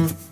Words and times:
Mm-hmm. 0.00 0.29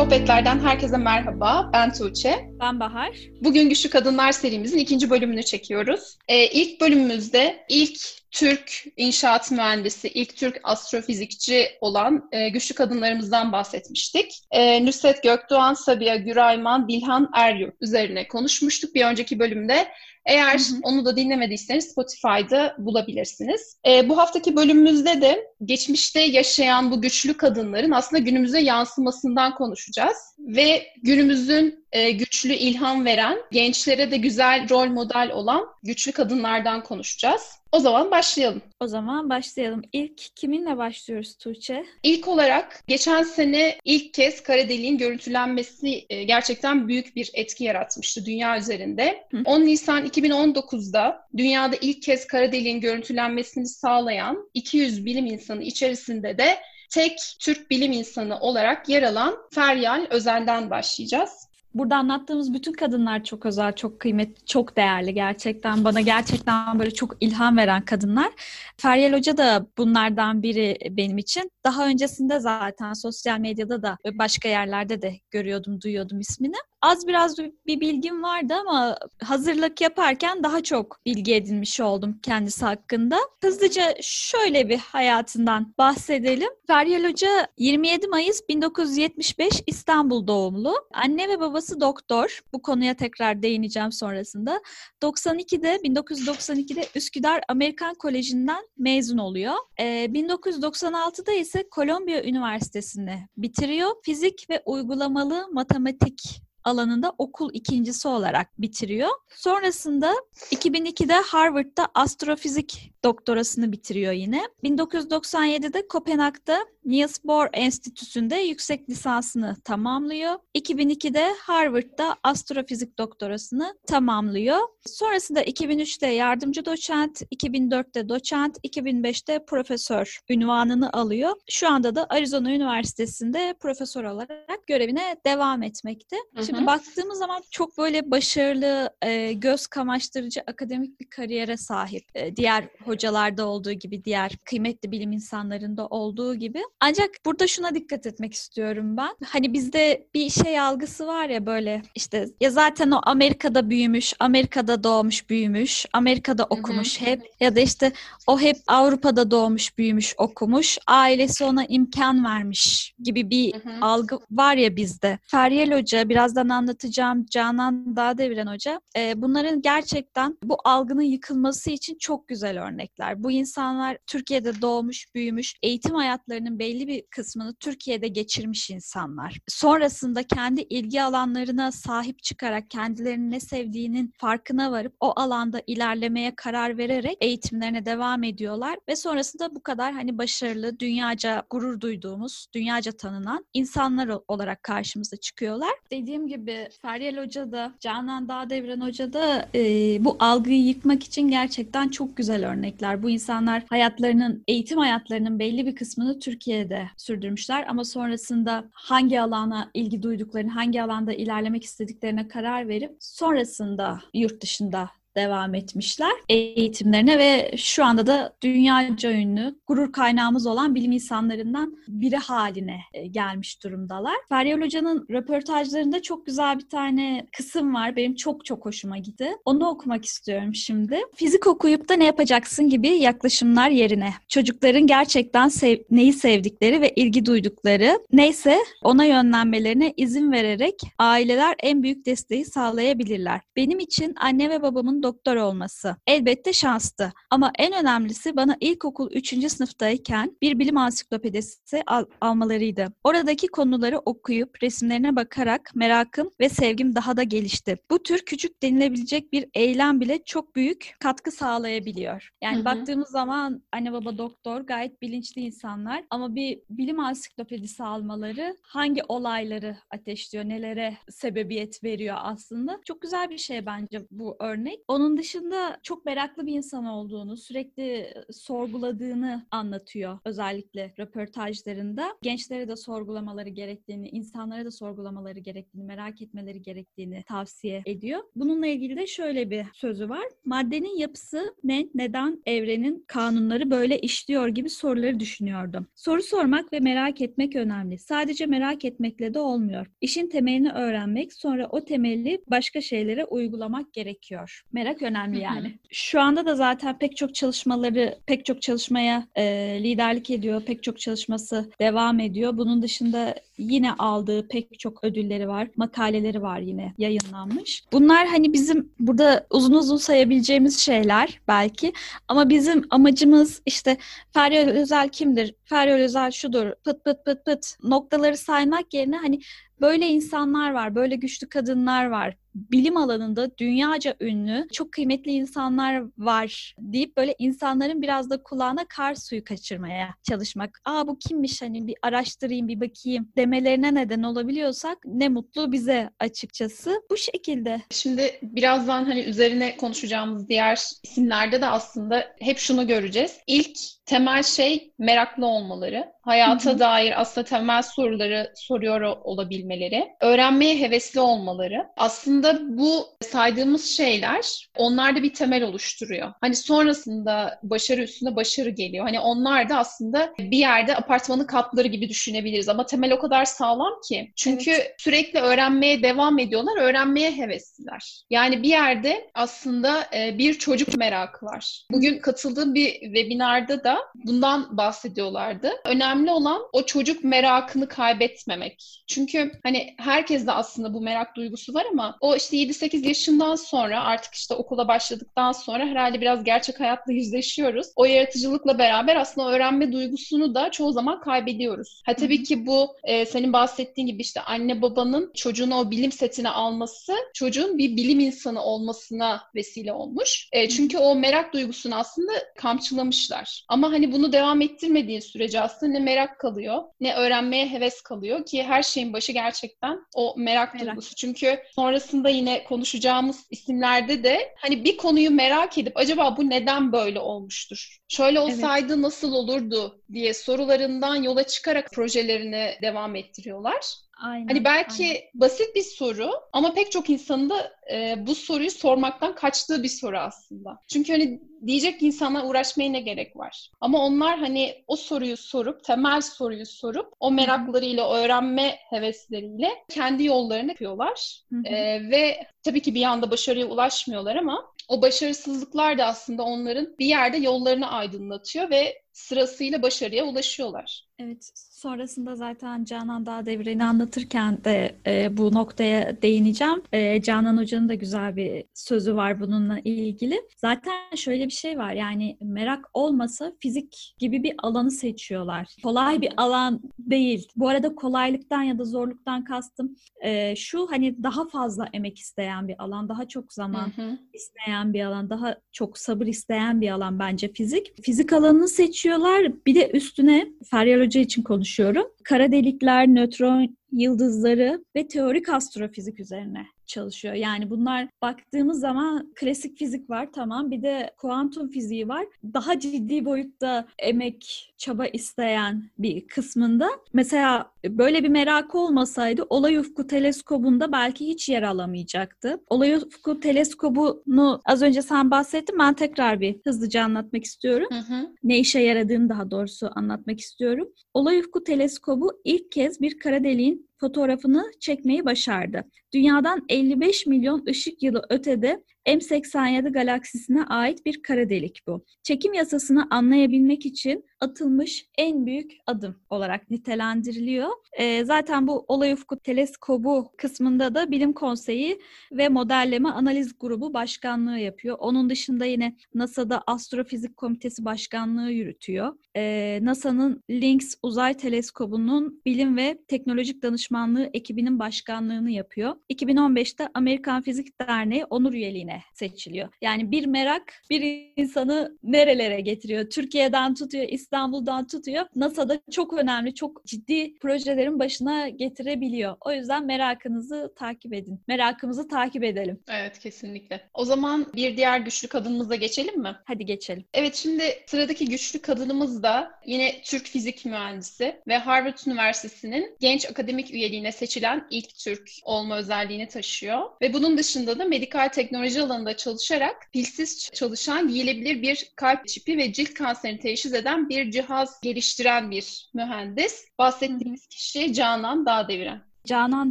Sohbetlerden 0.00 0.58
herkese 0.58 0.96
merhaba. 0.96 1.70
Ben 1.72 1.92
Tuğçe. 1.92 2.50
Ben 2.60 2.80
Bahar. 2.80 3.16
Bugün 3.40 3.68
Güçlü 3.68 3.90
Kadınlar 3.90 4.32
serimizin 4.32 4.78
ikinci 4.78 5.10
bölümünü 5.10 5.42
çekiyoruz. 5.42 6.18
Ee, 6.28 6.46
ilk 6.46 6.80
bölümümüzde 6.80 7.64
ilk 7.68 7.98
Türk 8.30 8.84
inşaat 8.96 9.50
mühendisi, 9.50 10.08
ilk 10.08 10.36
Türk 10.36 10.60
astrofizikçi 10.64 11.68
olan 11.80 12.28
e, 12.32 12.48
güçlü 12.48 12.74
kadınlarımızdan 12.74 13.52
bahsetmiştik. 13.52 14.32
E, 14.50 14.86
Nusret 14.86 15.22
Gökdoğan, 15.22 15.74
Sabiha 15.74 16.16
Gürayman, 16.16 16.88
Bilhan 16.88 17.30
Eryurt 17.34 17.74
üzerine 17.80 18.28
konuşmuştuk 18.28 18.94
bir 18.94 19.04
önceki 19.04 19.38
bölümde. 19.38 19.88
Eğer 20.26 20.58
hı 20.58 20.74
hı. 20.74 20.80
onu 20.82 21.04
da 21.04 21.16
dinlemediyseniz 21.16 21.84
Spotify'da 21.84 22.76
bulabilirsiniz. 22.78 23.76
E, 23.86 24.08
bu 24.08 24.18
haftaki 24.18 24.56
bölümümüzde 24.56 25.22
de 25.22 25.49
geçmişte 25.64 26.20
yaşayan 26.20 26.90
bu 26.90 27.02
güçlü 27.02 27.36
kadınların 27.36 27.90
aslında 27.90 28.22
günümüze 28.22 28.60
yansımasından 28.60 29.54
konuşacağız. 29.54 30.16
Ve 30.38 30.86
günümüzün 31.02 31.84
e, 31.92 32.10
güçlü 32.10 32.52
ilham 32.52 33.04
veren, 33.04 33.38
gençlere 33.52 34.10
de 34.10 34.16
güzel 34.16 34.68
rol 34.70 34.86
model 34.86 35.30
olan 35.32 35.66
güçlü 35.82 36.12
kadınlardan 36.12 36.82
konuşacağız. 36.82 37.60
O 37.72 37.80
zaman 37.80 38.10
başlayalım. 38.10 38.62
O 38.80 38.86
zaman 38.86 39.30
başlayalım. 39.30 39.82
İlk 39.92 40.36
kiminle 40.36 40.76
başlıyoruz 40.76 41.36
Tuğçe? 41.36 41.84
İlk 42.02 42.28
olarak 42.28 42.82
geçen 42.86 43.22
sene 43.22 43.78
ilk 43.84 44.14
kez 44.14 44.42
kara 44.42 44.68
deliğin 44.68 44.98
görüntülenmesi 44.98 46.06
e, 46.10 46.24
gerçekten 46.24 46.88
büyük 46.88 47.16
bir 47.16 47.30
etki 47.34 47.64
yaratmıştı 47.64 48.26
dünya 48.26 48.58
üzerinde. 48.58 49.26
Hı. 49.30 49.42
10 49.44 49.60
Nisan 49.60 50.06
2019'da 50.06 51.28
dünyada 51.36 51.76
ilk 51.80 52.02
kez 52.02 52.26
kara 52.26 52.52
deliğin 52.52 52.80
görüntülenmesini 52.80 53.66
sağlayan 53.66 54.50
200 54.54 55.04
bilim 55.04 55.26
insanı 55.26 55.49
içerisinde 55.58 56.38
de 56.38 56.58
tek 56.90 57.18
Türk 57.40 57.70
bilim 57.70 57.92
insanı 57.92 58.40
olarak 58.40 58.88
yer 58.88 59.02
alan 59.02 59.36
Feryal 59.54 60.06
Özel'den 60.10 60.70
başlayacağız. 60.70 61.50
Burada 61.74 61.96
anlattığımız 61.96 62.54
bütün 62.54 62.72
kadınlar 62.72 63.24
çok 63.24 63.46
özel, 63.46 63.72
çok 63.72 64.00
kıymetli, 64.00 64.44
çok 64.46 64.76
değerli 64.76 65.14
gerçekten. 65.14 65.84
Bana 65.84 66.00
gerçekten 66.00 66.78
böyle 66.78 66.90
çok 66.90 67.16
ilham 67.20 67.56
veren 67.56 67.84
kadınlar. 67.84 68.30
Feryal 68.76 69.12
Hoca 69.12 69.36
da 69.36 69.66
bunlardan 69.78 70.42
biri 70.42 70.78
benim 70.90 71.18
için. 71.18 71.50
Daha 71.64 71.86
öncesinde 71.86 72.40
zaten 72.40 72.92
sosyal 72.92 73.38
medyada 73.38 73.82
da 73.82 73.96
başka 74.12 74.48
yerlerde 74.48 75.02
de 75.02 75.14
görüyordum, 75.30 75.80
duyuyordum 75.80 76.20
ismini. 76.20 76.56
Az 76.82 77.06
biraz 77.06 77.38
bir 77.38 77.80
bilgim 77.80 78.22
vardı 78.22 78.54
ama 78.54 78.98
hazırlık 79.22 79.80
yaparken 79.80 80.42
daha 80.42 80.62
çok 80.62 81.00
bilgi 81.06 81.34
edinmiş 81.34 81.80
oldum 81.80 82.18
kendisi 82.22 82.64
hakkında. 82.64 83.18
Hızlıca 83.42 83.94
şöyle 84.02 84.68
bir 84.68 84.78
hayatından 84.78 85.74
bahsedelim. 85.78 86.48
Feryal 86.66 87.10
Hoca 87.10 87.48
27 87.58 88.06
Mayıs 88.08 88.40
1975 88.48 89.62
İstanbul 89.66 90.26
doğumlu. 90.26 90.74
Anne 90.92 91.28
ve 91.28 91.40
babası 91.40 91.80
doktor. 91.80 92.40
Bu 92.52 92.62
konuya 92.62 92.94
tekrar 92.94 93.42
değineceğim 93.42 93.92
sonrasında. 93.92 94.60
92'de 95.02 95.76
1992'de 95.76 96.88
Üsküdar 96.94 97.40
Amerikan 97.48 97.94
Koleji'nden 97.94 98.68
mezun 98.78 99.18
oluyor. 99.18 99.54
Ee, 99.78 99.84
1996'da 99.84 101.32
ise 101.32 101.68
Kolombiya 101.70 102.24
Üniversitesi'ni 102.24 103.28
bitiriyor. 103.36 103.90
Fizik 104.02 104.50
ve 104.50 104.62
uygulamalı 104.66 105.48
matematik 105.52 106.49
alanında 106.64 107.12
okul 107.18 107.50
ikincisi 107.52 108.08
olarak 108.08 108.60
bitiriyor. 108.60 109.10
Sonrasında 109.28 110.14
2002'de 110.50 111.14
Harvard'da 111.14 111.88
astrofizik 111.94 112.92
doktorasını 113.04 113.72
bitiriyor 113.72 114.12
yine. 114.12 114.42
1997'de 114.64 115.88
Kopenhag'da 115.88 116.58
Niels 116.84 117.16
Bohr 117.24 117.48
Enstitüsü'nde 117.52 118.36
yüksek 118.36 118.90
lisansını 118.90 119.56
tamamlıyor. 119.64 120.34
2002'de 120.54 121.34
Harvard'da 121.40 122.16
astrofizik 122.22 122.98
doktorasını 122.98 123.74
tamamlıyor. 123.86 124.58
Sonrasında 124.86 125.42
2003'te 125.42 126.06
yardımcı 126.06 126.64
doçent, 126.64 127.22
2004'te 127.22 128.08
doçent, 128.08 128.58
2005'te 128.58 129.44
profesör 129.44 130.20
ünvanını 130.30 130.92
alıyor. 130.92 131.32
Şu 131.50 131.68
anda 131.68 131.94
da 131.94 132.06
Arizona 132.10 132.52
Üniversitesi'nde 132.52 133.54
profesör 133.60 134.04
olarak 134.04 134.66
görevine 134.66 135.16
devam 135.26 135.62
etmekte. 135.62 136.16
Hı 136.34 136.40
hı. 136.40 136.46
Şimdi 136.46 136.66
baktığımız 136.66 137.18
zaman 137.18 137.42
çok 137.50 137.78
böyle 137.78 138.10
başarılı, 138.10 138.90
e, 139.02 139.32
göz 139.32 139.66
kamaştırıcı 139.66 140.40
akademik 140.46 141.00
bir 141.00 141.10
kariyere 141.10 141.56
sahip. 141.56 142.04
E, 142.14 142.36
diğer 142.36 142.68
hocalarda 142.90 143.46
olduğu 143.46 143.72
gibi, 143.72 144.04
diğer 144.04 144.36
kıymetli 144.44 144.92
bilim 144.92 145.12
insanlarında 145.12 145.86
olduğu 145.86 146.34
gibi. 146.34 146.62
Ancak 146.80 147.10
burada 147.26 147.46
şuna 147.46 147.74
dikkat 147.74 148.06
etmek 148.06 148.34
istiyorum 148.34 148.96
ben. 148.96 149.16
Hani 149.24 149.52
bizde 149.52 150.06
bir 150.14 150.30
şey 150.30 150.60
algısı 150.60 151.06
var 151.06 151.28
ya 151.28 151.46
böyle 151.46 151.82
işte 151.94 152.26
ya 152.40 152.50
zaten 152.50 152.90
o 152.90 153.00
Amerika'da 153.02 153.70
büyümüş, 153.70 154.14
Amerika'da 154.20 154.84
doğmuş, 154.84 155.30
büyümüş, 155.30 155.86
Amerika'da 155.92 156.44
okumuş 156.44 157.00
hep 157.00 157.22
ya 157.40 157.56
da 157.56 157.60
işte 157.60 157.92
o 158.26 158.40
hep 158.40 158.56
Avrupa'da 158.66 159.30
doğmuş, 159.30 159.78
büyümüş, 159.78 160.14
okumuş, 160.18 160.78
ailesi 160.86 161.44
ona 161.44 161.64
imkan 161.64 162.24
vermiş 162.24 162.94
gibi 163.02 163.30
bir 163.30 163.54
algı 163.80 164.18
var 164.30 164.56
ya 164.56 164.76
bizde. 164.76 165.18
Feryal 165.22 165.78
Hoca, 165.78 166.08
birazdan 166.08 166.48
anlatacağım 166.48 167.26
Canan 167.30 167.96
Dağdeviren 167.96 168.46
Hoca, 168.46 168.80
e, 168.96 169.22
bunların 169.22 169.62
gerçekten 169.62 170.38
bu 170.44 170.56
algının 170.64 171.02
yıkılması 171.02 171.70
için 171.70 171.98
çok 171.98 172.28
güzel 172.28 172.64
örnekler. 172.80 173.22
Bu 173.22 173.30
insanlar 173.30 173.98
Türkiye'de 174.06 174.60
doğmuş, 174.62 175.14
büyümüş, 175.14 175.54
eğitim 175.62 175.94
hayatlarının 175.94 176.58
belli 176.58 176.86
bir 176.86 177.02
kısmını 177.10 177.54
Türkiye'de 177.54 178.08
geçirmiş 178.08 178.70
insanlar. 178.70 179.38
Sonrasında 179.48 180.22
kendi 180.22 180.60
ilgi 180.60 181.02
alanlarına 181.02 181.72
sahip 181.72 182.22
çıkarak 182.22 182.70
kendilerinin 182.70 183.30
ne 183.30 183.40
sevdiğinin 183.40 184.12
farkına 184.18 184.72
varıp 184.72 184.94
o 185.00 185.12
alanda 185.20 185.62
ilerlemeye 185.66 186.34
karar 186.36 186.78
vererek 186.78 187.16
eğitimlerine 187.20 187.86
devam 187.86 188.24
ediyorlar 188.24 188.78
ve 188.88 188.96
sonrasında 188.96 189.54
bu 189.54 189.62
kadar 189.62 189.92
hani 189.92 190.18
başarılı, 190.18 190.78
dünyaca 190.78 191.42
gurur 191.50 191.80
duyduğumuz, 191.80 192.46
dünyaca 192.54 192.92
tanınan 192.92 193.46
insanlar 193.54 194.10
olarak 194.28 194.62
karşımıza 194.62 195.16
çıkıyorlar. 195.16 195.72
Dediğim 195.90 196.26
gibi 196.26 196.68
Feryal 196.82 197.24
Hoca 197.24 197.52
da, 197.52 197.74
Canan 197.80 198.28
Dağdevren 198.28 198.80
Hoca 198.80 199.12
da 199.12 199.48
e, 199.54 199.60
bu 200.04 200.16
algıyı 200.20 200.64
yıkmak 200.64 201.02
için 201.02 201.28
gerçekten 201.28 201.88
çok 201.88 202.16
güzel 202.16 202.50
örnekler. 202.70 203.02
Bu 203.02 203.10
insanlar 203.10 203.62
hayatlarının, 203.68 204.44
eğitim 204.48 204.78
hayatlarının 204.78 205.38
belli 205.38 205.66
bir 205.66 205.74
kısmını 205.74 206.18
Türkiye'de 206.18 206.88
sürdürmüşler 206.96 207.66
ama 207.68 207.84
sonrasında 207.84 208.64
hangi 208.72 209.20
alana 209.20 209.70
ilgi 209.74 210.02
duyduklarını, 210.02 210.50
hangi 210.50 210.82
alanda 210.82 211.12
ilerlemek 211.12 211.64
istediklerine 211.64 212.28
karar 212.28 212.68
verip 212.68 212.96
sonrasında 213.00 214.00
yurt 214.14 214.42
dışında 214.42 214.90
devam 215.16 215.54
etmişler 215.54 216.12
eğitimlerine 216.28 217.18
ve 217.18 217.56
şu 217.56 217.84
anda 217.84 218.06
da 218.06 218.36
dünyaca 218.42 219.12
ünlü 219.12 219.54
gurur 219.66 219.92
kaynağımız 219.92 220.46
olan 220.46 220.74
bilim 220.74 220.92
insanlarından 220.92 221.76
biri 221.88 222.16
haline 222.16 222.80
e, 222.92 223.06
gelmiş 223.06 223.64
durumdalar. 223.64 224.14
Feryal 224.28 224.60
Hoca'nın 224.60 225.06
röportajlarında 225.10 226.02
çok 226.02 226.26
güzel 226.26 226.58
bir 226.58 226.68
tane 226.68 227.26
kısım 227.36 227.74
var. 227.74 227.96
Benim 227.96 228.14
çok 228.14 228.44
çok 228.44 228.64
hoşuma 228.64 228.98
gitti. 228.98 229.28
Onu 229.44 229.68
okumak 229.68 230.04
istiyorum 230.04 230.54
şimdi. 230.54 230.98
Fizik 231.16 231.46
okuyup 231.46 231.88
da 231.88 231.94
ne 231.94 232.04
yapacaksın 232.04 232.68
gibi 232.68 232.88
yaklaşımlar 232.88 233.70
yerine. 233.70 234.10
Çocukların 234.28 234.86
gerçekten 234.86 235.48
sev 235.48 235.78
neyi 235.90 236.12
sevdikleri 236.12 236.80
ve 236.80 236.90
ilgi 236.96 237.26
duydukları 237.26 237.98
neyse 238.12 238.58
ona 238.82 239.04
yönlenmelerine 239.04 239.94
izin 239.96 240.32
vererek 240.32 240.80
aileler 240.98 241.54
en 241.62 241.82
büyük 241.82 242.06
desteği 242.06 242.44
sağlayabilirler. 242.44 243.40
Benim 243.56 243.78
için 243.78 244.14
anne 244.20 244.50
ve 244.50 244.62
babamın 244.62 244.99
doktor 245.02 245.36
olması. 245.36 245.96
Elbette 246.06 246.52
şanstı 246.52 247.12
ama 247.30 247.52
en 247.58 247.72
önemlisi 247.72 248.36
bana 248.36 248.56
ilkokul 248.60 249.10
3. 249.12 249.52
sınıftayken 249.52 250.36
bir 250.42 250.58
bilim 250.58 250.76
ansiklopedisi 250.76 251.82
al- 251.86 252.04
almalarıydı. 252.20 252.86
Oradaki 253.04 253.46
konuları 253.48 253.98
okuyup 253.98 254.62
resimlerine 254.62 255.16
bakarak 255.16 255.70
merakım 255.74 256.30
ve 256.40 256.48
sevgim 256.48 256.94
daha 256.94 257.16
da 257.16 257.22
gelişti. 257.22 257.76
Bu 257.90 258.02
tür 258.02 258.18
küçük 258.18 258.62
denilebilecek 258.62 259.32
bir 259.32 259.46
eylem 259.54 260.00
bile 260.00 260.24
çok 260.24 260.56
büyük 260.56 260.94
katkı 261.00 261.30
sağlayabiliyor. 261.30 262.30
Yani 262.42 262.56
hı 262.56 262.60
hı. 262.60 262.64
baktığımız 262.64 263.08
zaman 263.08 263.62
anne 263.72 263.92
baba 263.92 264.18
doktor 264.18 264.60
gayet 264.60 265.02
bilinçli 265.02 265.42
insanlar 265.42 266.04
ama 266.10 266.34
bir 266.34 266.60
bilim 266.70 267.00
ansiklopedisi 267.00 267.82
almaları 267.82 268.56
hangi 268.62 269.02
olayları 269.08 269.76
ateşliyor, 269.90 270.44
nelere 270.44 270.96
sebebiyet 271.10 271.84
veriyor 271.84 272.16
aslında. 272.20 272.80
Çok 272.84 273.02
güzel 273.02 273.30
bir 273.30 273.38
şey 273.38 273.66
bence 273.66 274.06
bu 274.10 274.36
örnek. 274.40 274.80
Onun 274.90 275.16
dışında 275.16 275.78
çok 275.82 276.06
meraklı 276.06 276.46
bir 276.46 276.52
insan 276.52 276.84
olduğunu, 276.84 277.36
sürekli 277.36 278.14
sorguladığını 278.30 279.46
anlatıyor 279.50 280.18
özellikle 280.24 280.94
röportajlarında. 280.98 282.16
Gençlere 282.22 282.68
de 282.68 282.76
sorgulamaları 282.76 283.48
gerektiğini, 283.48 284.08
insanlara 284.08 284.64
da 284.64 284.70
sorgulamaları 284.70 285.38
gerektiğini, 285.38 285.84
merak 285.84 286.22
etmeleri 286.22 286.62
gerektiğini 286.62 287.22
tavsiye 287.28 287.82
ediyor. 287.86 288.20
Bununla 288.36 288.66
ilgili 288.66 288.96
de 288.96 289.06
şöyle 289.06 289.50
bir 289.50 289.64
sözü 289.74 290.08
var. 290.08 290.24
Maddenin 290.44 290.98
yapısı 290.98 291.54
ne, 291.64 291.88
neden 291.94 292.42
evrenin 292.46 293.04
kanunları 293.06 293.70
böyle 293.70 293.98
işliyor 294.00 294.48
gibi 294.48 294.70
soruları 294.70 295.20
düşünüyordum. 295.20 295.86
Soru 295.94 296.22
sormak 296.22 296.72
ve 296.72 296.80
merak 296.80 297.20
etmek 297.20 297.56
önemli. 297.56 297.98
Sadece 297.98 298.46
merak 298.46 298.84
etmekle 298.84 299.34
de 299.34 299.38
olmuyor. 299.38 299.86
İşin 300.00 300.28
temelini 300.28 300.72
öğrenmek, 300.72 301.32
sonra 301.32 301.68
o 301.68 301.84
temeli 301.84 302.42
başka 302.46 302.80
şeylere 302.80 303.24
uygulamak 303.24 303.92
gerekiyor. 303.92 304.62
Merak 304.80 305.02
önemli 305.02 305.40
yani. 305.40 305.74
Şu 305.90 306.20
anda 306.20 306.46
da 306.46 306.54
zaten 306.54 306.98
pek 306.98 307.16
çok 307.16 307.34
çalışmaları, 307.34 308.18
pek 308.26 308.46
çok 308.46 308.62
çalışmaya 308.62 309.26
e, 309.34 309.44
liderlik 309.82 310.30
ediyor, 310.30 310.62
pek 310.62 310.82
çok 310.82 311.00
çalışması 311.00 311.70
devam 311.80 312.20
ediyor. 312.20 312.56
Bunun 312.56 312.82
dışında 312.82 313.34
yine 313.58 313.92
aldığı 313.92 314.48
pek 314.48 314.78
çok 314.78 315.04
ödülleri 315.04 315.48
var, 315.48 315.68
makaleleri 315.76 316.42
var 316.42 316.58
yine 316.58 316.94
yayınlanmış. 316.98 317.84
Bunlar 317.92 318.26
hani 318.26 318.52
bizim 318.52 318.92
burada 319.00 319.46
uzun 319.50 319.74
uzun 319.74 319.96
sayabileceğimiz 319.96 320.78
şeyler 320.78 321.40
belki 321.48 321.92
ama 322.28 322.48
bizim 322.48 322.84
amacımız 322.90 323.62
işte 323.66 323.96
Feryal 324.34 324.68
Özel 324.68 325.08
kimdir? 325.08 325.54
Feryal 325.64 325.98
Özel 325.98 326.30
şudur, 326.30 326.72
pıt 326.84 327.04
pıt 327.04 327.24
pıt 327.24 327.44
pıt 327.44 327.76
noktaları 327.82 328.36
saymak 328.36 328.94
yerine 328.94 329.16
hani 329.16 329.40
böyle 329.80 330.08
insanlar 330.08 330.70
var, 330.70 330.94
böyle 330.94 331.16
güçlü 331.16 331.48
kadınlar 331.48 332.06
var 332.06 332.36
bilim 332.54 332.96
alanında 332.96 333.58
dünyaca 333.58 334.16
ünlü 334.20 334.66
çok 334.72 334.92
kıymetli 334.92 335.30
insanlar 335.30 336.02
var 336.18 336.74
deyip 336.78 337.16
böyle 337.16 337.34
insanların 337.38 338.02
biraz 338.02 338.30
da 338.30 338.42
kulağına 338.42 338.84
kar 338.88 339.14
suyu 339.14 339.44
kaçırmaya 339.44 340.14
çalışmak. 340.28 340.80
Aa 340.84 341.06
bu 341.06 341.18
kimmiş 341.18 341.62
hani 341.62 341.86
bir 341.86 341.96
araştırayım 342.02 342.68
bir 342.68 342.80
bakayım 342.80 343.28
demelerine 343.36 343.94
neden 343.94 344.22
olabiliyorsak 344.22 344.98
ne 345.04 345.28
mutlu 345.28 345.72
bize 345.72 346.10
açıkçası. 346.18 347.02
Bu 347.10 347.16
şekilde. 347.16 347.80
Şimdi 347.90 348.38
birazdan 348.42 349.04
hani 349.04 349.20
üzerine 349.20 349.76
konuşacağımız 349.76 350.48
diğer 350.48 350.80
isimlerde 351.02 351.60
de 351.60 351.66
aslında 351.66 352.26
hep 352.40 352.58
şunu 352.58 352.86
göreceğiz. 352.86 353.38
İlk 353.46 353.78
temel 354.06 354.42
şey 354.42 354.92
meraklı 354.98 355.46
olmaları. 355.46 356.12
Hayata 356.30 356.78
dair 356.78 357.20
aslında 357.20 357.44
temel 357.44 357.82
soruları 357.82 358.52
soruyor 358.56 359.00
olabilmeleri. 359.00 360.08
Öğrenmeye 360.20 360.80
hevesli 360.80 361.20
olmaları. 361.20 361.86
Aslında 361.96 362.58
bu 362.78 363.06
saydığımız 363.20 363.84
şeyler 363.84 364.68
onlarda 364.76 365.22
bir 365.22 365.34
temel 365.34 365.62
oluşturuyor. 365.62 366.32
Hani 366.40 366.56
sonrasında 366.56 367.58
başarı 367.62 368.02
üstünde 368.02 368.36
başarı 368.36 368.70
geliyor. 368.70 369.04
Hani 369.04 369.20
onlar 369.20 369.68
da 369.68 369.76
aslında 369.76 370.32
bir 370.38 370.58
yerde 370.58 370.96
apartmanın 370.96 371.46
katları 371.46 371.88
gibi 371.88 372.08
düşünebiliriz 372.08 372.68
ama 372.68 372.86
temel 372.86 373.12
o 373.12 373.18
kadar 373.18 373.44
sağlam 373.44 373.92
ki. 374.08 374.32
Çünkü 374.36 374.70
evet. 374.70 374.94
sürekli 374.98 375.38
öğrenmeye 375.38 376.02
devam 376.02 376.38
ediyorlar, 376.38 376.80
öğrenmeye 376.80 377.36
hevesliler. 377.36 378.22
Yani 378.30 378.62
bir 378.62 378.68
yerde 378.68 379.30
aslında 379.34 380.06
e, 380.14 380.38
bir 380.38 380.54
çocuk 380.54 380.96
merakı 380.96 381.46
var. 381.46 381.86
Bugün 381.92 382.18
katıldığım 382.18 382.74
bir 382.74 382.92
webinarda 383.00 383.84
da 383.84 383.98
bundan 384.14 384.76
bahsediyorlardı. 384.76 385.70
Önemli 385.84 386.19
olan 386.26 386.62
o 386.72 386.86
çocuk 386.86 387.24
merakını 387.24 387.88
kaybetmemek. 387.88 389.02
Çünkü 389.06 389.52
hani 389.62 389.94
herkes 389.98 390.46
de 390.46 390.52
aslında 390.52 390.94
bu 390.94 391.00
merak 391.00 391.36
duygusu 391.36 391.74
var 391.74 391.86
ama 391.92 392.16
o 392.20 392.36
işte 392.36 392.56
7-8 392.56 393.08
yaşından 393.08 393.54
sonra 393.54 394.04
artık 394.04 394.34
işte 394.34 394.54
okula 394.54 394.88
başladıktan 394.88 395.52
sonra 395.52 395.86
herhalde 395.86 396.20
biraz 396.20 396.44
gerçek 396.44 396.80
hayatla 396.80 397.12
yüzleşiyoruz. 397.20 397.86
O 397.96 398.04
yaratıcılıkla 398.04 398.78
beraber 398.78 399.16
aslında 399.16 399.50
öğrenme 399.50 399.92
duygusunu 399.92 400.54
da 400.54 400.70
çoğu 400.70 400.92
zaman 400.92 401.20
kaybediyoruz. 401.20 402.02
Ha 402.06 402.14
tabii 402.14 402.42
ki 402.42 402.66
bu 402.66 402.96
e, 403.04 403.26
senin 403.26 403.52
bahsettiğin 403.52 404.06
gibi 404.06 404.22
işte 404.22 404.40
anne 404.40 404.82
babanın 404.82 405.30
çocuğunu 405.34 405.78
o 405.78 405.90
bilim 405.90 406.12
setine 406.12 406.48
alması 406.48 407.12
çocuğun 407.34 407.78
bir 407.78 407.96
bilim 407.96 408.20
insanı 408.20 408.62
olmasına 408.62 409.42
vesile 409.54 409.92
olmuş. 409.92 410.48
E, 410.52 410.68
çünkü 410.68 410.98
o 410.98 411.14
merak 411.14 411.54
duygusunu 411.54 411.94
aslında 411.94 412.32
kamçılamışlar. 412.56 413.64
Ama 413.68 413.92
hani 413.92 414.12
bunu 414.12 414.32
devam 414.32 414.60
ettirmediği 414.60 415.22
sürece 415.22 415.60
aslında 415.60 415.92
ne 415.92 415.99
merak 416.00 416.38
kalıyor 416.38 416.82
ne 417.00 417.14
öğrenmeye 417.14 417.68
heves 417.68 418.00
kalıyor 418.00 418.44
ki 418.44 418.62
her 418.62 418.82
şeyin 418.82 419.12
başı 419.12 419.32
gerçekten 419.32 419.98
o 420.14 420.34
merak, 420.36 420.74
merak. 420.74 420.86
duygusu. 420.86 421.14
Çünkü 421.14 421.58
sonrasında 421.74 422.28
yine 422.28 422.64
konuşacağımız 422.64 423.46
isimlerde 423.50 424.24
de 424.24 424.54
hani 424.58 424.84
bir 424.84 424.96
konuyu 424.96 425.30
merak 425.30 425.78
edip 425.78 425.96
acaba 425.96 426.36
bu 426.36 426.50
neden 426.50 426.92
böyle 426.92 427.20
olmuştur? 427.20 427.98
Şöyle 428.08 428.40
olsaydı 428.40 428.92
evet. 428.92 428.96
nasıl 428.96 429.32
olurdu 429.32 430.02
diye 430.12 430.34
sorularından 430.34 431.14
yola 431.14 431.42
çıkarak 431.42 431.90
projelerini 431.92 432.74
devam 432.82 433.16
ettiriyorlar. 433.16 433.86
Aynen, 434.20 434.48
hani 434.48 434.64
belki 434.64 435.04
aynen. 435.04 435.20
basit 435.34 435.74
bir 435.74 435.82
soru 435.82 436.30
ama 436.52 436.74
pek 436.74 436.92
çok 436.92 437.10
insanın 437.10 437.50
da 437.50 437.72
e, 437.92 438.26
bu 438.26 438.34
soruyu 438.34 438.70
sormaktan 438.70 439.34
kaçtığı 439.34 439.82
bir 439.82 439.88
soru 439.88 440.18
aslında. 440.18 440.78
Çünkü 440.88 441.12
hani 441.12 441.40
diyecek 441.66 442.00
ki 442.00 442.06
insanlar 442.06 442.44
uğraşmaya 442.44 442.90
ne 442.90 443.00
gerek 443.00 443.36
var? 443.36 443.70
Ama 443.80 444.04
onlar 444.06 444.38
hani 444.38 444.84
o 444.86 444.96
soruyu 444.96 445.36
sorup, 445.36 445.84
temel 445.84 446.20
soruyu 446.20 446.66
sorup 446.66 447.12
o 447.20 447.30
meraklarıyla, 447.30 448.14
öğrenme 448.14 448.78
hevesleriyle 448.90 449.70
kendi 449.88 450.24
yollarını 450.24 450.70
yapıyorlar. 450.70 451.40
E, 451.64 451.74
ve 452.10 452.46
tabii 452.62 452.82
ki 452.82 452.94
bir 452.94 453.02
anda 453.02 453.30
başarıya 453.30 453.66
ulaşmıyorlar 453.66 454.36
ama 454.36 454.72
o 454.88 455.02
başarısızlıklar 455.02 455.98
da 455.98 456.04
aslında 456.04 456.42
onların 456.42 456.94
bir 456.98 457.06
yerde 457.06 457.36
yollarını 457.36 457.90
aydınlatıyor 457.90 458.70
ve 458.70 459.02
sırasıyla 459.12 459.82
başarıya 459.82 460.24
ulaşıyorlar. 460.24 461.10
Evet, 461.18 461.50
sonrasında 461.54 462.36
zaten 462.36 462.84
Canan 462.84 463.26
Dağ 463.26 463.46
Devri'ni 463.46 463.84
anlatırken 463.84 464.64
de 464.64 464.96
e, 465.06 465.36
bu 465.36 465.54
noktaya 465.54 466.22
değineceğim. 466.22 466.82
E, 466.92 467.22
Canan 467.22 467.56
Hoca'nın 467.56 467.88
da 467.88 467.94
güzel 467.94 468.36
bir 468.36 468.64
sözü 468.74 469.16
var 469.16 469.40
bununla 469.40 469.78
ilgili. 469.84 470.42
Zaten 470.56 471.16
şöyle 471.16 471.44
bir 471.44 471.52
şey 471.52 471.78
var 471.78 471.92
yani 471.92 472.36
merak 472.40 472.90
olmasa 472.94 473.52
fizik 473.60 474.14
gibi 474.18 474.42
bir 474.42 474.54
alanı 474.62 474.90
seçiyorlar. 474.90 475.66
Kolay 475.82 476.20
bir 476.20 476.32
alan 476.36 476.80
değil. 476.98 477.48
Bu 477.56 477.68
arada 477.68 477.94
kolaylıktan 477.94 478.62
ya 478.62 478.78
da 478.78 478.84
zorluktan 478.84 479.44
kastım 479.44 479.96
e, 480.20 480.56
şu 480.56 480.90
hani 480.90 481.22
daha 481.22 481.48
fazla 481.48 481.88
emek 481.92 482.18
isteyen 482.18 482.68
bir 482.68 482.82
alan, 482.84 483.08
daha 483.08 483.28
çok 483.28 483.52
zaman 483.52 483.92
hı 483.96 484.02
hı. 484.02 484.18
isteyen 484.32 484.94
bir 484.94 485.04
alan, 485.04 485.30
daha 485.30 485.56
çok 485.72 485.98
sabır 485.98 486.26
isteyen 486.26 486.80
bir 486.80 486.90
alan 486.90 487.18
bence 487.18 487.52
fizik. 487.52 488.04
Fizik 488.04 488.32
alanını 488.32 488.68
seçiyorlar. 489.00 489.52
Bir 489.66 489.74
de 489.74 489.90
üstüne 489.90 490.46
Feryal 490.70 491.06
Hoca 491.06 491.20
için 491.20 491.42
konuşuyorum. 491.42 492.06
Kara 492.24 492.52
delikler, 492.52 493.08
nötron 493.08 493.76
yıldızları 493.92 494.84
ve 494.96 495.08
teorik 495.08 495.48
astrofizik 495.48 496.20
üzerine 496.20 496.66
çalışıyor. 496.90 497.34
Yani 497.34 497.70
bunlar 497.70 498.08
baktığımız 498.22 498.80
zaman 498.80 499.32
klasik 499.34 499.78
fizik 499.78 500.10
var 500.10 500.28
tamam 500.32 500.70
bir 500.70 500.82
de 500.82 501.10
kuantum 501.18 501.68
fiziği 501.68 502.08
var. 502.08 502.26
Daha 502.54 502.78
ciddi 502.78 503.24
boyutta 503.24 503.86
emek, 503.98 504.72
çaba 504.78 505.06
isteyen 505.06 505.82
bir 505.98 506.26
kısmında. 506.26 506.88
Mesela 507.12 507.70
böyle 507.84 508.24
bir 508.24 508.28
merakı 508.28 508.78
olmasaydı 508.78 509.46
Olay 509.50 509.76
Ufku 509.76 510.06
Teleskobu'nda 510.06 510.92
belki 510.92 511.26
hiç 511.26 511.48
yer 511.48 511.62
alamayacaktı. 511.62 512.60
Olay 512.70 512.94
Ufku 512.94 513.40
Teleskobu'nu 513.40 514.60
az 514.64 514.82
önce 514.82 515.02
sen 515.02 515.30
bahsettin 515.30 515.78
ben 515.78 515.94
tekrar 515.94 516.40
bir 516.40 516.60
hızlıca 516.64 517.02
anlatmak 517.02 517.44
istiyorum. 517.44 517.88
Hı 517.90 517.98
hı. 517.98 518.28
Ne 518.42 518.58
işe 518.58 518.80
yaradığını 518.80 519.28
daha 519.28 519.50
doğrusu 519.50 519.90
anlatmak 519.94 520.40
istiyorum. 520.40 520.88
Olay 521.14 521.38
Ufku 521.38 521.64
Teleskobu 521.64 522.40
ilk 522.44 522.72
kez 522.72 523.00
bir 523.00 523.18
kara 523.18 523.44
deliğin 523.44 523.89
fotoğrafını 524.00 524.64
çekmeyi 524.80 525.24
başardı. 525.24 525.84
Dünyadan 526.14 526.64
55 526.68 527.26
milyon 527.26 527.66
ışık 527.66 528.02
yılı 528.02 528.22
ötede 528.30 528.84
M87 529.06 529.92
galaksisine 529.92 530.64
ait 530.64 531.06
bir 531.06 531.22
kara 531.22 531.48
delik 531.48 531.80
bu. 531.86 532.04
Çekim 532.22 532.52
yasasını 532.54 533.06
anlayabilmek 533.10 533.86
için 533.86 534.24
atılmış 534.40 535.06
en 535.18 535.46
büyük 535.46 535.72
adım 535.86 536.16
olarak 536.30 536.70
nitelendiriliyor. 536.70 537.68
E, 537.92 538.24
zaten 538.24 538.66
bu 538.66 538.84
Olay 538.88 539.12
Ufku 539.12 539.38
Teleskobu 539.38 540.32
kısmında 540.36 540.94
da 540.94 541.10
Bilim 541.10 541.32
Konseyi 541.32 542.00
ve 542.32 542.48
Modelleme 542.48 543.08
Analiz 543.08 543.58
Grubu 543.60 543.94
başkanlığı 543.94 544.58
yapıyor. 544.58 544.96
Onun 545.00 545.30
dışında 545.30 545.64
yine 545.64 545.96
NASA'da 546.14 546.62
Astrofizik 546.66 547.36
Komitesi 547.36 547.84
başkanlığı 547.84 548.50
yürütüyor. 548.50 549.14
E, 549.36 549.78
NASA'nın 549.82 550.42
Lynx 550.50 550.94
Uzay 551.02 551.34
Teleskobu'nun 551.34 552.42
Bilim 552.46 552.76
ve 552.76 552.98
Teknolojik 553.08 553.62
Danışmanlığı 553.62 554.30
ekibinin 554.34 554.78
başkanlığını 554.78 555.50
yapıyor. 555.50 555.96
2015'te 556.10 556.88
Amerikan 556.94 557.42
Fizik 557.42 557.80
Derneği 557.80 558.24
onur 558.24 558.52
üyeliğine 558.52 559.02
seçiliyor. 559.14 559.68
Yani 559.82 560.10
bir 560.10 560.26
merak 560.26 560.72
bir 560.90 561.32
insanı 561.36 561.98
nerelere 562.02 562.60
getiriyor? 562.60 563.10
Türkiye'den 563.10 563.74
tutuyor 563.74 564.04
İstanbul'dan 564.30 564.86
tutuyor. 564.86 565.26
NASA'da 565.36 565.80
çok 565.90 566.12
önemli, 566.12 566.54
çok 566.54 566.86
ciddi 566.86 567.38
projelerin 567.38 567.98
başına 567.98 568.48
getirebiliyor. 568.48 569.36
O 569.40 569.52
yüzden 569.52 569.86
merakınızı 569.86 570.72
takip 570.76 571.14
edin. 571.14 571.40
Merakımızı 571.48 572.08
takip 572.08 572.44
edelim. 572.44 572.80
Evet 572.88 573.18
kesinlikle. 573.18 573.80
O 573.94 574.04
zaman 574.04 574.46
bir 574.54 574.76
diğer 574.76 575.00
güçlü 575.00 575.28
kadınımıza 575.28 575.74
geçelim 575.74 576.20
mi? 576.20 576.36
Hadi 576.44 576.66
geçelim. 576.66 577.04
Evet 577.14 577.34
şimdi 577.34 577.62
sıradaki 577.86 578.28
güçlü 578.28 578.58
kadınımız 578.58 579.22
da 579.22 579.50
yine 579.66 580.02
Türk 580.04 580.26
fizik 580.26 580.64
mühendisi 580.64 581.40
ve 581.48 581.58
Harvard 581.58 581.98
Üniversitesi'nin 582.06 582.96
genç 583.00 583.30
akademik 583.30 583.74
üyeliğine 583.74 584.12
seçilen 584.12 584.66
ilk 584.70 584.98
Türk 584.98 585.30
olma 585.44 585.76
özelliğini 585.78 586.28
taşıyor. 586.28 586.90
Ve 587.02 587.12
bunun 587.12 587.38
dışında 587.38 587.78
da 587.78 587.84
medikal 587.84 588.28
teknoloji 588.28 588.82
alanında 588.82 589.16
çalışarak 589.16 589.76
pilsiz 589.92 590.50
çalışan 590.52 591.08
giyilebilir 591.08 591.62
bir 591.62 591.90
kalp 591.96 592.28
çipi 592.28 592.58
ve 592.58 592.72
cilt 592.72 592.94
kanserini 592.94 593.38
teşhis 593.38 593.74
eden 593.74 594.08
bir 594.08 594.19
cihaz 594.30 594.80
geliştiren 594.80 595.50
bir 595.50 595.90
mühendis. 595.94 596.64
Bahsettiğimiz 596.78 597.46
kişi 597.46 597.92
Canan 597.92 598.46
Dağdeviren. 598.46 599.10
Canan 599.26 599.70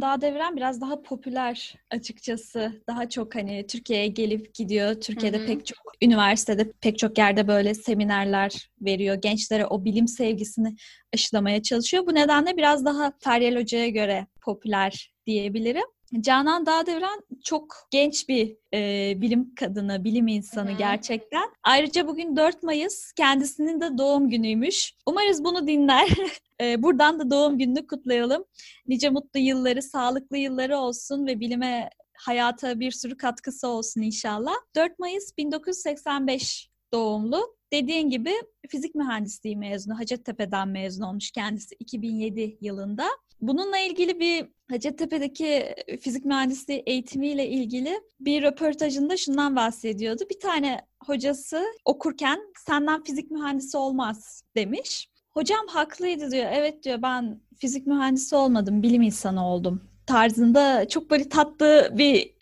Dağdeviren 0.00 0.56
biraz 0.56 0.80
daha 0.80 1.02
popüler 1.02 1.74
açıkçası. 1.90 2.82
Daha 2.88 3.08
çok 3.08 3.34
hani 3.34 3.66
Türkiye'ye 3.66 4.06
gelip 4.06 4.54
gidiyor. 4.54 4.94
Türkiye'de 4.94 5.38
Hı 5.38 5.42
hı. 5.42 5.46
pek 5.46 5.66
çok 5.66 5.78
üniversitede 6.02 6.72
pek 6.80 6.98
çok 6.98 7.18
yerde 7.18 7.48
böyle 7.48 7.74
seminerler 7.74 8.70
veriyor. 8.80 9.14
Gençlere 9.14 9.66
o 9.66 9.84
bilim 9.84 10.08
sevgisini 10.08 10.76
aşılamaya 11.14 11.62
çalışıyor. 11.62 12.06
Bu 12.06 12.14
nedenle 12.14 12.56
biraz 12.56 12.84
daha 12.84 13.12
Feryal 13.24 13.60
Hoca'ya 13.60 13.88
göre 13.88 14.26
popüler 14.42 15.12
diyebilirim. 15.26 15.84
Canan 16.20 16.66
Dağdeviren 16.66 17.20
çok 17.44 17.76
genç 17.90 18.28
bir 18.28 18.56
e, 18.74 19.12
bilim 19.20 19.54
kadını, 19.54 20.04
bilim 20.04 20.28
insanı 20.28 20.72
hı. 20.72 20.76
gerçekten. 20.78 21.50
Ayrıca 21.62 22.06
bugün 22.08 22.36
4 22.36 22.62
Mayıs 22.62 23.12
kendisinin 23.12 23.80
de 23.80 23.98
doğum 23.98 24.30
günüymüş. 24.30 24.94
Umarız 25.06 25.44
bunu 25.44 25.66
dinler. 25.66 26.08
E, 26.62 26.82
buradan 26.82 27.18
da 27.18 27.30
doğum 27.30 27.58
gününü 27.58 27.86
kutlayalım. 27.86 28.44
Nice 28.86 29.10
mutlu 29.10 29.40
yılları, 29.40 29.82
sağlıklı 29.82 30.36
yılları 30.36 30.78
olsun 30.78 31.26
ve 31.26 31.40
bilime, 31.40 31.90
hayata 32.16 32.80
bir 32.80 32.90
sürü 32.90 33.16
katkısı 33.16 33.68
olsun 33.68 34.00
inşallah. 34.00 34.52
4 34.76 34.98
Mayıs 34.98 35.36
1985 35.38 36.70
doğumlu. 36.92 37.56
Dediğin 37.72 38.10
gibi 38.10 38.32
fizik 38.68 38.94
mühendisliği 38.94 39.56
mezunu, 39.56 39.98
Hacettepe'den 39.98 40.68
mezun 40.68 41.02
olmuş 41.02 41.30
kendisi 41.30 41.74
2007 41.78 42.58
yılında. 42.60 43.06
Bununla 43.40 43.78
ilgili 43.78 44.20
bir 44.20 44.46
Hacettepe'deki 44.70 45.74
fizik 46.00 46.24
mühendisliği 46.24 46.82
eğitimiyle 46.86 47.48
ilgili 47.48 48.00
bir 48.20 48.42
röportajında 48.42 49.16
şundan 49.16 49.56
bahsediyordu. 49.56 50.24
Bir 50.30 50.40
tane 50.40 50.80
hocası 51.06 51.64
okurken 51.84 52.40
senden 52.66 53.02
fizik 53.02 53.30
mühendisi 53.30 53.76
olmaz 53.76 54.42
demiş. 54.56 55.10
Hocam 55.30 55.66
haklıydı 55.66 56.30
diyor. 56.30 56.46
Evet 56.52 56.84
diyor 56.84 57.02
ben 57.02 57.40
fizik 57.58 57.86
mühendisi 57.86 58.36
olmadım, 58.36 58.82
bilim 58.82 59.02
insanı 59.02 59.46
oldum 59.48 59.89
tarzında 60.10 60.88
çok 60.88 61.10
böyle 61.10 61.28
tatlı 61.28 61.90
bir 61.92 62.34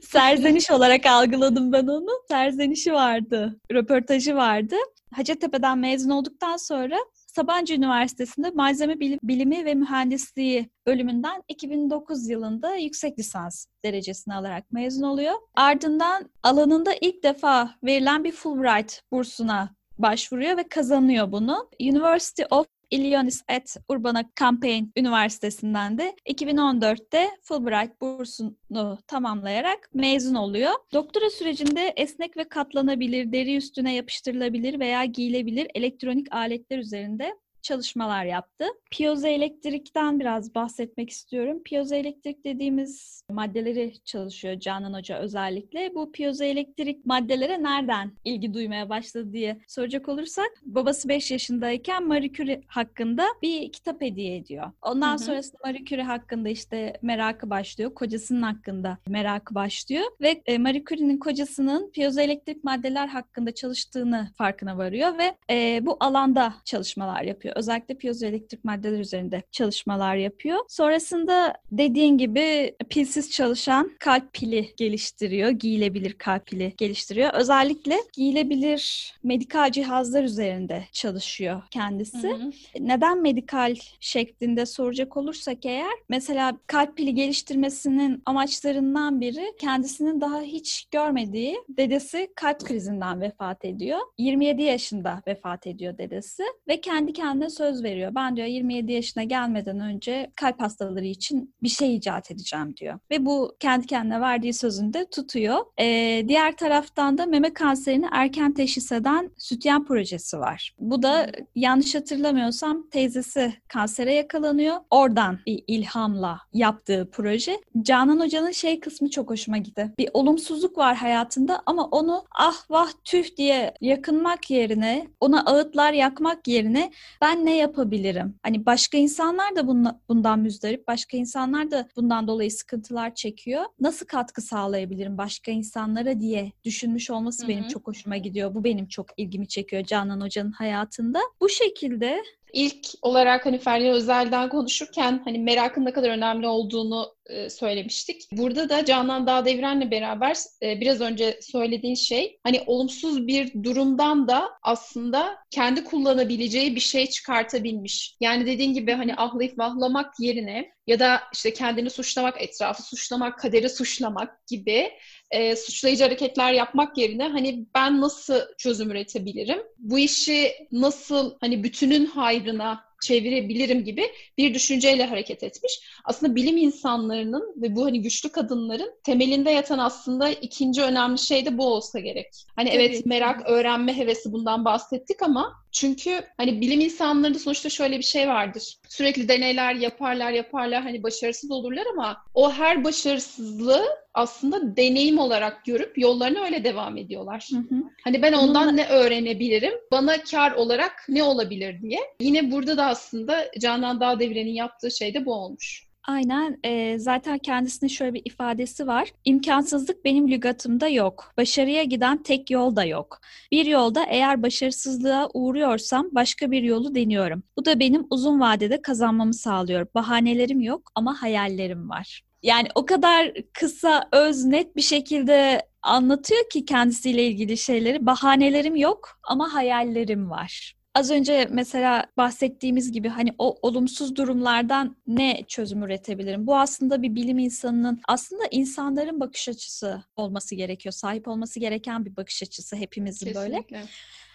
serzeniş 0.02 0.70
olarak 0.70 1.06
algıladım 1.06 1.72
ben 1.72 1.86
onu. 1.86 2.10
Serzenişi 2.28 2.92
vardı, 2.92 3.60
röportajı 3.72 4.34
vardı. 4.34 4.76
Hacettepe'den 5.14 5.78
mezun 5.78 6.10
olduktan 6.10 6.56
sonra 6.56 6.96
Sabancı 7.14 7.74
Üniversitesi'nde 7.74 8.50
Malzeme 8.50 9.00
Bilimi 9.00 9.64
ve 9.64 9.74
Mühendisliği 9.74 10.70
bölümünden 10.86 11.42
2009 11.48 12.28
yılında 12.28 12.74
yüksek 12.74 13.18
lisans 13.18 13.66
derecesini 13.84 14.34
alarak 14.34 14.72
mezun 14.72 15.02
oluyor. 15.02 15.34
Ardından 15.54 16.30
alanında 16.42 16.90
ilk 17.00 17.22
defa 17.22 17.74
verilen 17.84 18.24
bir 18.24 18.32
Fulbright 18.32 19.02
bursuna 19.12 19.70
başvuruyor 19.98 20.56
ve 20.56 20.68
kazanıyor 20.68 21.32
bunu. 21.32 21.68
University 21.80 22.42
of 22.50 22.66
Illinois 22.90 23.42
at 23.48 23.76
Urbana-Champaign 23.88 24.92
Üniversitesi'nden 24.96 25.98
de 25.98 26.14
2014'te 26.26 27.30
Fulbright 27.42 28.00
bursunu 28.00 28.98
tamamlayarak 29.06 29.90
mezun 29.94 30.34
oluyor. 30.34 30.72
Doktora 30.92 31.30
sürecinde 31.30 31.92
esnek 31.96 32.36
ve 32.36 32.44
katlanabilir, 32.44 33.32
deri 33.32 33.56
üstüne 33.56 33.94
yapıştırılabilir 33.94 34.80
veya 34.80 35.04
giyilebilir 35.04 35.68
elektronik 35.74 36.34
aletler 36.34 36.78
üzerinde 36.78 37.34
çalışmalar 37.62 38.24
yaptı. 38.24 38.64
Piyozoelektrikten 38.90 40.20
biraz 40.20 40.54
bahsetmek 40.54 41.10
istiyorum. 41.10 41.62
Piyozoelektrik 41.62 42.44
dediğimiz 42.44 43.22
maddeleri 43.30 43.92
çalışıyor 44.04 44.60
Canan 44.60 44.94
Hoca 44.94 45.18
özellikle. 45.18 45.94
Bu 45.94 46.12
piyozoelektrik 46.12 47.06
maddelere 47.06 47.62
nereden 47.62 48.12
ilgi 48.24 48.54
duymaya 48.54 48.88
başladı 48.88 49.32
diye 49.32 49.60
soracak 49.68 50.08
olursak 50.08 50.50
babası 50.62 51.08
5 51.08 51.30
yaşındayken 51.30 52.06
Marie 52.06 52.32
Curie 52.32 52.60
hakkında 52.66 53.26
bir 53.42 53.72
kitap 53.72 54.00
hediye 54.02 54.36
ediyor. 54.36 54.72
Ondan 54.82 55.10
Hı 55.10 55.14
hı. 55.14 55.18
sonrasında 55.18 55.58
Marie 55.64 55.84
Curie 55.84 56.02
hakkında 56.02 56.48
işte 56.48 56.92
merakı 57.02 57.50
başlıyor. 57.50 57.94
Kocasının 57.94 58.42
hakkında 58.42 58.98
merakı 59.08 59.54
başlıyor 59.54 60.04
ve 60.20 60.42
e, 60.46 60.58
Marie 60.58 60.84
Curie'nin 60.84 61.18
kocasının 61.18 61.90
piyozoelektrik 61.90 62.64
maddeler 62.64 63.08
hakkında 63.08 63.54
çalıştığını 63.54 64.28
farkına 64.38 64.78
varıyor 64.78 65.18
ve 65.18 65.36
e, 65.50 65.86
bu 65.86 65.96
alanda 66.00 66.54
çalışmalar 66.64 67.22
yapıyor. 67.22 67.49
Özellikle 67.56 67.94
piyozoelektrik 67.94 68.64
maddeler 68.64 68.98
üzerinde 68.98 69.42
çalışmalar 69.50 70.16
yapıyor. 70.16 70.58
Sonrasında 70.68 71.54
dediğin 71.72 72.18
gibi 72.18 72.76
pilsiz 72.90 73.30
çalışan 73.30 73.90
kalp 73.98 74.32
pili 74.32 74.74
geliştiriyor. 74.76 75.50
Giyilebilir 75.50 76.12
kalp 76.12 76.46
pili 76.46 76.74
geliştiriyor. 76.76 77.34
Özellikle 77.34 77.96
giyilebilir 78.12 79.14
medikal 79.22 79.72
cihazlar 79.72 80.24
üzerinde 80.24 80.84
çalışıyor 80.92 81.62
kendisi. 81.70 82.28
Hı 82.28 82.34
hı. 82.34 82.50
Neden 82.80 83.22
medikal 83.22 83.76
şeklinde 84.00 84.66
soracak 84.66 85.16
olursak 85.16 85.66
eğer 85.66 85.92
mesela 86.08 86.58
kalp 86.66 86.96
pili 86.96 87.14
geliştirmesinin 87.14 88.22
amaçlarından 88.26 89.20
biri 89.20 89.52
kendisinin 89.58 90.20
daha 90.20 90.40
hiç 90.42 90.86
görmediği 90.90 91.56
dedesi 91.68 92.28
kalp 92.36 92.64
krizinden 92.64 93.20
vefat 93.20 93.64
ediyor. 93.64 93.98
27 94.18 94.62
yaşında 94.62 95.22
vefat 95.26 95.66
ediyor 95.66 95.98
dedesi 95.98 96.42
ve 96.68 96.80
kendi 96.80 97.12
kendine 97.12 97.39
söz 97.48 97.82
veriyor. 97.84 98.14
Ben 98.14 98.36
diyor 98.36 98.46
27 98.46 98.92
yaşına 98.92 99.24
gelmeden 99.24 99.80
önce 99.80 100.30
kalp 100.36 100.60
hastaları 100.60 101.06
için 101.06 101.54
bir 101.62 101.68
şey 101.68 101.96
icat 101.96 102.30
edeceğim 102.30 102.76
diyor. 102.76 102.98
Ve 103.10 103.26
bu 103.26 103.56
kendi 103.60 103.86
kendine 103.86 104.20
verdiği 104.20 104.54
sözünde 104.54 105.06
tutuyor. 105.10 105.58
Ee, 105.80 106.24
diğer 106.28 106.56
taraftan 106.56 107.18
da 107.18 107.26
meme 107.26 107.52
kanserini 107.52 108.06
erken 108.12 108.54
teşhis 108.54 108.92
eden 108.92 109.30
sütyen 109.38 109.84
projesi 109.84 110.38
var. 110.38 110.74
Bu 110.78 111.02
da 111.02 111.30
yanlış 111.54 111.94
hatırlamıyorsam 111.94 112.88
teyzesi 112.90 113.52
kansere 113.68 114.14
yakalanıyor. 114.14 114.76
Oradan 114.90 115.38
bir 115.46 115.64
ilhamla 115.66 116.40
yaptığı 116.52 117.08
proje. 117.12 117.60
Canan 117.82 118.20
Hoca'nın 118.20 118.50
şey 118.50 118.80
kısmı 118.80 119.10
çok 119.10 119.30
hoşuma 119.30 119.58
gitti. 119.58 119.94
Bir 119.98 120.08
olumsuzluk 120.12 120.78
var 120.78 120.96
hayatında 120.96 121.62
ama 121.66 121.84
onu 121.84 122.24
ah 122.38 122.70
vah 122.70 122.88
tüh 123.04 123.36
diye 123.36 123.74
yakınmak 123.80 124.50
yerine, 124.50 125.06
ona 125.20 125.44
ağıtlar 125.44 125.92
yakmak 125.92 126.48
yerine 126.48 126.90
ben 127.20 127.29
ne 127.32 127.56
yapabilirim? 127.56 128.34
Hani 128.42 128.66
başka 128.66 128.98
insanlar 128.98 129.56
da 129.56 129.66
bunla- 129.66 130.00
bundan 130.08 130.38
müzdarip, 130.40 130.88
başka 130.88 131.16
insanlar 131.16 131.70
da 131.70 131.88
bundan 131.96 132.28
dolayı 132.28 132.50
sıkıntılar 132.50 133.14
çekiyor. 133.14 133.64
Nasıl 133.80 134.06
katkı 134.06 134.42
sağlayabilirim 134.42 135.18
başka 135.18 135.52
insanlara 135.52 136.20
diye 136.20 136.52
düşünmüş 136.64 137.10
olması 137.10 137.44
Hı 137.44 137.48
benim 137.48 137.68
çok 137.68 137.86
hoşuma 137.86 138.16
gidiyor. 138.16 138.54
Bu 138.54 138.64
benim 138.64 138.88
çok 138.88 139.06
ilgimi 139.16 139.48
çekiyor 139.48 139.84
Canan 139.84 140.20
Hoca'nın 140.20 140.52
hayatında. 140.52 141.18
Bu 141.40 141.48
şekilde 141.48 142.22
İlk 142.52 142.86
olarak 143.02 143.46
hani 143.46 143.58
Feryal 143.58 143.94
Özel'den 143.94 144.48
konuşurken 144.48 145.22
hani 145.24 145.38
merakın 145.38 145.84
ne 145.84 145.92
kadar 145.92 146.10
önemli 146.10 146.46
olduğunu 146.46 147.14
e, 147.26 147.50
söylemiştik. 147.50 148.22
Burada 148.32 148.68
da 148.68 148.84
Canan 148.84 149.26
Dağdeviren'le 149.26 149.90
beraber 149.90 150.36
e, 150.62 150.80
biraz 150.80 151.00
önce 151.00 151.38
söylediğin 151.42 151.94
şey 151.94 152.38
hani 152.44 152.62
olumsuz 152.66 153.26
bir 153.26 153.64
durumdan 153.64 154.28
da 154.28 154.50
aslında 154.62 155.36
kendi 155.50 155.84
kullanabileceği 155.84 156.76
bir 156.76 156.80
şey 156.80 157.06
çıkartabilmiş. 157.06 158.16
Yani 158.20 158.46
dediğin 158.46 158.74
gibi 158.74 158.92
hani 158.92 159.16
ahlayıp 159.16 159.58
vahlamak 159.58 160.14
yerine 160.20 160.70
ya 160.86 161.00
da 161.00 161.20
işte 161.32 161.52
kendini 161.52 161.90
suçlamak, 161.90 162.42
etrafı 162.42 162.82
suçlamak, 162.82 163.38
kaderi 163.38 163.68
suçlamak 163.68 164.46
gibi 164.46 164.90
e, 165.30 165.56
suçlayıcı 165.56 166.04
hareketler 166.04 166.52
yapmak 166.52 166.98
yerine 166.98 167.28
hani 167.28 167.66
ben 167.74 168.00
nasıl 168.00 168.40
çözüm 168.58 168.90
üretebilirim? 168.90 169.58
Bu 169.78 169.98
işi 169.98 170.52
nasıl 170.72 171.34
hani 171.40 171.64
bütünün 171.64 172.06
hayrına 172.06 172.90
çevirebilirim 173.02 173.84
gibi 173.84 174.02
bir 174.38 174.54
düşünceyle 174.54 175.06
hareket 175.06 175.42
etmiş. 175.42 175.80
Aslında 176.04 176.36
bilim 176.36 176.56
insanlarının 176.56 177.54
ve 177.62 177.76
bu 177.76 177.84
hani 177.84 178.02
güçlü 178.02 178.28
kadınların 178.28 178.92
temelinde 179.04 179.50
yatan 179.50 179.78
aslında 179.78 180.28
ikinci 180.28 180.82
önemli 180.82 181.18
şey 181.18 181.46
de 181.46 181.58
bu 181.58 181.66
olsa 181.66 181.98
gerek. 181.98 182.46
Hani 182.56 182.68
evet 182.68 182.96
ki. 182.96 183.02
merak, 183.06 183.48
öğrenme 183.48 183.96
hevesi 183.96 184.32
bundan 184.32 184.64
bahsettik 184.64 185.22
ama 185.22 185.52
Çünkü 185.72 186.22
hani 186.36 186.60
bilim 186.60 186.80
insanlarında 186.80 187.38
sonuçta 187.38 187.68
şöyle 187.68 187.98
bir 187.98 188.04
şey 188.04 188.28
vardır. 188.28 188.76
Sürekli 188.88 189.28
deneyler 189.28 189.74
yaparlar, 189.74 190.30
yaparlar 190.30 190.82
hani 190.82 191.02
başarısız 191.02 191.50
olurlar 191.50 191.84
ama 191.92 192.24
o 192.34 192.52
her 192.52 192.84
başarısızlığı 192.84 193.84
aslında 194.14 194.76
deneyim 194.76 195.18
olarak 195.18 195.64
görüp 195.64 195.98
yollarına 195.98 196.44
öyle 196.44 196.64
devam 196.64 196.96
ediyorlar. 196.96 197.48
Hı 197.50 197.56
hı. 197.56 197.82
Hani 198.04 198.22
ben 198.22 198.32
ondan 198.32 198.68
Bununla... 198.68 198.82
ne 198.82 198.88
öğrenebilirim? 198.88 199.74
Bana 199.92 200.22
kar 200.22 200.52
olarak 200.52 201.06
ne 201.08 201.22
olabilir 201.22 201.82
diye. 201.82 202.00
Yine 202.20 202.50
burada 202.50 202.76
da 202.76 202.86
aslında 202.86 203.50
Canan 203.60 204.00
Dağdeviren'in 204.00 204.54
yaptığı 204.54 204.90
şey 204.90 205.14
de 205.14 205.26
bu 205.26 205.34
olmuş. 205.34 205.89
Aynen. 206.10 206.58
E, 206.64 206.98
zaten 206.98 207.38
kendisinin 207.38 207.88
şöyle 207.88 208.14
bir 208.14 208.22
ifadesi 208.24 208.86
var. 208.86 209.12
İmkansızlık 209.24 210.04
benim 210.04 210.30
lügatımda 210.30 210.88
yok. 210.88 211.32
Başarıya 211.36 211.82
giden 211.82 212.22
tek 212.22 212.50
yol 212.50 212.76
da 212.76 212.84
yok. 212.84 213.20
Bir 213.52 213.66
yolda 213.66 214.04
eğer 214.08 214.42
başarısızlığa 214.42 215.28
uğruyorsam 215.34 216.08
başka 216.12 216.50
bir 216.50 216.62
yolu 216.62 216.94
deniyorum. 216.94 217.42
Bu 217.56 217.64
da 217.64 217.80
benim 217.80 218.06
uzun 218.10 218.40
vadede 218.40 218.82
kazanmamı 218.82 219.34
sağlıyor. 219.34 219.86
Bahanelerim 219.94 220.60
yok 220.60 220.90
ama 220.94 221.22
hayallerim 221.22 221.90
var. 221.90 222.22
Yani 222.42 222.68
o 222.74 222.86
kadar 222.86 223.32
kısa, 223.52 224.08
öz, 224.12 224.44
net 224.44 224.76
bir 224.76 224.82
şekilde 224.82 225.62
anlatıyor 225.82 226.48
ki 226.52 226.64
kendisiyle 226.64 227.26
ilgili 227.26 227.56
şeyleri. 227.56 228.06
Bahanelerim 228.06 228.76
yok 228.76 229.08
ama 229.24 229.54
hayallerim 229.54 230.30
var. 230.30 230.79
Az 231.00 231.10
önce 231.10 231.48
mesela 231.50 232.06
bahsettiğimiz 232.16 232.92
gibi 232.92 233.08
hani 233.08 233.34
o 233.38 233.58
olumsuz 233.62 234.16
durumlardan 234.16 234.96
ne 235.06 235.44
çözüm 235.48 235.82
üretebilirim? 235.82 236.46
Bu 236.46 236.58
aslında 236.58 237.02
bir 237.02 237.14
bilim 237.14 237.38
insanının 237.38 238.00
aslında 238.08 238.42
insanların 238.50 239.20
bakış 239.20 239.48
açısı 239.48 240.02
olması 240.16 240.54
gerekiyor. 240.54 240.92
Sahip 240.92 241.28
olması 241.28 241.60
gereken 241.60 242.04
bir 242.04 242.16
bakış 242.16 242.42
açısı 242.42 242.76
hepimizin 242.76 243.26
Kesinlikle. 243.26 243.76
böyle. 243.76 243.86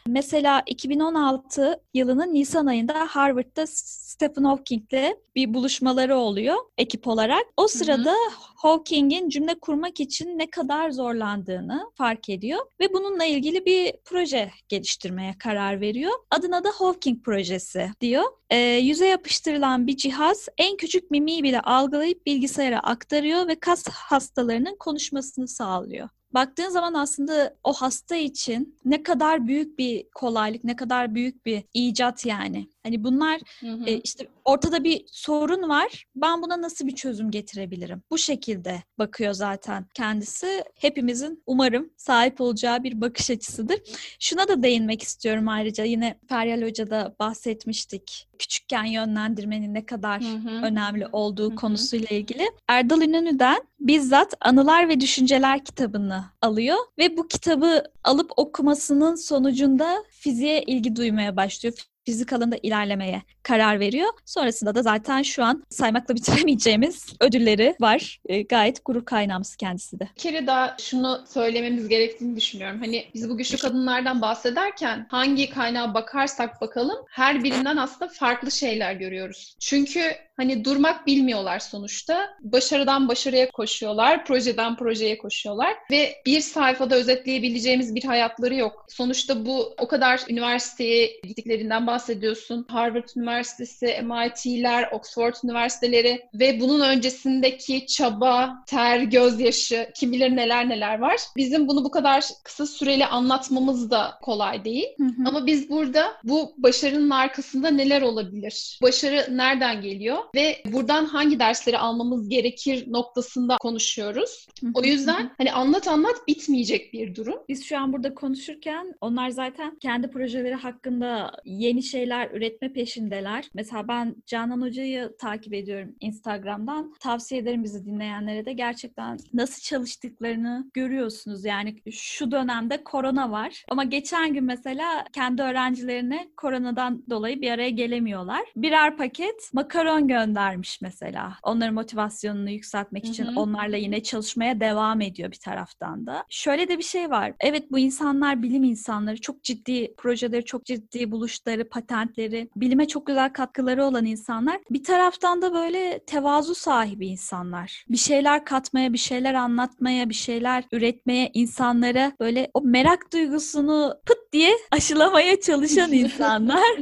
Mesela 0.07 0.63
2016 0.65 1.81
yılının 1.93 2.33
Nisan 2.33 2.65
ayında 2.65 3.05
Harvard'da 3.09 3.65
Stephen 3.67 4.43
Hawking'le 4.43 5.15
bir 5.35 5.53
buluşmaları 5.53 6.17
oluyor 6.17 6.55
ekip 6.77 7.07
olarak. 7.07 7.43
O 7.57 7.67
sırada. 7.67 8.15
Hawking'in 8.55 9.29
cümle 9.29 9.59
kurmak 9.59 9.99
için 9.99 10.39
ne 10.39 10.49
kadar 10.49 10.91
zorlandığını 10.91 11.91
fark 11.97 12.29
ediyor 12.29 12.59
ve 12.79 12.93
bununla 12.93 13.25
ilgili 13.25 13.65
bir 13.65 13.93
proje 14.05 14.51
geliştirmeye 14.69 15.35
karar 15.39 15.81
veriyor. 15.81 16.11
Adına 16.31 16.63
da 16.63 16.69
Hawking 16.69 17.23
projesi 17.23 17.91
diyor. 18.01 18.23
E, 18.49 18.57
yüze 18.57 19.07
yapıştırılan 19.07 19.87
bir 19.87 19.97
cihaz 19.97 20.47
en 20.57 20.77
küçük 20.77 21.11
mimiği 21.11 21.43
bile 21.43 21.61
algılayıp 21.61 22.25
bilgisayara 22.25 22.79
aktarıyor 22.79 23.47
ve 23.47 23.55
kas 23.55 23.87
hastalarının 23.87 24.75
konuşmasını 24.79 25.47
sağlıyor 25.47 26.09
baktığın 26.35 26.69
zaman 26.69 26.93
aslında 26.93 27.55
o 27.63 27.73
hasta 27.73 28.15
için 28.15 28.77
ne 28.85 29.03
kadar 29.03 29.47
büyük 29.47 29.79
bir 29.79 30.09
kolaylık, 30.15 30.63
ne 30.63 30.75
kadar 30.75 31.15
büyük 31.15 31.45
bir 31.45 31.63
icat 31.73 32.25
yani. 32.25 32.67
Hani 32.85 33.03
bunlar 33.03 33.41
hı 33.59 33.67
hı. 33.67 33.85
E, 33.85 33.97
işte 33.97 34.27
ortada 34.45 34.83
bir 34.83 35.01
sorun 35.11 35.69
var. 35.69 36.05
Ben 36.15 36.41
buna 36.41 36.61
nasıl 36.61 36.87
bir 36.87 36.95
çözüm 36.95 37.31
getirebilirim? 37.31 38.01
Bu 38.11 38.17
şekilde 38.17 38.83
bakıyor 38.99 39.33
zaten 39.33 39.85
kendisi. 39.93 40.63
Hepimizin 40.75 41.43
umarım 41.45 41.89
sahip 41.97 42.41
olacağı 42.41 42.83
bir 42.83 43.01
bakış 43.01 43.29
açısıdır. 43.29 43.79
Şuna 44.19 44.47
da 44.47 44.63
değinmek 44.63 45.03
istiyorum 45.03 45.47
ayrıca. 45.47 45.83
Yine 45.83 46.19
Feryal 46.29 46.61
Hoca'da 46.61 47.15
bahsetmiştik. 47.19 48.27
Küçükken 48.39 48.85
yönlendirmenin 48.85 49.73
ne 49.73 49.85
kadar 49.85 50.21
hı 50.21 50.35
hı. 50.35 50.65
önemli 50.65 51.07
olduğu 51.07 51.49
hı 51.49 51.51
hı. 51.51 51.55
konusuyla 51.55 52.17
ilgili. 52.17 52.43
Erdal 52.67 53.01
İnönü'den 53.01 53.63
bizzat 53.79 54.33
Anılar 54.41 54.89
ve 54.89 54.99
Düşünceler 54.99 55.65
kitabını 55.65 56.25
alıyor 56.41 56.77
ve 56.97 57.17
bu 57.17 57.27
kitabı 57.27 57.83
alıp 58.03 58.31
okumasının 58.37 59.15
sonucunda 59.15 60.03
fiziğe 60.09 60.63
ilgi 60.63 60.95
duymaya 60.95 61.35
başlıyor 61.35 61.73
fizik 62.05 62.33
alanında 62.33 62.57
ilerlemeye 62.63 63.21
karar 63.43 63.79
veriyor. 63.79 64.09
Sonrasında 64.25 64.75
da 64.75 64.81
zaten 64.81 65.21
şu 65.21 65.43
an 65.43 65.63
saymakla 65.69 66.15
bitiremeyeceğimiz 66.15 67.13
ödülleri 67.19 67.75
var. 67.81 68.19
E, 68.25 68.41
gayet 68.41 68.85
gurur 68.85 69.05
kaynağımız 69.05 69.55
kendisi 69.55 69.99
de. 69.99 70.09
Bir 70.15 70.21
kere 70.21 70.47
daha 70.47 70.77
şunu 70.79 71.23
söylememiz 71.27 71.87
gerektiğini 71.87 72.35
düşünüyorum. 72.35 72.79
Hani 72.79 73.05
biz 73.13 73.29
bu 73.29 73.37
güçlü 73.37 73.57
kadınlardan 73.57 74.21
bahsederken 74.21 75.07
hangi 75.09 75.49
kaynağa 75.49 75.93
bakarsak 75.93 76.61
bakalım 76.61 76.97
her 77.09 77.43
birinden 77.43 77.77
aslında 77.77 78.11
farklı 78.11 78.51
şeyler 78.51 78.93
görüyoruz. 78.93 79.55
Çünkü 79.59 80.01
hani 80.37 80.65
durmak 80.65 81.07
bilmiyorlar 81.07 81.59
sonuçta. 81.59 82.29
Başarıdan 82.41 83.07
başarıya 83.07 83.51
koşuyorlar, 83.51 84.25
projeden 84.25 84.75
projeye 84.75 85.17
koşuyorlar 85.17 85.73
ve 85.91 86.15
bir 86.25 86.41
sayfada 86.41 86.95
özetleyebileceğimiz 86.95 87.95
bir 87.95 88.03
hayatları 88.03 88.55
yok. 88.55 88.85
Sonuçta 88.89 89.45
bu 89.45 89.73
o 89.79 89.87
kadar 89.87 90.21
üniversiteye 90.29 91.21
gittiklerinden 91.23 91.87
bahsediyorsun. 91.87 92.65
Harvard 92.69 93.09
Üniversitesi, 93.15 93.85
MIT'ler, 93.85 94.89
Oxford 94.91 95.35
Üniversiteleri 95.43 96.25
ve 96.33 96.59
bunun 96.59 96.79
öncesindeki 96.79 97.85
çaba, 97.85 98.63
ter, 98.67 98.99
gözyaşı, 98.99 99.89
kim 99.95 100.11
bilir 100.11 100.35
neler 100.35 100.69
neler 100.69 100.99
var. 100.99 101.19
Bizim 101.37 101.67
bunu 101.67 101.83
bu 101.83 101.91
kadar 101.91 102.23
kısa 102.43 102.65
süreli 102.65 103.05
anlatmamız 103.05 103.91
da 103.91 104.13
kolay 104.21 104.65
değil. 104.65 104.87
Hı 104.97 105.03
hı. 105.03 105.29
Ama 105.29 105.45
biz 105.45 105.69
burada 105.69 106.13
bu 106.23 106.53
başarının 106.57 107.09
arkasında 107.09 107.69
neler 107.69 108.01
olabilir? 108.01 108.79
Başarı 108.81 109.27
nereden 109.37 109.81
geliyor? 109.81 110.17
Ve 110.35 110.61
buradan 110.65 111.05
hangi 111.05 111.39
dersleri 111.39 111.77
almamız 111.77 112.29
gerekir 112.29 112.91
noktasında 112.91 113.57
konuşuyoruz. 113.57 114.47
O 114.73 114.83
yüzden 114.83 115.31
hani 115.37 115.51
anlat 115.51 115.87
anlat 115.87 116.27
bitmeyecek 116.27 116.93
bir 116.93 117.15
durum. 117.15 117.39
Biz 117.49 117.65
şu 117.65 117.77
an 117.77 117.93
burada 117.93 118.15
konuşurken 118.15 118.93
onlar 119.01 119.29
zaten 119.29 119.77
kendi 119.79 120.09
projeleri 120.09 120.55
hakkında 120.55 121.31
yeni 121.45 121.83
şeyler 121.83 122.31
üretme 122.31 122.73
peşindeler. 122.73 123.49
Mesela 123.53 123.87
ben 123.87 124.15
Canan 124.25 124.61
Hoca'yı 124.61 125.11
takip 125.19 125.53
ediyorum 125.53 125.95
Instagram'dan. 125.99 126.93
Tavsiye 126.99 127.41
ederim 127.41 127.63
bizi 127.63 127.85
dinleyenlere 127.85 128.45
de 128.45 128.53
gerçekten 128.53 129.17
nasıl 129.33 129.61
çalıştıklarını 129.61 130.69
görüyorsunuz. 130.73 131.45
Yani 131.45 131.75
şu 131.91 132.31
dönemde 132.31 132.83
korona 132.83 133.31
var 133.31 133.63
ama 133.69 133.83
geçen 133.83 134.33
gün 134.33 134.43
mesela 134.43 135.05
kendi 135.13 135.41
öğrencilerine 135.41 136.27
koronadan 136.37 137.03
dolayı 137.09 137.41
bir 137.41 137.51
araya 137.51 137.69
gelemiyorlar. 137.69 138.41
Birer 138.55 138.97
paket 138.97 139.53
makaron 139.53 140.07
göndermiş 140.15 140.81
mesela. 140.81 141.37
Onların 141.43 141.73
motivasyonunu 141.73 142.49
yükseltmek 142.49 143.05
için 143.05 143.25
Hı-hı. 143.25 143.39
onlarla 143.39 143.77
yine 143.77 144.03
çalışmaya 144.03 144.59
devam 144.59 145.01
ediyor 145.01 145.31
bir 145.31 145.39
taraftan 145.39 146.07
da. 146.07 146.23
Şöyle 146.29 146.67
de 146.67 146.77
bir 146.77 146.83
şey 146.83 147.09
var. 147.09 147.33
Evet 147.39 147.71
bu 147.71 147.79
insanlar 147.79 148.41
bilim 148.43 148.63
insanları. 148.63 149.21
Çok 149.21 149.43
ciddi 149.43 149.95
projeleri, 149.97 150.45
çok 150.45 150.65
ciddi 150.65 151.11
buluşları, 151.11 151.69
patentleri, 151.69 152.49
bilime 152.55 152.87
çok 152.87 153.07
güzel 153.07 153.33
katkıları 153.33 153.85
olan 153.85 154.05
insanlar. 154.05 154.57
Bir 154.71 154.83
taraftan 154.83 155.41
da 155.41 155.53
böyle 155.53 155.99
tevazu 155.99 156.55
sahibi 156.55 157.07
insanlar. 157.07 157.85
Bir 157.89 157.97
şeyler 157.97 158.45
katmaya, 158.45 158.93
bir 158.93 158.97
şeyler 158.97 159.33
anlatmaya, 159.33 160.09
bir 160.09 160.13
şeyler 160.13 160.63
üretmeye, 160.71 161.31
insanlara 161.33 162.11
böyle 162.19 162.51
o 162.53 162.61
merak 162.61 163.13
duygusunu 163.13 163.93
pıt 164.05 164.17
diye 164.33 164.51
aşılamaya 164.71 165.41
çalışan 165.41 165.91
insanlar. 166.03 166.81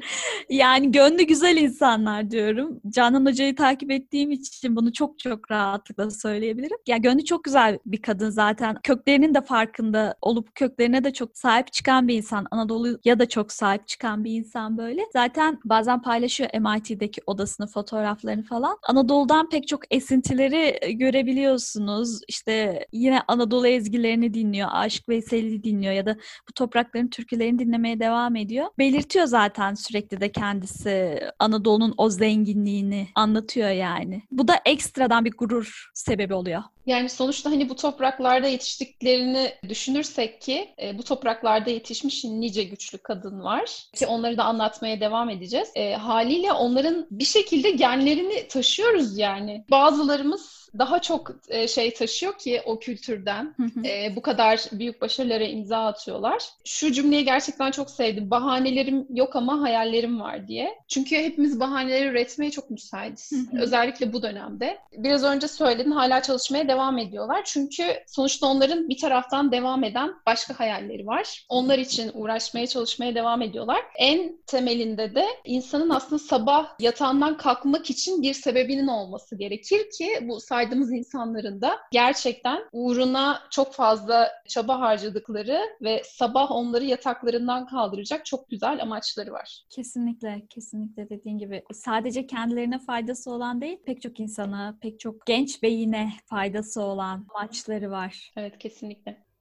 yani 0.50 0.91
gönlü 0.91 1.24
güzel 1.24 1.58
insanlar 1.58 2.32
diyorum. 2.32 2.82
Canan 2.89 3.23
Canan 3.24 3.32
Hoca'yı 3.32 3.56
takip 3.56 3.92
ettiğim 3.92 4.32
için 4.32 4.76
bunu 4.76 4.94
çok 4.94 5.20
çok 5.20 5.52
rahatlıkla 5.52 6.12
söyleyebilirim. 6.12 6.78
Ya 6.88 6.98
gönlü 6.98 7.26
çok 7.26 7.44
güzel 7.44 7.80
bir 7.86 8.02
kadın 8.02 8.30
zaten. 8.30 8.78
Köklerinin 8.84 9.34
de 9.34 9.42
farkında 9.42 10.16
olup 10.22 10.56
köklerine 10.56 11.04
de 11.04 11.14
çok 11.14 11.38
sahip 11.38 11.74
çıkan 11.74 12.08
bir 12.08 12.16
insan. 12.16 12.46
Anadolu'ya 12.52 13.20
da 13.20 13.30
çok 13.30 13.52
sahip 13.52 13.88
çıkan 13.88 14.24
bir 14.24 14.32
insan 14.32 14.78
böyle. 14.78 15.02
Zaten 15.14 15.60
bazen 15.66 16.02
paylaşıyor 16.02 16.50
MIT'deki 16.54 17.22
odasını, 17.28 17.68
fotoğraflarını 17.68 18.44
falan. 18.44 18.78
Anadolu'dan 18.90 19.50
pek 19.50 19.68
çok 19.68 19.82
esintileri 19.92 20.78
e, 20.82 20.92
görebiliyorsunuz. 20.92 22.20
İşte 22.28 22.88
yine 22.92 23.22
Anadolu 23.28 23.68
ezgilerini 23.68 24.34
dinliyor, 24.34 24.70
Aşık 24.72 25.10
Veysel'i 25.10 25.64
dinliyor 25.64 25.94
ya 25.94 26.06
da 26.06 26.16
bu 26.50 26.54
toprakların 26.54 27.08
türkülerini 27.08 27.60
dinlemeye 27.60 28.00
devam 28.00 28.36
ediyor. 28.36 28.68
Belirtiyor 28.78 29.26
zaten 29.26 29.74
sürekli 29.74 30.22
de 30.22 30.32
kendisi 30.32 31.20
Anadolu'nun 31.40 31.94
o 31.98 32.10
zenginliğini, 32.10 33.08
anlatıyor 33.15 33.69
yani. 33.69 34.23
Bu 34.32 34.47
da 34.47 34.62
ekstradan 34.65 35.26
bir 35.26 35.32
gurur 35.32 35.89
sebebi 35.93 36.34
oluyor. 36.34 36.63
Yani 36.86 37.10
sonuçta 37.10 37.52
hani 37.52 37.69
bu 37.69 37.76
topraklarda 37.76 38.47
yetiştiklerini 38.47 39.54
düşünürsek 39.69 40.41
ki 40.41 40.69
e, 40.82 40.97
bu 40.97 41.04
topraklarda 41.04 41.69
yetişmiş 41.69 42.23
nice 42.23 42.63
güçlü 42.63 42.97
kadın 42.97 43.43
var 43.43 43.69
ki 43.95 44.08
onları 44.08 44.38
da 44.38 44.43
anlatmaya 44.43 44.99
devam 44.99 45.30
edeceğiz. 45.30 45.67
E, 45.76 45.95
haliyle 45.95 46.52
onların 46.52 47.08
bir 47.12 47.26
şekilde 47.26 47.71
genlerini 47.71 48.47
taşıyoruz 48.47 49.17
yani. 49.17 49.65
Bazılarımız 49.71 50.62
daha 50.78 51.02
çok 51.02 51.32
e, 51.48 51.68
şey 51.68 51.94
taşıyor 51.94 52.38
ki 52.38 52.62
o 52.66 52.80
kültürden. 52.80 53.56
E, 53.86 54.16
bu 54.16 54.22
kadar 54.22 54.60
büyük 54.72 55.02
başarılara 55.02 55.44
imza 55.44 55.86
atıyorlar. 55.86 56.44
Şu 56.66 56.92
cümleyi 56.92 57.26
gerçekten 57.26 57.72
çok 57.72 57.90
sevdim. 57.90 58.32
Bahanelerim 58.32 59.08
yok 59.10 59.36
ama 59.36 59.62
hayallerim 59.62 60.20
var 60.22 60.48
diye. 60.48 60.76
Çünkü 60.88 61.16
hepimiz 61.16 61.60
bahaneleri 61.60 62.06
üretmeye 62.08 62.52
çok 62.52 62.70
müsaitiz. 62.70 63.32
Özellikle 63.60 64.14
bu 64.14 64.24
dönemde. 64.24 64.78
Biraz 64.98 65.24
önce 65.24 65.48
söyledin 65.48 65.92
hala 65.92 66.22
çalışmaya 66.22 66.68
devam 66.68 66.98
ediyorlar. 66.98 67.42
Çünkü 67.46 67.84
sonuçta 68.08 68.48
onların 68.48 68.90
bir 68.90 68.98
taraftan 68.98 69.52
devam 69.52 69.84
eden 69.84 70.14
başka 70.26 70.60
hayalleri 70.60 71.08
var. 71.08 71.46
Onlar 71.50 71.78
için 71.78 72.12
uğraşmaya, 72.14 72.68
çalışmaya 72.68 73.16
devam 73.16 73.42
ediyorlar. 73.42 73.82
En 73.98 74.38
temelinde 74.48 75.16
de 75.16 75.26
insanın 75.46 75.90
aslında 75.90 76.20
sabah 76.20 76.68
yatağından 76.80 77.38
kalkmak 77.38 77.90
için 77.90 78.22
bir 78.22 78.34
sebebinin 78.34 78.88
olması 78.88 79.36
gerekir 79.36 79.90
ki 79.98 80.10
bu 80.22 80.40
saydığımız 80.63 80.91
insanların 80.91 81.62
da 81.62 81.80
gerçekten 81.91 82.63
uğruna 82.71 83.41
çok 83.49 83.73
fazla 83.73 84.32
çaba 84.47 84.80
harcadıkları 84.80 85.60
ve 85.82 86.02
sabah 86.06 86.52
onları 86.52 86.86
yataklarından 86.86 87.65
kaldıracak 87.65 88.26
çok 88.26 88.49
güzel 88.49 88.82
amaçları 88.82 89.32
var. 89.32 89.63
Kesinlikle, 89.69 90.45
kesinlikle 90.49 91.10
dediğin 91.10 91.38
gibi 91.38 91.63
sadece 91.73 92.28
kendilerine 92.28 92.80
faydası 92.80 93.32
olan 93.32 93.62
değil, 93.62 93.78
pek 93.86 94.02
çok 94.02 94.19
insana, 94.19 94.78
pek 94.82 94.99
çok 94.99 95.26
genç 95.26 95.63
beyine 95.63 96.10
faydası 96.26 96.82
olan 96.82 97.28
amaçları 97.36 97.91
var. 97.91 98.32
Evet, 98.38 98.58
kesinlikle. 98.58 99.33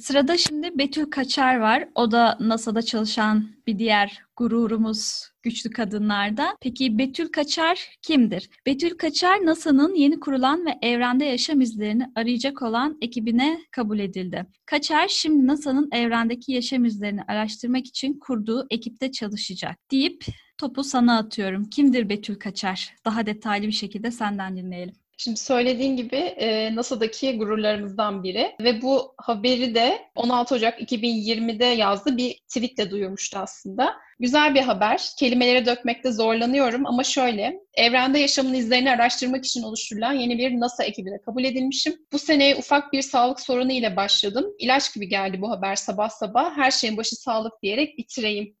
Sırada 0.00 0.36
şimdi 0.36 0.78
Betül 0.78 1.10
Kaçar 1.10 1.56
var. 1.56 1.88
O 1.94 2.10
da 2.10 2.36
NASA'da 2.40 2.82
çalışan 2.82 3.48
bir 3.66 3.78
diğer 3.78 4.22
gururumuz 4.36 5.30
güçlü 5.42 5.70
kadınlarda. 5.70 6.56
Peki 6.60 6.98
Betül 6.98 7.28
Kaçar 7.28 7.88
kimdir? 8.02 8.50
Betül 8.66 8.96
Kaçar 8.98 9.46
NASA'nın 9.46 9.94
yeni 9.94 10.20
kurulan 10.20 10.66
ve 10.66 10.78
evrende 10.82 11.24
yaşam 11.24 11.60
izlerini 11.60 12.06
arayacak 12.14 12.62
olan 12.62 12.98
ekibine 13.00 13.60
kabul 13.70 13.98
edildi. 13.98 14.46
Kaçar 14.66 15.08
şimdi 15.08 15.46
NASA'nın 15.46 15.88
evrendeki 15.92 16.52
yaşam 16.52 16.84
izlerini 16.84 17.22
araştırmak 17.22 17.86
için 17.86 18.18
kurduğu 18.18 18.66
ekipte 18.70 19.12
çalışacak 19.12 19.76
deyip 19.90 20.24
topu 20.58 20.84
sana 20.84 21.18
atıyorum. 21.18 21.64
Kimdir 21.64 22.08
Betül 22.08 22.34
Kaçar? 22.34 22.94
Daha 23.04 23.26
detaylı 23.26 23.66
bir 23.66 23.72
şekilde 23.72 24.10
senden 24.10 24.56
dinleyelim. 24.56 24.94
Şimdi 25.22 25.40
söylediğin 25.40 25.96
gibi 25.96 26.16
e, 26.16 26.74
NASA'daki 26.74 27.38
gururlarımızdan 27.38 28.22
biri 28.22 28.56
ve 28.60 28.82
bu 28.82 29.14
haberi 29.16 29.74
de 29.74 29.98
16 30.14 30.54
Ocak 30.54 30.80
2020'de 30.80 31.64
yazdı 31.64 32.16
bir 32.16 32.34
tweetle 32.48 32.90
duyurmuştu 32.90 33.38
aslında. 33.38 33.94
Güzel 34.20 34.54
bir 34.54 34.60
haber. 34.60 35.08
Kelimelere 35.18 35.66
dökmekte 35.66 36.12
zorlanıyorum 36.12 36.86
ama 36.86 37.04
şöyle, 37.04 37.60
evrende 37.74 38.18
yaşamın 38.18 38.54
izlerini 38.54 38.90
araştırmak 38.90 39.44
için 39.44 39.62
oluşturulan 39.62 40.12
yeni 40.12 40.38
bir 40.38 40.60
NASA 40.60 40.84
ekibine 40.84 41.20
kabul 41.20 41.44
edilmişim. 41.44 41.94
Bu 42.12 42.18
seneye 42.18 42.56
ufak 42.56 42.92
bir 42.92 43.02
sağlık 43.02 43.40
sorunu 43.40 43.72
ile 43.72 43.96
başladım. 43.96 44.44
İlaç 44.58 44.94
gibi 44.94 45.08
geldi 45.08 45.40
bu 45.40 45.50
haber 45.50 45.76
sabah 45.76 46.08
sabah. 46.08 46.56
Her 46.56 46.70
şeyin 46.70 46.96
başı 46.96 47.16
sağlık 47.16 47.62
diyerek 47.62 47.98
bitireyim. 47.98 48.56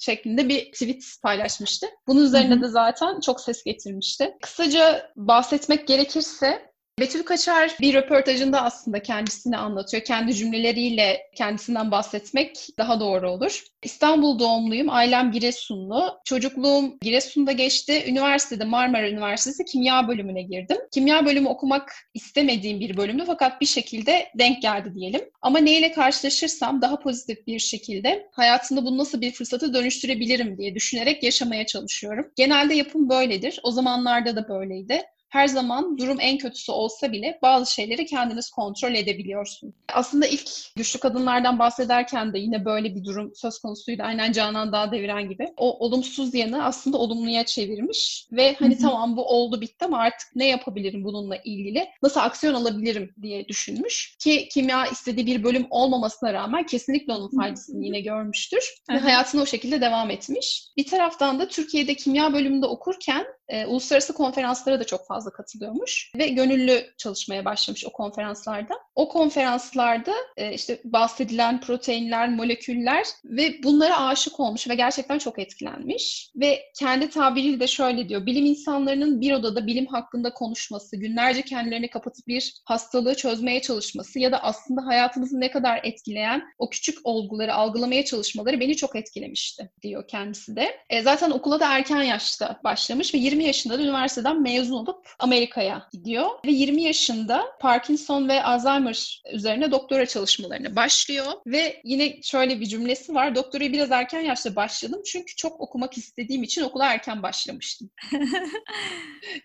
Şeklinde 0.00 0.48
bir 0.48 0.72
tweet 0.72 1.04
paylaşmıştı. 1.22 1.86
Bunun 2.06 2.24
üzerine 2.24 2.54
Hı-hı. 2.54 2.62
de 2.62 2.68
zaten 2.68 3.20
çok 3.20 3.40
ses 3.40 3.64
getirmişti. 3.64 4.36
Kısaca 4.42 5.12
bahsetmek 5.16 5.88
gerekirse 5.88 6.69
Betül 7.00 7.22
Kaçar 7.22 7.76
bir 7.80 7.94
röportajında 7.94 8.62
aslında 8.62 9.02
kendisini 9.02 9.56
anlatıyor. 9.56 10.04
Kendi 10.04 10.34
cümleleriyle 10.34 11.20
kendisinden 11.36 11.90
bahsetmek 11.90 12.68
daha 12.78 13.00
doğru 13.00 13.30
olur. 13.30 13.64
İstanbul 13.82 14.38
doğumluyum, 14.38 14.90
ailem 14.90 15.32
Giresunlu. 15.32 16.20
Çocukluğum 16.24 16.98
Giresun'da 17.02 17.52
geçti. 17.52 18.04
Üniversitede 18.08 18.64
Marmara 18.64 19.08
Üniversitesi 19.08 19.64
kimya 19.64 20.08
bölümüne 20.08 20.42
girdim. 20.42 20.76
Kimya 20.92 21.26
bölümü 21.26 21.48
okumak 21.48 21.92
istemediğim 22.14 22.80
bir 22.80 22.96
bölümdü 22.96 23.24
fakat 23.26 23.60
bir 23.60 23.66
şekilde 23.66 24.28
denk 24.38 24.62
geldi 24.62 24.94
diyelim. 24.94 25.20
Ama 25.42 25.58
neyle 25.58 25.92
karşılaşırsam 25.92 26.82
daha 26.82 26.98
pozitif 26.98 27.46
bir 27.46 27.58
şekilde 27.58 28.28
hayatımda 28.32 28.84
bunu 28.84 28.98
nasıl 28.98 29.20
bir 29.20 29.32
fırsatı 29.32 29.74
dönüştürebilirim 29.74 30.58
diye 30.58 30.74
düşünerek 30.74 31.22
yaşamaya 31.22 31.66
çalışıyorum. 31.66 32.26
Genelde 32.36 32.74
yapım 32.74 33.08
böyledir. 33.08 33.60
O 33.62 33.70
zamanlarda 33.70 34.36
da 34.36 34.48
böyleydi 34.48 35.02
her 35.30 35.48
zaman 35.48 35.98
durum 35.98 36.18
en 36.20 36.38
kötüsü 36.38 36.72
olsa 36.72 37.12
bile 37.12 37.38
bazı 37.42 37.74
şeyleri 37.74 38.06
kendiniz 38.06 38.50
kontrol 38.50 38.94
edebiliyorsun. 38.94 39.74
Aslında 39.92 40.26
ilk 40.26 40.50
güçlü 40.76 41.00
kadınlardan 41.00 41.58
bahsederken 41.58 42.32
de 42.32 42.38
yine 42.38 42.64
böyle 42.64 42.94
bir 42.94 43.04
durum 43.04 43.32
söz 43.34 43.58
konusuydu. 43.58 44.02
Aynen 44.02 44.32
Canan 44.32 44.72
Dağ 44.72 44.92
deviren 44.92 45.28
gibi. 45.28 45.48
O 45.56 45.86
olumsuz 45.86 46.34
yanı 46.34 46.64
aslında 46.64 46.98
olumluya 46.98 47.44
çevirmiş 47.44 48.26
ve 48.32 48.54
hani 48.58 48.78
tamam 48.78 49.16
bu 49.16 49.24
oldu 49.24 49.60
bitti 49.60 49.84
ama 49.84 49.98
artık 49.98 50.28
ne 50.34 50.48
yapabilirim 50.48 51.04
bununla 51.04 51.36
ilgili? 51.36 51.88
Nasıl 52.02 52.20
aksiyon 52.20 52.54
alabilirim 52.54 53.14
diye 53.22 53.48
düşünmüş. 53.48 54.16
Ki 54.18 54.48
kimya 54.52 54.86
istediği 54.86 55.26
bir 55.26 55.44
bölüm 55.44 55.66
olmamasına 55.70 56.32
rağmen 56.32 56.66
kesinlikle 56.66 57.12
onun 57.12 57.30
faydasını 57.36 57.84
yine 57.84 58.00
görmüştür. 58.00 58.74
ve 58.90 58.98
hayatına 58.98 59.42
o 59.42 59.46
şekilde 59.46 59.80
devam 59.80 60.10
etmiş. 60.10 60.66
Bir 60.76 60.86
taraftan 60.86 61.40
da 61.40 61.48
Türkiye'de 61.48 61.94
kimya 61.94 62.32
bölümünde 62.32 62.66
okurken 62.66 63.26
e, 63.50 63.66
uluslararası 63.66 64.12
konferanslara 64.12 64.80
da 64.80 64.84
çok 64.84 65.06
fazla 65.06 65.30
katılıyormuş 65.30 66.12
ve 66.18 66.28
gönüllü 66.28 66.86
çalışmaya 66.98 67.44
başlamış 67.44 67.84
o 67.86 67.92
konferanslarda. 67.92 68.74
O 68.94 69.08
konferanslarda 69.08 70.12
e, 70.36 70.54
işte 70.54 70.80
bahsedilen 70.84 71.60
proteinler, 71.60 72.28
moleküller 72.28 73.06
ve 73.24 73.62
bunlara 73.62 74.06
aşık 74.06 74.40
olmuş 74.40 74.68
ve 74.68 74.74
gerçekten 74.74 75.18
çok 75.18 75.38
etkilenmiş. 75.38 76.30
Ve 76.36 76.62
kendi 76.78 77.10
tabiriyle 77.10 77.60
de 77.60 77.66
şöyle 77.66 78.08
diyor, 78.08 78.26
bilim 78.26 78.44
insanlarının 78.44 79.20
bir 79.20 79.32
odada 79.32 79.66
bilim 79.66 79.86
hakkında 79.86 80.34
konuşması, 80.34 80.96
günlerce 80.96 81.42
kendilerini 81.42 81.90
kapatıp 81.90 82.26
bir 82.26 82.54
hastalığı 82.64 83.14
çözmeye 83.14 83.62
çalışması 83.62 84.18
ya 84.18 84.32
da 84.32 84.42
aslında 84.42 84.86
hayatımızı 84.86 85.40
ne 85.40 85.50
kadar 85.50 85.80
etkileyen 85.84 86.42
o 86.58 86.70
küçük 86.70 86.98
olguları 87.04 87.54
algılamaya 87.54 88.04
çalışmaları 88.04 88.60
beni 88.60 88.76
çok 88.76 88.96
etkilemişti 88.96 89.70
diyor 89.82 90.08
kendisi 90.08 90.56
de. 90.56 90.76
E, 90.90 91.02
zaten 91.02 91.30
okula 91.30 91.60
da 91.60 91.76
erken 91.76 92.02
yaşta 92.02 92.60
başlamış 92.64 93.14
ve 93.14 93.18
20 93.18 93.39
20 93.40 93.46
yaşında 93.46 93.78
da 93.78 93.82
üniversiteden 93.82 94.42
mezun 94.42 94.74
olup 94.74 95.08
Amerika'ya 95.18 95.88
gidiyor. 95.92 96.30
Ve 96.46 96.50
20 96.50 96.82
yaşında 96.82 97.44
Parkinson 97.60 98.28
ve 98.28 98.42
Alzheimer 98.42 99.22
üzerine 99.32 99.70
doktora 99.70 100.06
çalışmalarına 100.06 100.76
başlıyor. 100.76 101.26
Ve 101.46 101.80
yine 101.84 102.22
şöyle 102.22 102.60
bir 102.60 102.66
cümlesi 102.66 103.14
var. 103.14 103.34
Doktorayı 103.34 103.72
biraz 103.72 103.90
erken 103.90 104.20
yaşta 104.20 104.56
başladım 104.56 105.02
çünkü 105.06 105.36
çok 105.36 105.60
okumak 105.60 105.98
istediğim 105.98 106.42
için 106.42 106.62
okula 106.62 106.86
erken 106.86 107.22
başlamıştım. 107.22 107.90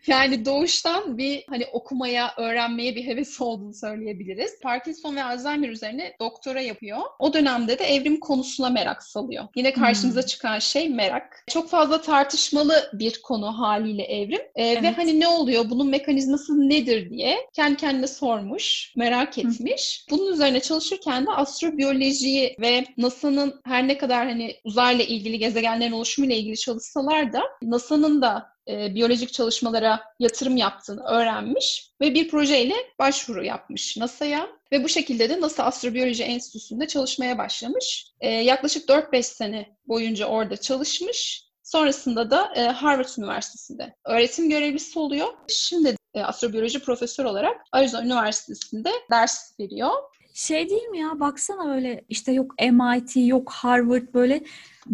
yani 0.08 0.45
doğuştan 0.45 1.17
bir 1.17 1.43
hani 1.49 1.65
okumaya, 1.65 2.34
öğrenmeye 2.38 2.95
bir 2.95 3.05
hevesi 3.05 3.43
olduğunu 3.43 3.73
söyleyebiliriz. 3.73 4.60
Parkinson 4.62 5.15
ve 5.15 5.23
Alzheimer 5.23 5.69
üzerine 5.69 6.15
doktora 6.19 6.62
yapıyor. 6.62 6.99
O 7.19 7.34
dönemde 7.34 7.79
de 7.79 7.84
evrim 7.84 8.19
konusuna 8.19 8.69
merak 8.69 9.03
salıyor. 9.03 9.47
Yine 9.55 9.73
karşımıza 9.73 10.21
hmm. 10.21 10.27
çıkan 10.27 10.60
şey 10.60 10.89
merak. 10.89 11.43
Çok 11.47 11.69
fazla 11.69 12.01
tartışmalı 12.01 12.91
bir 12.93 13.21
konu 13.21 13.60
hali 13.60 13.85
haliyle 13.86 14.04
evrim. 14.04 14.41
E, 14.56 14.65
evet. 14.65 14.84
Ve 14.84 14.91
hani 14.91 15.19
ne 15.19 15.28
oluyor, 15.28 15.69
bunun 15.69 15.89
mekanizması 15.89 16.69
nedir 16.69 17.10
diye 17.10 17.38
kendi 17.54 17.78
kendine 17.78 18.08
sormuş, 18.08 18.93
merak 18.95 19.38
etmiş. 19.38 20.06
Hı. 20.10 20.15
Bunun 20.15 20.34
üzerine 20.34 20.60
çalışırken 20.60 21.26
de 21.26 21.32
astrobiyolojiyi 21.32 22.56
ve 22.62 22.86
NASA'nın 22.98 23.62
her 23.65 23.88
ne 23.88 23.98
kadar 23.98 24.28
hani 24.28 24.56
uzayla 24.63 25.06
ilgili, 25.06 25.39
gezegenlerin 25.39 25.91
oluşumuyla 25.91 26.36
ilgili 26.36 26.58
çalışsalar 26.58 27.34
da 27.34 27.41
NASA'nın 27.62 28.21
da 28.21 28.56
e, 28.67 28.95
biyolojik 28.95 29.34
çalışmalara 29.34 30.02
yatırım 30.19 30.58
yaptığını 30.58 31.04
öğrenmiş 31.04 31.89
ve 32.02 32.13
bir 32.13 32.28
projeyle 32.28 32.74
başvuru 33.00 33.45
yapmış 33.45 33.98
NASA'ya 33.98 34.48
ve 34.71 34.84
bu 34.84 34.89
şekilde 34.89 35.30
de 35.30 35.41
NASA 35.41 35.63
Astrobiyoloji 35.63 36.24
Enstitüsü'nde 36.24 36.88
çalışmaya 36.88 37.38
başlamış. 37.38 38.08
E, 38.19 38.30
yaklaşık 38.30 38.89
4-5 38.89 39.24
sene 39.24 39.78
boyunca 39.88 40.26
orada 40.26 40.58
çalışmış 40.58 41.44
Sonrasında 41.65 42.32
da 42.32 42.54
e, 42.56 42.62
Harvard 42.62 43.10
Üniversitesi'nde 43.17 43.95
öğretim 44.06 44.49
görevlisi 44.49 44.99
oluyor. 44.99 45.28
Şimdi 45.47 45.95
e, 46.13 46.21
astrobiyoloji 46.21 46.80
profesör 46.80 47.25
olarak 47.25 47.62
Arizona 47.71 48.06
Üniversitesi'nde 48.06 48.91
ders 49.12 49.60
veriyor. 49.60 49.91
Şey 50.34 50.69
değil 50.69 50.84
mi 50.84 50.99
ya 50.99 51.19
baksana 51.19 51.65
böyle 51.65 52.06
işte 52.10 52.32
yok 52.32 52.56
MIT 52.62 53.12
yok 53.15 53.51
Harvard 53.51 54.13
böyle 54.13 54.43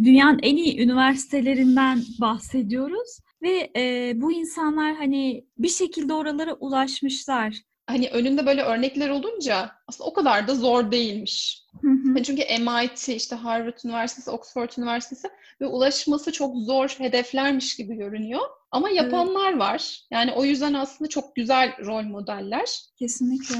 dünyanın 0.03 0.39
en 0.43 0.55
iyi 0.55 0.81
üniversitelerinden 0.81 2.03
bahsediyoruz 2.21 3.19
ve 3.41 3.71
e, 3.75 4.13
bu 4.15 4.31
insanlar 4.31 4.95
hani 4.95 5.45
bir 5.57 5.69
şekilde 5.69 6.13
oralara 6.13 6.53
ulaşmışlar 6.53 7.55
hani 7.87 8.09
önünde 8.09 8.45
böyle 8.45 8.61
örnekler 8.63 9.09
olunca 9.09 9.71
aslında 9.87 10.09
o 10.09 10.13
kadar 10.13 10.47
da 10.47 10.55
zor 10.55 10.91
değilmiş. 10.91 11.63
Hani 11.83 12.23
çünkü 12.23 12.41
MIT, 12.59 13.09
işte 13.09 13.35
Harvard 13.35 13.77
Üniversitesi, 13.85 14.31
Oxford 14.31 14.69
Üniversitesi 14.77 15.27
ve 15.61 15.65
ulaşması 15.65 16.31
çok 16.31 16.55
zor 16.55 16.89
hedeflermiş 16.97 17.75
gibi 17.75 17.95
görünüyor. 17.95 18.41
Ama 18.71 18.89
yapanlar 18.89 19.49
evet. 19.49 19.59
var. 19.59 20.01
Yani 20.11 20.31
o 20.31 20.43
yüzden 20.43 20.73
aslında 20.73 21.09
çok 21.09 21.35
güzel 21.35 21.85
rol 21.85 22.03
modeller. 22.03 22.69
Kesinlikle. 22.99 23.55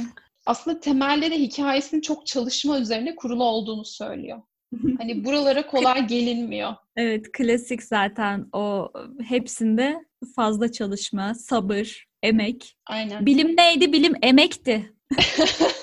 Aslında 0.46 0.80
temelde 0.80 1.32
de 1.32 1.40
hikayesinin 1.40 2.02
çok 2.02 2.28
çalışma 2.28 2.80
üzerine 2.80 3.16
kurulu 3.16 3.44
olduğunu 3.44 3.86
söylüyor. 3.86 4.42
hani 4.98 5.26
buralara 5.26 5.68
kolay 5.68 6.08
gelinmiyor. 6.08 6.74
Evet, 6.96 7.32
klasik 7.32 7.84
zaten 7.84 8.46
o 8.54 8.92
hepsinde 9.24 10.06
fazla 10.36 10.72
çalışma, 10.72 11.34
sabır, 11.34 12.06
emek. 12.24 12.78
Aynen. 12.86 13.26
Bilim 13.26 13.58
neydi? 13.58 13.94
Bilim 13.94 14.14
emekti. 14.22 14.94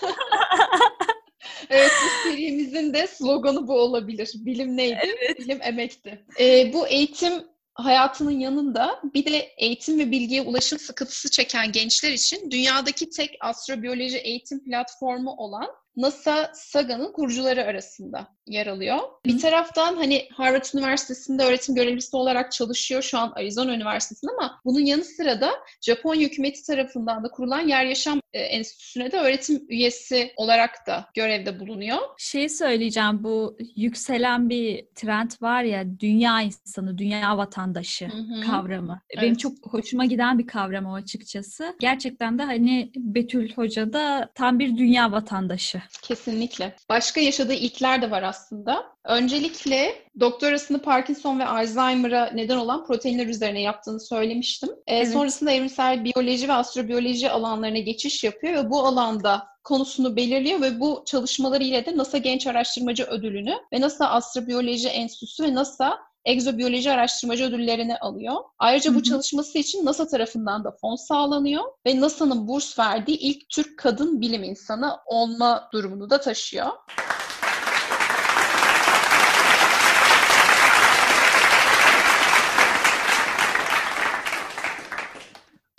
evet 1.71 1.91
bu 2.05 2.31
serimizin 2.31 2.95
de 2.95 3.07
sloganı 3.07 3.69
bu 3.69 3.81
olabilir. 3.81 4.33
Bilim 4.35 4.77
neydi? 4.77 4.99
Evet. 5.03 5.39
Bilim 5.39 5.59
emekti. 5.63 6.25
Ee, 6.41 6.73
bu 6.73 6.87
eğitim 6.87 7.33
hayatının 7.75 8.39
yanında 8.39 9.01
bir 9.15 9.25
de 9.25 9.39
eğitim 9.59 9.99
ve 9.99 10.11
bilgiye 10.11 10.43
ulaşım 10.43 10.79
sıkıntısı 10.79 11.31
çeken 11.31 11.73
gençler 11.73 12.13
için 12.13 12.51
dünyadaki 12.51 13.11
tek 13.11 13.37
astrobiyoloji 13.41 14.19
eğitim 14.19 14.65
platformu 14.65 15.31
olan 15.31 15.67
NASA 15.99 16.51
SAGA'nın 16.55 17.13
kurucuları 17.13 17.65
arasında 17.65 18.29
yer 18.47 18.67
alıyor. 18.67 18.99
Bir 19.27 19.39
taraftan 19.39 19.97
hani 19.97 20.29
Harvard 20.33 20.65
Üniversitesi'nde 20.75 21.45
öğretim 21.45 21.75
görevlisi 21.75 22.17
olarak 22.17 22.53
çalışıyor 22.53 23.03
şu 23.03 23.19
an 23.19 23.33
Arizona 23.37 23.75
Üniversitesi'nde 23.75 24.31
ama 24.39 24.61
bunun 24.65 24.81
yanı 24.81 25.05
sıra 25.05 25.41
da 25.41 25.51
Japonya 25.81 26.29
hükümeti 26.29 26.67
tarafından 26.67 27.25
da 27.25 27.29
kurulan 27.29 27.61
Yer 27.69 27.85
Yaşam 27.85 28.21
e, 28.33 28.39
Enstitüsü'ne 28.41 29.13
de 29.13 29.21
öğretim 29.21 29.67
üyesi 29.69 30.33
olarak 30.37 30.87
da 30.87 31.07
görevde 31.15 31.61
bulunuyor. 31.61 31.99
Şey 32.19 32.49
söyleyeceğim 32.49 33.25
bu 33.25 33.57
yükselen 33.77 34.49
bir 34.49 34.87
trend 34.95 35.31
var 35.41 35.63
ya 35.63 35.85
dünya 36.01 36.43
insanı, 36.43 36.99
dünya 36.99 37.39
vatandaşı 37.39 38.07
Hı-hı. 38.07 38.41
kavramı. 38.41 39.01
Evet. 39.11 39.23
Benim 39.23 39.35
çok 39.35 39.53
hoşuma 39.63 40.05
giden 40.05 40.39
bir 40.39 40.47
kavram 40.47 40.87
o 40.87 40.95
açıkçası. 40.95 41.77
Gerçekten 41.81 42.39
de 42.39 42.43
hani 42.43 42.93
Betül 42.97 43.53
Hoca 43.53 43.93
da 43.93 44.31
tam 44.35 44.59
bir 44.59 44.77
dünya 44.77 45.13
vatandaşı. 45.13 45.83
Kesinlikle. 46.03 46.77
Başka 46.89 47.21
yaşadığı 47.21 47.55
ilkler 47.55 48.03
de 48.03 48.11
var 48.11 48.23
aslında. 48.23 48.87
Öncelikle 49.05 50.03
doktorasını 50.21 50.83
Parkinson 50.83 51.39
ve 51.39 51.47
Alzheimer'a 51.47 52.31
neden 52.35 52.57
olan 52.57 52.87
proteinler 52.87 53.27
üzerine 53.27 53.61
yaptığını 53.61 54.01
söylemiştim. 54.01 54.69
Ee, 54.87 54.97
evet. 54.97 55.13
Sonrasında 55.13 55.51
evrimsel 55.51 56.05
biyoloji 56.05 56.49
ve 56.49 56.53
astrobiyoloji 56.53 57.31
alanlarına 57.31 57.79
geçiş 57.79 58.25
yapıyor 58.25 58.55
ve 58.55 58.71
bu 58.71 58.87
alanda 58.87 59.47
konusunu 59.65 60.17
belirliyor 60.17 60.61
ve 60.61 60.81
bu 60.81 61.03
çalışmaları 61.07 61.65
ile 61.65 61.87
de 61.87 61.97
NASA 61.97 62.19
Genç 62.19 62.47
Araştırmacı 62.47 63.05
Ödülünü 63.05 63.55
ve 63.73 63.81
NASA 63.81 64.09
Astrobiyoloji 64.09 64.89
Enstitüsü 64.89 65.45
ve 65.45 65.55
NASA 65.55 65.99
egzobiyoloji 66.29 66.91
araştırmacı 66.91 67.45
ödüllerini 67.45 67.99
alıyor. 67.99 68.37
Ayrıca 68.59 68.95
bu 68.95 69.03
çalışması 69.03 69.59
için 69.59 69.85
NASA 69.85 70.07
tarafından 70.07 70.65
da 70.65 70.71
fon 70.81 70.97
sağlanıyor 70.97 71.65
ve 71.87 72.01
NASA'nın 72.01 72.49
burs 72.49 72.79
verdiği 72.79 73.19
ilk 73.19 73.49
Türk 73.51 73.79
kadın 73.79 74.21
bilim 74.21 74.45
insanı 74.45 74.97
olma 75.07 75.69
durumunu 75.73 76.11
da 76.11 76.21
taşıyor. 76.21 76.71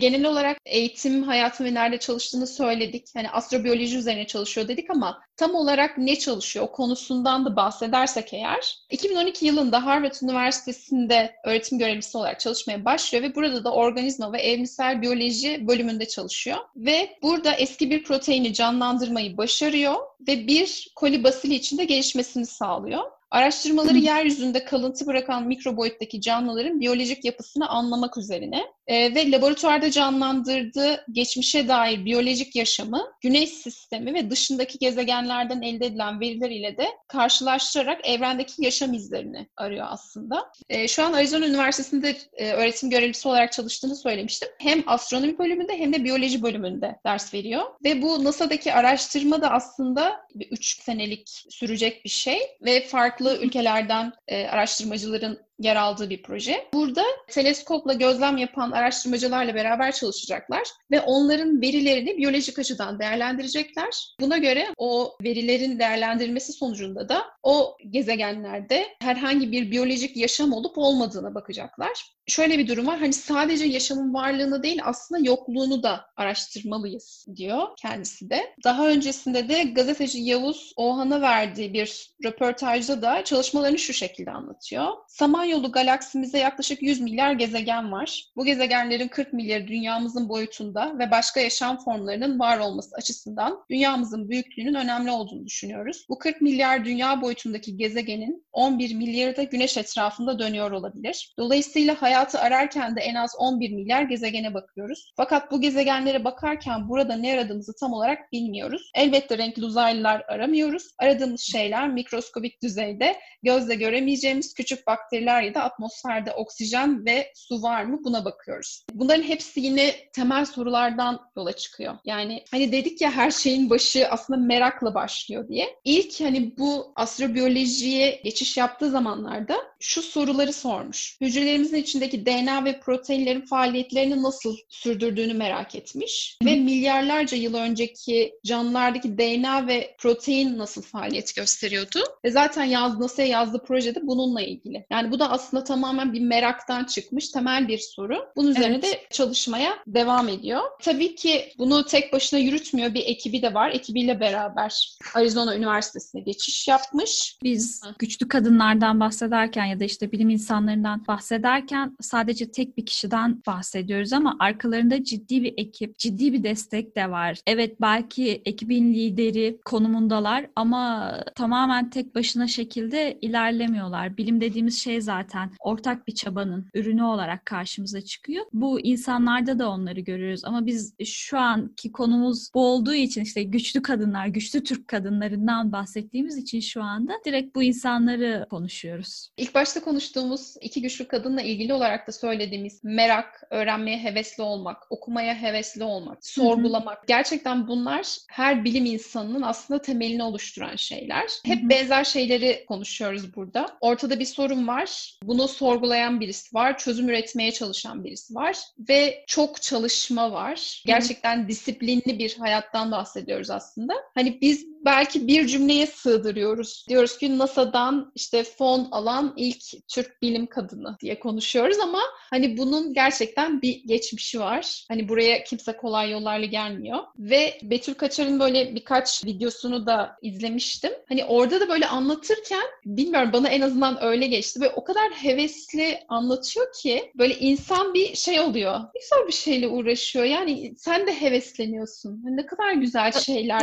Genel 0.00 0.24
olarak 0.24 0.58
eğitim 0.66 1.22
hayatı 1.22 1.64
ve 1.64 1.74
nerede 1.74 1.98
çalıştığını 1.98 2.46
söyledik. 2.46 3.06
Hani 3.14 3.30
astrobiyoloji 3.30 3.96
üzerine 3.96 4.26
çalışıyor 4.26 4.68
dedik 4.68 4.90
ama 4.90 5.22
tam 5.36 5.54
olarak 5.54 5.98
ne 5.98 6.16
çalışıyor 6.16 6.64
o 6.64 6.72
konusundan 6.72 7.44
da 7.44 7.56
bahsedersek 7.56 8.34
eğer 8.34 8.78
2012 8.90 9.46
yılında 9.46 9.86
Harvard 9.86 10.14
Üniversitesi'nde 10.22 11.34
öğretim 11.44 11.78
görevlisi 11.78 12.18
olarak 12.18 12.40
çalışmaya 12.40 12.84
başlıyor 12.84 13.24
ve 13.24 13.34
burada 13.34 13.64
da 13.64 13.72
organizma 13.72 14.32
ve 14.32 14.42
evrimsel 14.42 15.02
biyoloji 15.02 15.68
bölümünde 15.68 16.08
çalışıyor. 16.08 16.58
Ve 16.76 17.18
burada 17.22 17.52
eski 17.52 17.90
bir 17.90 18.04
proteini 18.04 18.54
canlandırmayı 18.54 19.36
başarıyor 19.36 19.94
ve 20.28 20.46
bir 20.46 20.92
koli 20.96 21.24
basili 21.24 21.54
içinde 21.54 21.84
gelişmesini 21.84 22.46
sağlıyor. 22.46 23.19
Araştırmaları 23.30 23.98
yeryüzünde 23.98 24.64
kalıntı 24.64 25.06
bırakan 25.06 25.46
mikro 25.46 25.76
boyuttaki 25.76 26.20
canlıların 26.20 26.80
biyolojik 26.80 27.24
yapısını 27.24 27.68
anlamak 27.68 28.18
üzerine 28.18 28.64
e, 28.86 29.14
ve 29.14 29.30
laboratuvarda 29.30 29.90
canlandırdığı 29.90 31.04
geçmişe 31.12 31.68
dair 31.68 32.04
biyolojik 32.04 32.56
yaşamı, 32.56 33.12
güneş 33.20 33.50
sistemi 33.50 34.14
ve 34.14 34.30
dışındaki 34.30 34.78
gezegenlerden 34.78 35.62
elde 35.62 35.86
edilen 35.86 36.20
veriler 36.20 36.50
ile 36.50 36.76
de 36.76 36.86
karşılaştırarak 37.08 38.08
evrendeki 38.08 38.64
yaşam 38.64 38.94
izlerini 38.94 39.48
arıyor 39.56 39.86
aslında. 39.90 40.52
E, 40.68 40.88
şu 40.88 41.04
an 41.04 41.12
Arizona 41.12 41.46
Üniversitesi'nde 41.46 42.16
e, 42.32 42.52
öğretim 42.52 42.90
görevlisi 42.90 43.28
olarak 43.28 43.52
çalıştığını 43.52 43.96
söylemiştim. 43.96 44.48
Hem 44.58 44.82
astronomi 44.86 45.38
bölümünde 45.38 45.78
hem 45.78 45.92
de 45.92 46.04
biyoloji 46.04 46.42
bölümünde 46.42 46.96
ders 47.06 47.34
veriyor. 47.34 47.62
Ve 47.84 48.02
bu 48.02 48.24
NASA'daki 48.24 48.72
araştırma 48.72 49.42
da 49.42 49.50
aslında 49.50 50.20
3 50.50 50.82
senelik 50.82 51.28
sürecek 51.50 52.04
bir 52.04 52.10
şey 52.10 52.38
ve 52.60 52.86
farklı 52.86 53.19
ülkelerden 53.28 54.12
e, 54.28 54.46
araştırmacıların 54.46 55.38
yer 55.58 55.76
aldığı 55.76 56.10
bir 56.10 56.22
proje. 56.22 56.68
Burada 56.74 57.04
teleskopla 57.28 57.92
gözlem 57.92 58.36
yapan 58.36 58.70
araştırmacılarla 58.70 59.54
beraber 59.54 59.92
çalışacaklar 59.92 60.62
ve 60.90 61.00
onların 61.00 61.60
verilerini 61.62 62.16
biyolojik 62.16 62.58
açıdan 62.58 62.98
değerlendirecekler. 62.98 64.14
Buna 64.20 64.38
göre 64.38 64.66
o 64.76 65.16
verilerin 65.22 65.78
değerlendirilmesi 65.78 66.52
sonucunda 66.52 67.08
da 67.08 67.24
o 67.42 67.76
gezegenlerde 67.90 68.86
herhangi 69.02 69.52
bir 69.52 69.70
biyolojik 69.70 70.16
yaşam 70.16 70.52
olup 70.52 70.78
olmadığına 70.78 71.34
bakacaklar. 71.34 72.04
Şöyle 72.30 72.58
bir 72.58 72.68
durum 72.68 72.86
var. 72.86 72.98
Hani 72.98 73.12
sadece 73.12 73.64
yaşamın 73.64 74.14
varlığını 74.14 74.62
değil 74.62 74.80
aslında 74.84 75.20
yokluğunu 75.24 75.82
da 75.82 76.06
araştırmalıyız 76.16 77.26
diyor 77.36 77.68
kendisi 77.76 78.30
de. 78.30 78.54
Daha 78.64 78.88
öncesinde 78.88 79.48
de 79.48 79.62
gazeteci 79.62 80.18
Yavuz 80.18 80.72
Oğan'a 80.76 81.20
verdiği 81.20 81.72
bir 81.72 82.10
röportajda 82.24 83.02
da 83.02 83.24
çalışmalarını 83.24 83.78
şu 83.78 83.92
şekilde 83.92 84.30
anlatıyor. 84.30 84.86
Samanyolu 85.08 85.72
galaksimizde 85.72 86.38
yaklaşık 86.38 86.82
100 86.82 87.00
milyar 87.00 87.32
gezegen 87.32 87.92
var. 87.92 88.24
Bu 88.36 88.44
gezegenlerin 88.44 89.08
40 89.08 89.32
milyarı 89.32 89.68
dünyamızın 89.68 90.28
boyutunda 90.28 90.98
ve 90.98 91.10
başka 91.10 91.40
yaşam 91.40 91.84
formlarının 91.84 92.38
var 92.38 92.58
olması 92.58 92.96
açısından 92.96 93.64
dünyamızın 93.70 94.28
büyüklüğünün 94.28 94.74
önemli 94.74 95.10
olduğunu 95.10 95.46
düşünüyoruz. 95.46 96.06
Bu 96.08 96.18
40 96.18 96.40
milyar 96.40 96.84
dünya 96.84 97.22
boyutundaki 97.22 97.76
gezegenin 97.76 98.46
11 98.52 98.94
milyarı 98.94 99.36
da 99.36 99.42
güneş 99.42 99.76
etrafında 99.76 100.38
dönüyor 100.38 100.70
olabilir. 100.70 101.34
Dolayısıyla 101.38 101.94
hayatı 102.20 102.40
ararken 102.40 102.96
de 102.96 103.00
en 103.00 103.14
az 103.14 103.34
11 103.38 103.70
milyar 103.70 104.02
gezegene 104.02 104.54
bakıyoruz. 104.54 105.12
Fakat 105.16 105.50
bu 105.50 105.60
gezegenlere 105.60 106.24
bakarken 106.24 106.88
burada 106.88 107.16
ne 107.16 107.32
aradığımızı 107.32 107.72
tam 107.80 107.92
olarak 107.92 108.32
bilmiyoruz. 108.32 108.90
Elbette 108.94 109.38
renkli 109.38 109.64
uzaylılar 109.64 110.24
aramıyoruz. 110.28 110.84
Aradığımız 110.98 111.40
şeyler 111.40 111.88
mikroskobik 111.88 112.62
düzeyde 112.62 113.16
gözle 113.42 113.74
göremeyeceğimiz 113.74 114.54
küçük 114.54 114.86
bakteriler 114.86 115.42
ya 115.42 115.54
da 115.54 115.62
atmosferde 115.62 116.32
oksijen 116.32 117.04
ve 117.04 117.32
su 117.34 117.62
var 117.62 117.84
mı 117.84 117.98
buna 118.04 118.24
bakıyoruz. 118.24 118.84
Bunların 118.92 119.22
hepsi 119.22 119.60
yine 119.60 119.94
temel 120.12 120.44
sorulardan 120.44 121.20
yola 121.36 121.52
çıkıyor. 121.52 121.94
Yani 122.04 122.44
hani 122.50 122.72
dedik 122.72 123.00
ya 123.00 123.10
her 123.10 123.30
şeyin 123.30 123.70
başı 123.70 124.08
aslında 124.08 124.40
merakla 124.40 124.94
başlıyor 124.94 125.48
diye. 125.48 125.66
İlk 125.84 126.20
hani 126.20 126.56
bu 126.58 126.92
astrobiyolojiye 126.96 128.20
geçiş 128.24 128.56
yaptığı 128.56 128.90
zamanlarda 128.90 129.56
şu 129.80 130.02
soruları 130.02 130.52
sormuş. 130.52 131.16
Hücrelerimizin 131.20 131.82
içindeki 132.10 132.26
DNA 132.26 132.64
ve 132.64 132.80
proteinlerin 132.80 133.40
faaliyetlerini 133.40 134.22
nasıl 134.22 134.56
sürdürdüğünü 134.68 135.34
merak 135.34 135.74
etmiş. 135.74 136.38
Hı. 136.42 136.46
Ve 136.46 136.56
milyarlarca 136.56 137.36
yıl 137.36 137.54
önceki 137.54 138.32
canlılardaki 138.44 139.18
DNA 139.18 139.66
ve 139.66 139.96
protein 139.98 140.58
nasıl 140.58 140.82
faaliyet 140.82 141.36
gösteriyordu. 141.36 141.98
Ve 142.24 142.30
zaten 142.30 142.64
yaz, 142.64 142.98
NASA'ya 142.98 143.28
yazdığı 143.28 143.62
projede 143.62 144.00
bununla 144.02 144.42
ilgili. 144.42 144.86
Yani 144.90 145.10
bu 145.10 145.18
da 145.18 145.30
aslında 145.30 145.64
tamamen 145.64 146.12
bir 146.12 146.20
meraktan 146.20 146.84
çıkmış 146.84 147.28
temel 147.28 147.68
bir 147.68 147.78
soru. 147.78 148.26
Bunun 148.36 148.50
üzerine 148.50 148.74
evet. 148.74 148.84
de 148.84 149.06
çalışmaya 149.10 149.78
devam 149.86 150.28
ediyor. 150.28 150.60
Tabii 150.82 151.14
ki 151.14 151.52
bunu 151.58 151.84
tek 151.86 152.12
başına 152.12 152.38
yürütmüyor. 152.38 152.94
Bir 152.94 153.06
ekibi 153.06 153.42
de 153.42 153.54
var. 153.54 153.70
Ekibiyle 153.70 154.20
beraber 154.20 154.96
Arizona 155.14 155.56
Üniversitesi'ne 155.56 156.20
geçiş 156.20 156.68
yapmış. 156.68 157.38
Biz 157.42 157.82
güçlü 157.98 158.28
kadınlardan 158.28 159.00
bahsederken 159.00 159.64
ya 159.64 159.80
da 159.80 159.84
işte 159.84 160.12
bilim 160.12 160.30
insanlarından 160.30 161.06
bahsederken 161.06 161.89
sadece 162.00 162.50
tek 162.50 162.76
bir 162.76 162.86
kişiden 162.86 163.42
bahsediyoruz 163.46 164.12
ama 164.12 164.36
arkalarında 164.38 165.04
ciddi 165.04 165.42
bir 165.42 165.54
ekip, 165.56 165.98
ciddi 165.98 166.32
bir 166.32 166.42
destek 166.42 166.96
de 166.96 167.10
var. 167.10 167.38
Evet 167.46 167.80
belki 167.80 168.42
ekibin 168.44 168.94
lideri 168.94 169.58
konumundalar 169.64 170.46
ama 170.56 171.14
tamamen 171.34 171.90
tek 171.90 172.14
başına 172.14 172.46
şekilde 172.46 173.18
ilerlemiyorlar. 173.20 174.16
Bilim 174.16 174.40
dediğimiz 174.40 174.82
şey 174.82 175.00
zaten 175.00 175.50
ortak 175.60 176.08
bir 176.08 176.14
çabanın 176.14 176.66
ürünü 176.74 177.02
olarak 177.02 177.46
karşımıza 177.46 178.00
çıkıyor. 178.00 178.46
Bu 178.52 178.80
insanlarda 178.80 179.58
da 179.58 179.70
onları 179.70 180.00
görüyoruz 180.00 180.44
ama 180.44 180.66
biz 180.66 180.94
şu 181.04 181.38
anki 181.38 181.92
konumuz 181.92 182.50
bu 182.54 182.66
olduğu 182.66 182.94
için 182.94 183.22
işte 183.22 183.42
güçlü 183.42 183.82
kadınlar, 183.82 184.26
güçlü 184.26 184.64
Türk 184.64 184.88
kadınlarından 184.88 185.72
bahsettiğimiz 185.72 186.36
için 186.36 186.60
şu 186.60 186.82
anda 186.82 187.12
direkt 187.24 187.56
bu 187.56 187.62
insanları 187.62 188.46
konuşuyoruz. 188.50 189.30
İlk 189.36 189.54
başta 189.54 189.80
konuştuğumuz 189.80 190.54
iki 190.60 190.82
güçlü 190.82 191.08
kadınla 191.08 191.42
ilgili 191.42 191.74
olarak 191.80 192.06
da 192.06 192.12
söylediğimiz 192.12 192.84
merak, 192.84 193.42
öğrenmeye 193.50 193.98
hevesli 193.98 194.42
olmak, 194.42 194.92
okumaya 194.92 195.34
hevesli 195.34 195.84
olmak, 195.84 196.26
sorgulamak. 196.26 196.98
Hı 196.98 197.02
hı. 197.02 197.06
Gerçekten 197.06 197.68
bunlar 197.68 198.06
her 198.30 198.64
bilim 198.64 198.84
insanının 198.84 199.42
aslında 199.42 199.82
temelini 199.82 200.22
oluşturan 200.22 200.76
şeyler. 200.76 201.30
Hep 201.44 201.60
hı 201.60 201.64
hı. 201.64 201.68
benzer 201.68 202.04
şeyleri 202.04 202.64
konuşuyoruz 202.68 203.36
burada. 203.36 203.66
Ortada 203.80 204.20
bir 204.20 204.24
sorun 204.24 204.68
var. 204.68 205.18
Bunu 205.22 205.48
sorgulayan 205.48 206.20
birisi 206.20 206.54
var. 206.54 206.78
Çözüm 206.78 207.08
üretmeye 207.08 207.52
çalışan 207.52 208.04
birisi 208.04 208.34
var. 208.34 208.56
Ve 208.88 209.24
çok 209.26 209.62
çalışma 209.62 210.32
var. 210.32 210.82
Gerçekten 210.86 211.38
hı 211.38 211.44
hı. 211.44 211.48
disiplinli 211.48 212.18
bir 212.18 212.36
hayattan 212.38 212.92
bahsediyoruz 212.92 213.50
aslında. 213.50 213.94
Hani 214.14 214.40
biz 214.40 214.66
belki 214.84 215.26
bir 215.26 215.46
cümleye 215.46 215.86
sığdırıyoruz. 215.86 216.84
Diyoruz 216.88 217.18
ki 217.18 217.38
NASA'dan 217.38 218.12
işte 218.14 218.44
fon 218.44 218.88
alan 218.90 219.34
ilk 219.36 219.88
Türk 219.88 220.22
bilim 220.22 220.46
kadını 220.46 220.96
diye 221.00 221.18
konuşuyoruz 221.18 221.78
ama 221.78 222.00
hani 222.30 222.58
bunun 222.58 222.94
gerçekten 222.94 223.62
bir 223.62 223.82
geçmişi 223.86 224.40
var. 224.40 224.84
Hani 224.88 225.08
buraya 225.08 225.44
kimse 225.44 225.76
kolay 225.76 226.10
yollarla 226.10 226.46
gelmiyor. 226.46 226.98
Ve 227.18 227.58
Betül 227.62 227.94
Kaçar'ın 227.94 228.40
böyle 228.40 228.74
birkaç 228.74 229.24
videosunu 229.24 229.86
da 229.86 230.16
izlemiştim. 230.22 230.92
Hani 231.08 231.24
orada 231.24 231.60
da 231.60 231.68
böyle 231.68 231.86
anlatırken 231.86 232.64
bilmiyorum 232.84 233.30
bana 233.32 233.48
en 233.48 233.60
azından 233.60 234.04
öyle 234.04 234.26
geçti. 234.26 234.60
Böyle 234.60 234.72
o 234.76 234.84
kadar 234.84 235.10
hevesli 235.10 235.98
anlatıyor 236.08 236.66
ki 236.82 237.12
böyle 237.18 237.38
insan 237.38 237.94
bir 237.94 238.14
şey 238.14 238.40
oluyor. 238.40 238.80
Ne 238.80 239.00
güzel 239.00 239.26
bir 239.26 239.32
şeyle 239.32 239.68
uğraşıyor. 239.68 240.24
Yani 240.24 240.74
sen 240.76 241.06
de 241.06 241.20
hevesleniyorsun. 241.20 242.20
Ne 242.24 242.46
kadar 242.46 242.72
güzel 242.72 243.12
şeyler 243.12 243.60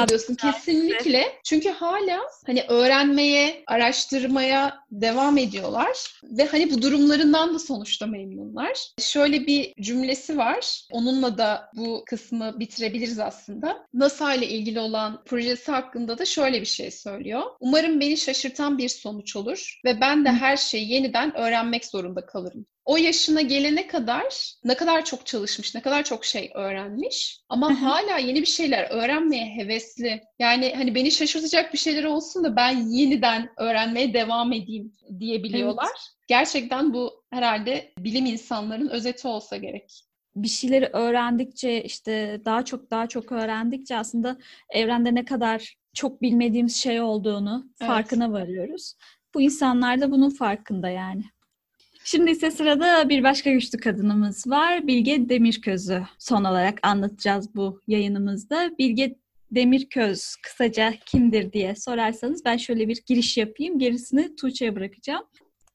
yapıyor 0.00 0.08
diyorsun. 0.08 0.34
Kesinlikle. 0.34 1.38
Çünkü 1.44 1.68
hala 1.70 2.20
hani 2.46 2.62
öğrenmeye, 2.68 3.62
araştırmaya 3.66 4.78
devam 4.90 5.38
ediyorlar. 5.38 6.20
Ve 6.22 6.46
hani 6.46 6.70
bu 6.70 6.82
durumlarından 6.82 7.54
da 7.54 7.58
sonuçta 7.58 8.06
memnunlar. 8.06 8.78
Şöyle 8.98 9.46
bir 9.46 9.74
cümlesi 9.80 10.38
var. 10.38 10.82
Onunla 10.92 11.38
da 11.38 11.70
bu 11.76 12.04
kısmı 12.06 12.60
bitirebiliriz 12.60 13.18
aslında. 13.18 13.86
NASA 13.94 14.34
ile 14.34 14.48
ilgili 14.48 14.80
olan 14.80 15.24
projesi 15.24 15.72
hakkında 15.72 16.18
da 16.18 16.24
şöyle 16.24 16.60
bir 16.60 16.66
şey 16.66 16.90
söylüyor. 16.90 17.42
Umarım 17.60 18.00
beni 18.00 18.16
şaşırtan 18.16 18.78
bir 18.78 18.88
sonuç 18.88 19.36
olur 19.36 19.80
ve 19.84 20.00
ben 20.00 20.24
de 20.24 20.28
her 20.28 20.56
şeyi 20.56 20.92
yeniden 20.92 21.36
öğrenmek 21.36 21.84
zorunda 21.84 22.26
kalırım 22.26 22.66
o 22.88 22.96
yaşına 22.96 23.40
gelene 23.40 23.86
kadar 23.86 24.54
ne 24.64 24.76
kadar 24.76 25.04
çok 25.04 25.26
çalışmış, 25.26 25.74
ne 25.74 25.80
kadar 25.80 26.04
çok 26.04 26.24
şey 26.24 26.50
öğrenmiş 26.54 27.40
ama 27.48 27.82
hala 27.82 28.18
yeni 28.18 28.40
bir 28.40 28.46
şeyler 28.46 28.90
öğrenmeye 28.90 29.46
hevesli. 29.56 30.22
Yani 30.38 30.74
hani 30.76 30.94
beni 30.94 31.10
şaşırtacak 31.10 31.72
bir 31.72 31.78
şeyler 31.78 32.04
olsun 32.04 32.44
da 32.44 32.56
ben 32.56 32.88
yeniden 32.88 33.48
öğrenmeye 33.56 34.14
devam 34.14 34.52
edeyim 34.52 34.92
diyebiliyorlar. 35.20 35.88
Evet. 35.90 36.08
Gerçekten 36.28 36.94
bu 36.94 37.24
herhalde 37.30 37.92
bilim 37.98 38.26
insanların 38.26 38.88
özeti 38.88 39.28
olsa 39.28 39.56
gerek 39.56 40.04
bir 40.36 40.48
şeyleri 40.48 40.86
öğrendikçe 40.86 41.82
işte 41.82 42.40
daha 42.44 42.64
çok 42.64 42.90
daha 42.90 43.06
çok 43.06 43.32
öğrendikçe 43.32 43.96
aslında 43.96 44.38
evrende 44.70 45.14
ne 45.14 45.24
kadar 45.24 45.76
çok 45.94 46.22
bilmediğimiz 46.22 46.76
şey 46.76 47.00
olduğunu 47.00 47.66
evet. 47.80 47.88
farkına 47.88 48.32
varıyoruz. 48.32 48.94
Bu 49.34 49.40
insanlar 49.40 50.00
da 50.00 50.10
bunun 50.10 50.30
farkında 50.30 50.88
yani. 50.88 51.24
Şimdi 52.10 52.30
ise 52.30 52.50
sırada 52.50 53.08
bir 53.08 53.22
başka 53.22 53.50
güçlü 53.50 53.78
kadınımız 53.78 54.46
var. 54.46 54.86
Bilge 54.86 55.28
Demirköz'ü 55.28 56.02
son 56.18 56.44
olarak 56.44 56.78
anlatacağız 56.82 57.54
bu 57.54 57.80
yayınımızda. 57.86 58.70
Bilge 58.78 59.16
Demirköz 59.50 60.36
kısaca 60.42 60.94
kimdir 61.06 61.52
diye 61.52 61.74
sorarsanız 61.74 62.44
ben 62.44 62.56
şöyle 62.56 62.88
bir 62.88 63.02
giriş 63.06 63.36
yapayım. 63.36 63.78
Gerisini 63.78 64.36
Tuğçe'ye 64.36 64.76
bırakacağım. 64.76 65.24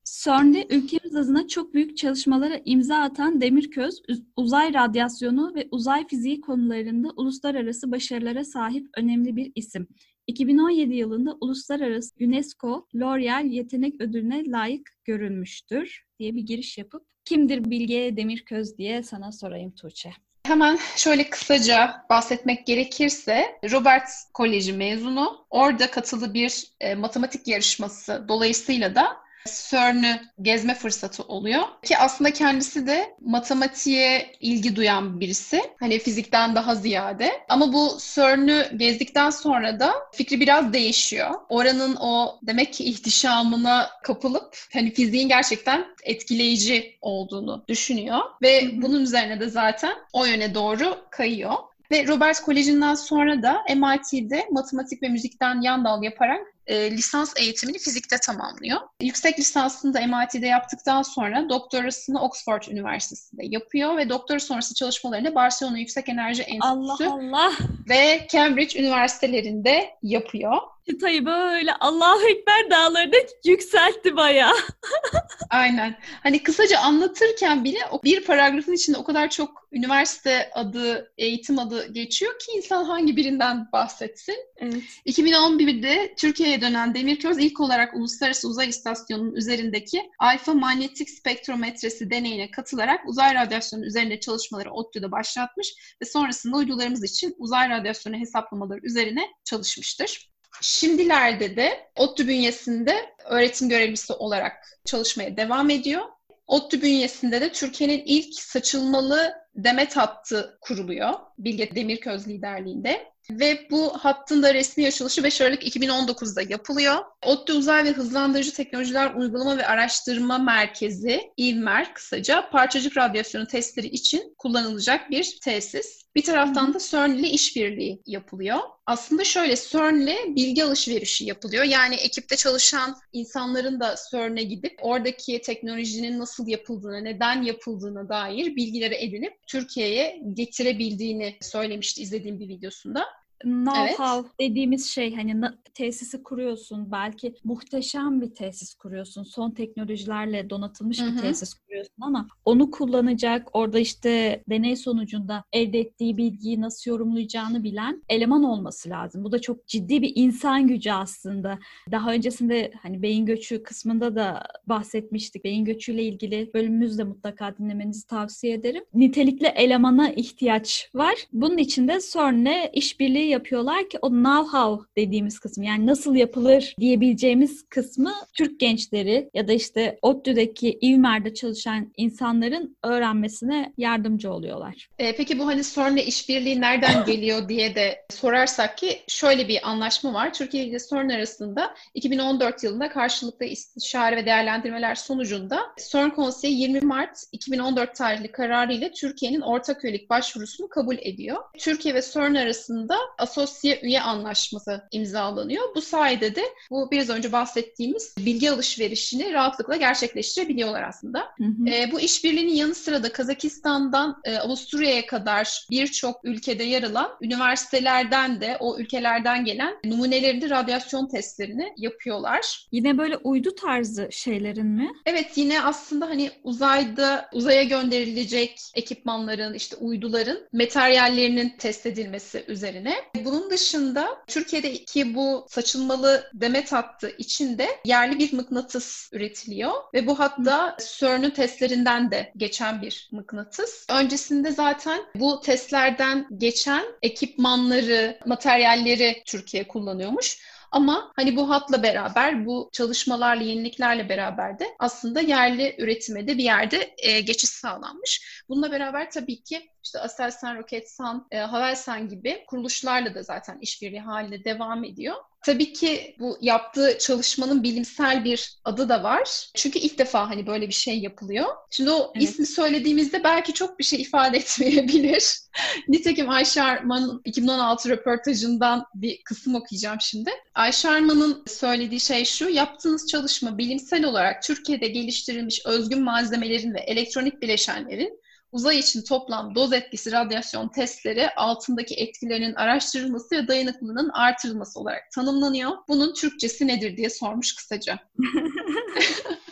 CERN'de 0.04 0.68
ülkemiz 0.70 1.16
adına 1.16 1.48
çok 1.48 1.74
büyük 1.74 1.98
çalışmalara 1.98 2.62
imza 2.66 2.98
atan 2.98 3.42
Demirköz, 3.42 4.02
uzay 4.38 4.74
radyasyonu 4.74 5.56
ve 5.56 5.68
uzay 5.72 6.08
fiziği 6.08 6.42
konularında 6.42 7.10
uluslararası 7.16 7.92
başarılara 7.92 8.44
sahip 8.46 8.88
önemli 8.98 9.36
bir 9.36 9.52
isim. 9.56 9.88
2017 10.28 10.96
yılında 10.96 11.38
Uluslararası 11.42 12.16
UNESCO 12.22 12.88
L'Oreal 12.96 13.46
Yetenek 13.46 14.02
Ödülüne 14.02 14.46
layık 14.46 14.90
görülmüştür 15.06 16.04
diye 16.24 16.36
bir 16.36 16.42
giriş 16.42 16.78
yapıp 16.78 17.06
kimdir 17.26 17.72
Bilge 17.72 18.18
Demirköz 18.18 18.78
diye 18.78 19.04
sana 19.04 19.32
sorayım 19.32 19.72
Tuğçe. 19.76 20.14
Hemen 20.44 20.80
şöyle 20.96 21.30
kısaca 21.30 22.06
bahsetmek 22.10 22.68
gerekirse 22.68 23.60
Robert 23.72 24.10
Koleji 24.34 24.74
mezunu. 24.74 25.46
Orada 25.50 25.92
katılı 25.92 26.34
bir 26.34 26.68
e, 26.80 26.96
matematik 26.96 27.48
yarışması 27.48 28.26
dolayısıyla 28.28 28.96
da 28.96 29.23
CERN'ü 29.46 30.20
gezme 30.42 30.76
fırsatı 30.76 31.24
oluyor. 31.24 31.64
Ki 31.84 31.98
aslında 31.98 32.34
kendisi 32.34 32.88
de 32.88 33.16
matematiğe 33.22 34.32
ilgi 34.40 34.76
duyan 34.76 35.20
birisi. 35.20 35.62
Hani 35.80 36.00
fizikten 36.00 36.56
daha 36.56 36.76
ziyade. 36.76 37.32
Ama 37.50 37.74
bu 37.74 37.98
CERN'ü 38.16 38.78
gezdikten 38.78 39.30
sonra 39.30 39.80
da 39.80 39.94
fikri 40.14 40.40
biraz 40.40 40.74
değişiyor. 40.74 41.32
Oranın 41.50 41.96
o 41.96 42.40
demek 42.44 42.74
ki 42.74 42.84
ihtişamına 42.84 43.90
kapılıp 44.04 44.58
hani 44.74 44.94
fiziğin 44.94 45.28
gerçekten 45.28 45.86
etkileyici 46.04 46.98
olduğunu 47.02 47.64
düşünüyor. 47.68 48.20
Ve 48.42 48.82
bunun 48.82 49.02
üzerine 49.02 49.40
de 49.40 49.50
zaten 49.50 49.94
o 50.14 50.26
yöne 50.26 50.56
doğru 50.56 50.98
kayıyor. 51.12 51.54
Ve 51.92 52.08
Robert 52.08 52.42
Koleji'nden 52.42 52.96
sonra 52.96 53.44
da 53.44 53.64
MIT'de 53.76 54.48
matematik 54.52 55.04
ve 55.04 55.10
müzikten 55.10 55.62
yan 55.62 55.86
dal 55.86 56.04
yaparak 56.04 56.53
e, 56.68 56.92
lisans 56.92 57.34
eğitimini 57.38 57.78
fizikte 57.78 58.18
tamamlıyor. 58.18 58.80
Yüksek 59.02 59.40
lisansını 59.40 59.94
da 59.94 60.00
MIT'de 60.00 60.48
yaptıktan 60.48 61.02
sonra 61.02 61.50
doktorasını 61.50 62.22
Oxford 62.22 62.64
Üniversitesi'nde 62.64 63.44
yapıyor 63.46 63.98
ve 63.98 64.10
doktora 64.10 64.40
sonrası 64.40 64.76
çalışmalarını 64.76 65.36
Barcelona 65.36 65.78
Yüksek 65.78 66.10
Enerji 66.10 66.42
Enstitüsü 66.44 67.06
Allah 67.06 67.14
Allah. 67.14 67.54
ve 67.90 68.28
Cambridge 68.32 68.80
Üniversitelerinde 68.80 69.90
yapıyor. 70.02 70.58
Çıtayı 70.90 71.26
böyle 71.26 71.74
Allahu 71.74 72.28
Ekber 72.28 72.70
dağlarında 72.70 73.16
yükseltti 73.46 74.16
bayağı. 74.16 74.54
Aynen. 75.50 75.96
Hani 76.24 76.44
kısaca 76.44 76.80
anlatırken 76.80 77.64
bile 77.64 77.80
o 77.92 78.04
bir 78.04 78.24
paragrafın 78.24 78.74
içinde 78.74 78.98
o 78.98 79.04
kadar 79.04 79.30
çok 79.30 79.68
üniversite 79.72 80.52
adı, 80.54 81.14
eğitim 81.18 81.60
adı 81.60 81.94
geçiyor 81.94 82.40
ki 82.40 82.52
insan 82.56 82.84
hangi 82.84 83.16
birinden 83.18 83.68
bahsetsin. 83.72 84.36
Evet. 84.58 84.84
2011'de 85.06 86.14
Türkiye'ye 86.54 86.74
dönen 86.74 86.96
Demirköz 86.96 87.38
ilk 87.38 87.60
olarak 87.60 87.94
Uluslararası 87.96 88.48
Uzay 88.48 88.70
İstasyonu'nun 88.70 89.36
üzerindeki 89.36 90.12
alfa 90.20 90.54
manyetik 90.54 91.10
spektrometresi 91.10 92.10
deneyine 92.12 92.52
katılarak 92.52 93.08
uzay 93.08 93.36
radyasyonu 93.36 93.86
üzerinde 93.86 94.20
çalışmaları 94.20 94.72
ODTÜ'de 94.72 95.12
başlatmış 95.12 95.74
ve 96.02 96.06
sonrasında 96.06 96.58
uydularımız 96.58 97.04
için 97.04 97.36
uzay 97.38 97.70
radyasyonu 97.70 98.16
hesaplamaları 98.16 98.80
üzerine 98.84 99.22
çalışmıştır. 99.44 100.32
Şimdilerde 100.62 101.56
de 101.56 101.90
ODTÜ 101.96 102.28
bünyesinde 102.28 102.96
öğretim 103.26 103.70
görevlisi 103.70 104.14
olarak 104.14 104.54
çalışmaya 104.86 105.38
devam 105.38 105.70
ediyor. 105.70 106.02
ODTÜ 106.48 106.82
bünyesinde 106.82 107.42
de 107.42 107.52
Türkiye'nin 107.52 108.04
ilk 108.06 108.34
saçılmalı 108.40 109.34
demet 109.56 109.98
hattı 109.98 110.58
kuruluyor. 110.62 111.14
Bilge 111.38 111.76
Demirköz 111.76 112.28
liderliğinde. 112.28 113.13
Ve 113.30 113.68
bu 113.72 113.98
hattın 113.98 114.44
da 114.44 114.54
resmi 114.54 114.88
açılışı 114.88 115.24
5 115.24 115.42
Aralık 115.42 115.64
2019'da 115.64 116.42
yapılıyor. 116.42 116.96
ODTÜ 117.26 117.54
Uzay 117.54 117.84
ve 117.84 117.92
Hızlandırıcı 117.92 118.54
Teknolojiler 118.54 119.14
Uygulama 119.14 119.58
ve 119.58 119.68
Araştırma 119.68 120.38
Merkezi, 120.38 121.22
İVMER 121.38 121.94
kısaca, 121.94 122.50
parçacık 122.50 122.98
radyasyonu 122.98 123.48
testleri 123.48 123.88
için 123.88 124.36
kullanılacak 124.38 125.10
bir 125.12 125.40
tesis. 125.44 126.03
Bir 126.16 126.24
taraftan 126.24 126.74
da 126.74 126.80
CERN 126.80 127.12
ile 127.12 127.30
işbirliği 127.30 128.02
yapılıyor. 128.06 128.60
Aslında 128.86 129.24
şöyle 129.24 129.56
CERN 129.56 130.02
ile 130.02 130.18
bilgi 130.28 130.64
alışverişi 130.64 131.26
yapılıyor. 131.26 131.64
Yani 131.64 131.96
ekipte 131.96 132.36
çalışan 132.36 132.96
insanların 133.14 133.80
da 133.80 133.96
CERN'e 134.12 134.44
gidip 134.44 134.80
oradaki 134.82 135.42
teknolojinin 135.42 136.20
nasıl 136.20 136.48
yapıldığını, 136.48 137.04
neden 137.04 137.42
yapıldığına 137.42 138.10
dair 138.10 138.56
bilgileri 138.56 138.96
edinip 138.96 139.34
Türkiye'ye 139.48 140.22
getirebildiğini 140.34 141.38
söylemişti 141.42 142.02
izlediğim 142.02 142.40
bir 142.40 142.48
videosunda 142.48 143.06
know-how 143.44 144.22
evet. 144.22 144.32
dediğimiz 144.40 144.90
şey 144.90 145.16
hani 145.16 145.42
tesisi 145.74 146.24
kuruyorsun 146.24 146.92
belki 146.92 147.36
muhteşem 147.44 148.22
bir 148.22 148.36
tesis 148.36 148.74
kuruyorsun 148.74 149.24
son 149.24 149.52
teknolojilerle 149.52 150.50
donatılmış 150.50 151.02
Hı-hı. 151.02 151.16
bir 151.16 151.22
tesis 151.22 151.54
kuruyorsun 151.54 152.02
ama 152.02 152.28
onu 152.46 152.72
kullanacak 152.72 153.50
orada 153.54 153.80
işte 153.80 154.44
deney 154.50 154.76
sonucunda 154.76 155.44
elde 155.54 155.80
ettiği 155.80 156.18
bilgiyi 156.18 156.62
nasıl 156.62 156.92
yorumlayacağını 156.92 157.64
bilen 157.64 158.04
eleman 158.10 158.44
olması 158.44 158.90
lazım. 158.90 159.24
Bu 159.24 159.32
da 159.32 159.40
çok 159.40 159.68
ciddi 159.68 160.02
bir 160.02 160.12
insan 160.16 160.68
gücü 160.68 160.92
aslında. 160.92 161.60
Daha 161.92 162.14
öncesinde 162.14 162.72
hani 162.82 163.02
beyin 163.02 163.26
göçü 163.26 163.64
kısmında 163.64 164.16
da 164.16 164.44
bahsetmiştik. 164.68 165.44
Beyin 165.44 165.66
göçüyle 165.66 166.04
ilgili 166.04 166.52
bölümümüzde 166.54 167.04
mutlaka 167.04 167.58
dinlemenizi 167.58 168.08
tavsiye 168.08 168.54
ederim. 168.54 168.84
Nitelikli 168.94 169.48
elemana 169.48 170.10
ihtiyaç 170.10 170.90
var. 170.96 171.16
Bunun 171.34 171.58
için 171.58 171.88
de 171.88 172.00
CERN'le 172.14 172.70
işbirliği 172.74 173.30
yapıyorlar 173.34 173.90
ki 173.90 174.00
o 174.02 174.08
know-how 174.08 174.86
dediğimiz 174.98 175.40
kısmı 175.40 175.66
yani 175.66 175.86
nasıl 175.86 176.16
yapılır 176.16 176.76
diyebileceğimiz 176.80 177.66
kısmı 177.70 178.14
Türk 178.38 178.60
gençleri 178.60 179.30
ya 179.34 179.48
da 179.48 179.54
işte 179.54 180.00
ODTÜ'deki 180.02 180.78
İvmer'de 180.82 181.34
çalışan 181.34 181.92
insanların 181.98 182.78
öğrenmesine 182.84 183.74
yardımcı 183.78 184.34
oluyorlar. 184.34 184.90
E, 185.00 185.16
peki 185.16 185.40
bu 185.40 185.48
hani 185.48 185.64
CERN'le 185.64 185.98
işbirliği 185.98 186.62
nereden 186.62 187.06
geliyor 187.06 187.50
diye 187.50 187.76
de 187.76 188.06
sorarsak 188.10 188.78
ki 188.78 189.00
şöyle 189.08 189.48
bir 189.48 189.70
anlaşma 189.70 190.14
var. 190.14 190.34
Türkiye 190.34 190.66
ile 190.66 190.78
CERN 190.90 191.10
arasında 191.10 191.76
2014 191.94 192.64
yılında 192.64 192.90
karşılıklı 192.90 193.46
istişare 193.46 194.16
ve 194.16 194.26
değerlendirmeler 194.26 194.96
sonucunda 194.96 195.60
CERN 195.92 196.10
Konseyi 196.10 196.62
20 196.62 196.82
Mart 196.82 197.24
2014 197.32 197.96
tarihli 197.96 198.32
kararı 198.32 198.74
ile 198.74 198.92
Türkiye'nin 198.92 199.42
ortak 199.42 199.84
üyelik 199.84 200.10
başvurusunu 200.10 200.68
kabul 200.68 200.98
ediyor. 200.98 201.38
Türkiye 201.58 201.96
ve 201.96 202.02
CERN 202.14 202.36
arasında 202.36 202.98
asosye 203.24 203.80
üye 203.84 204.02
anlaşması 204.02 204.82
imzalanıyor. 204.92 205.76
Bu 205.76 205.82
sayede 205.82 206.36
de 206.36 206.42
bu 206.72 206.92
biraz 206.92 207.10
önce 207.10 207.32
bahsettiğimiz 207.32 208.16
bilgi 208.18 208.52
alışverişini 208.52 209.34
rahatlıkla 209.34 209.76
gerçekleştirebiliyorlar 209.76 210.84
aslında. 210.84 211.20
Hı 211.38 211.44
hı. 211.44 211.70
E, 211.70 211.92
bu 211.92 212.00
işbirliğinin 212.00 212.54
yanı 212.54 212.76
sıra 212.76 213.04
da 213.04 213.12
Kazakistan'dan 213.12 214.22
e, 214.24 214.38
Avusturya'ya 214.38 215.06
kadar 215.06 215.66
birçok 215.72 216.20
ülkede 216.24 216.64
yer 216.64 216.84
alan 216.84 217.18
üniversitelerden 217.22 218.42
de 218.42 218.58
o 218.60 218.78
ülkelerden 218.78 219.46
gelen 219.46 219.76
numunelerinde 219.86 220.50
radyasyon 220.50 221.08
testlerini 221.08 221.74
yapıyorlar. 221.78 222.68
Yine 222.72 222.98
böyle 222.98 223.18
uydu 223.18 223.56
tarzı 223.56 224.08
şeylerin 224.12 224.66
mi? 224.66 224.92
Evet 225.06 225.32
yine 225.36 225.62
aslında 225.62 226.10
hani 226.10 226.32
uzayda 226.44 227.30
uzaya 227.34 227.64
gönderilecek 227.64 228.60
ekipmanların 228.76 229.54
işte 229.54 229.76
uyduların 229.76 230.40
materyallerinin 230.54 231.54
test 231.58 231.86
edilmesi 231.86 232.46
üzerine. 232.48 232.96
Bunun 233.16 233.50
dışında 233.50 234.24
Türkiye'deki 234.28 235.16
bu 235.16 235.46
saçılmalı 235.50 236.30
demet 236.34 236.72
hattı 236.72 237.16
içinde 237.18 237.68
yerli 237.86 238.20
bir 238.20 238.34
mıknatıs 238.34 239.10
üretiliyor 239.14 239.72
ve 239.94 240.08
bu 240.08 240.20
hatta 240.20 240.78
CERN'ün 241.00 241.30
testlerinden 241.30 242.12
de 242.12 242.34
geçen 242.38 242.82
bir 242.82 243.10
mıknatıs. 243.12 243.86
Öncesinde 243.90 244.52
zaten 244.52 245.02
bu 245.16 245.42
testlerden 245.42 246.28
geçen 246.38 246.86
ekipmanları, 247.02 248.20
materyalleri 248.26 249.24
Türkiye 249.26 249.68
kullanıyormuş. 249.68 250.38
Ama 250.74 251.12
hani 251.16 251.36
bu 251.36 251.50
hatla 251.50 251.84
beraber, 251.84 252.46
bu 252.46 252.70
çalışmalarla, 252.72 253.44
yeniliklerle 253.44 254.10
beraber 254.10 254.60
de 254.60 254.66
aslında 254.80 255.22
yerli 255.22 255.76
üretime 255.78 256.28
de 256.28 256.38
bir 256.38 256.44
yerde 256.44 256.94
e, 256.98 257.22
geçiş 257.22 257.50
sağlanmış. 257.50 258.44
Bununla 258.50 258.72
beraber 258.72 259.12
tabii 259.12 259.44
ki 259.44 259.70
işte 259.84 260.00
Aselsan, 260.00 260.58
Roketsan, 260.58 261.28
e, 261.32 261.38
Havelsan 261.38 262.10
gibi 262.10 262.44
kuruluşlarla 262.48 263.16
da 263.16 263.24
zaten 263.24 263.58
işbirliği 263.62 264.02
halinde 264.02 264.44
devam 264.44 264.84
ediyor. 264.84 265.16
Tabii 265.44 265.74
ki 265.74 266.16
bu 266.20 266.38
yaptığı 266.42 266.98
çalışmanın 267.00 267.64
bilimsel 267.64 268.24
bir 268.24 268.58
adı 268.66 268.90
da 268.90 269.04
var. 269.04 269.50
Çünkü 269.56 269.80
ilk 269.80 269.98
defa 269.98 270.30
hani 270.30 270.48
böyle 270.48 270.68
bir 270.68 270.74
şey 270.74 271.00
yapılıyor. 271.00 271.46
Şimdi 271.70 271.92
o 271.92 272.12
evet. 272.16 272.30
ismi 272.30 272.46
söylediğimizde 272.46 273.24
belki 273.24 273.54
çok 273.54 273.80
bir 273.80 273.84
şey 273.84 274.02
ifade 274.02 274.38
etmeyebilir. 274.44 275.40
Nitekim 275.88 276.30
Ayşe 276.30 276.64
Arman'ın 276.64 277.22
2016 277.26 277.90
röportajından 277.90 278.86
bir 278.96 279.24
kısım 279.24 279.56
okuyacağım 279.56 280.02
şimdi. 280.02 280.32
Ayşe 280.56 280.90
Arman'ın 280.90 281.44
söylediği 281.48 282.00
şey 282.00 282.26
şu, 282.26 282.50
yaptığınız 282.50 283.08
çalışma 283.08 283.58
bilimsel 283.58 284.06
olarak 284.06 284.44
Türkiye'de 284.44 284.88
geliştirilmiş 284.88 285.66
özgün 285.66 286.04
malzemelerin 286.04 286.74
ve 286.74 286.80
elektronik 286.80 287.42
bileşenlerin 287.42 288.23
uzay 288.54 288.80
için 288.80 289.02
toplam 289.02 289.56
doz 289.56 289.74
etkisi 289.74 290.12
radyasyon 290.12 290.68
testleri 290.68 291.30
altındaki 291.30 291.96
etkilerinin 291.96 292.54
araştırılması 292.54 293.36
ve 293.36 293.48
dayanıklılığının 293.48 294.10
artırılması 294.10 294.80
olarak 294.80 295.12
tanımlanıyor. 295.12 295.72
Bunun 295.88 296.14
Türkçesi 296.14 296.68
nedir 296.68 296.98
diye 296.98 297.10
sormuş 297.10 297.56
kısaca. 297.56 298.00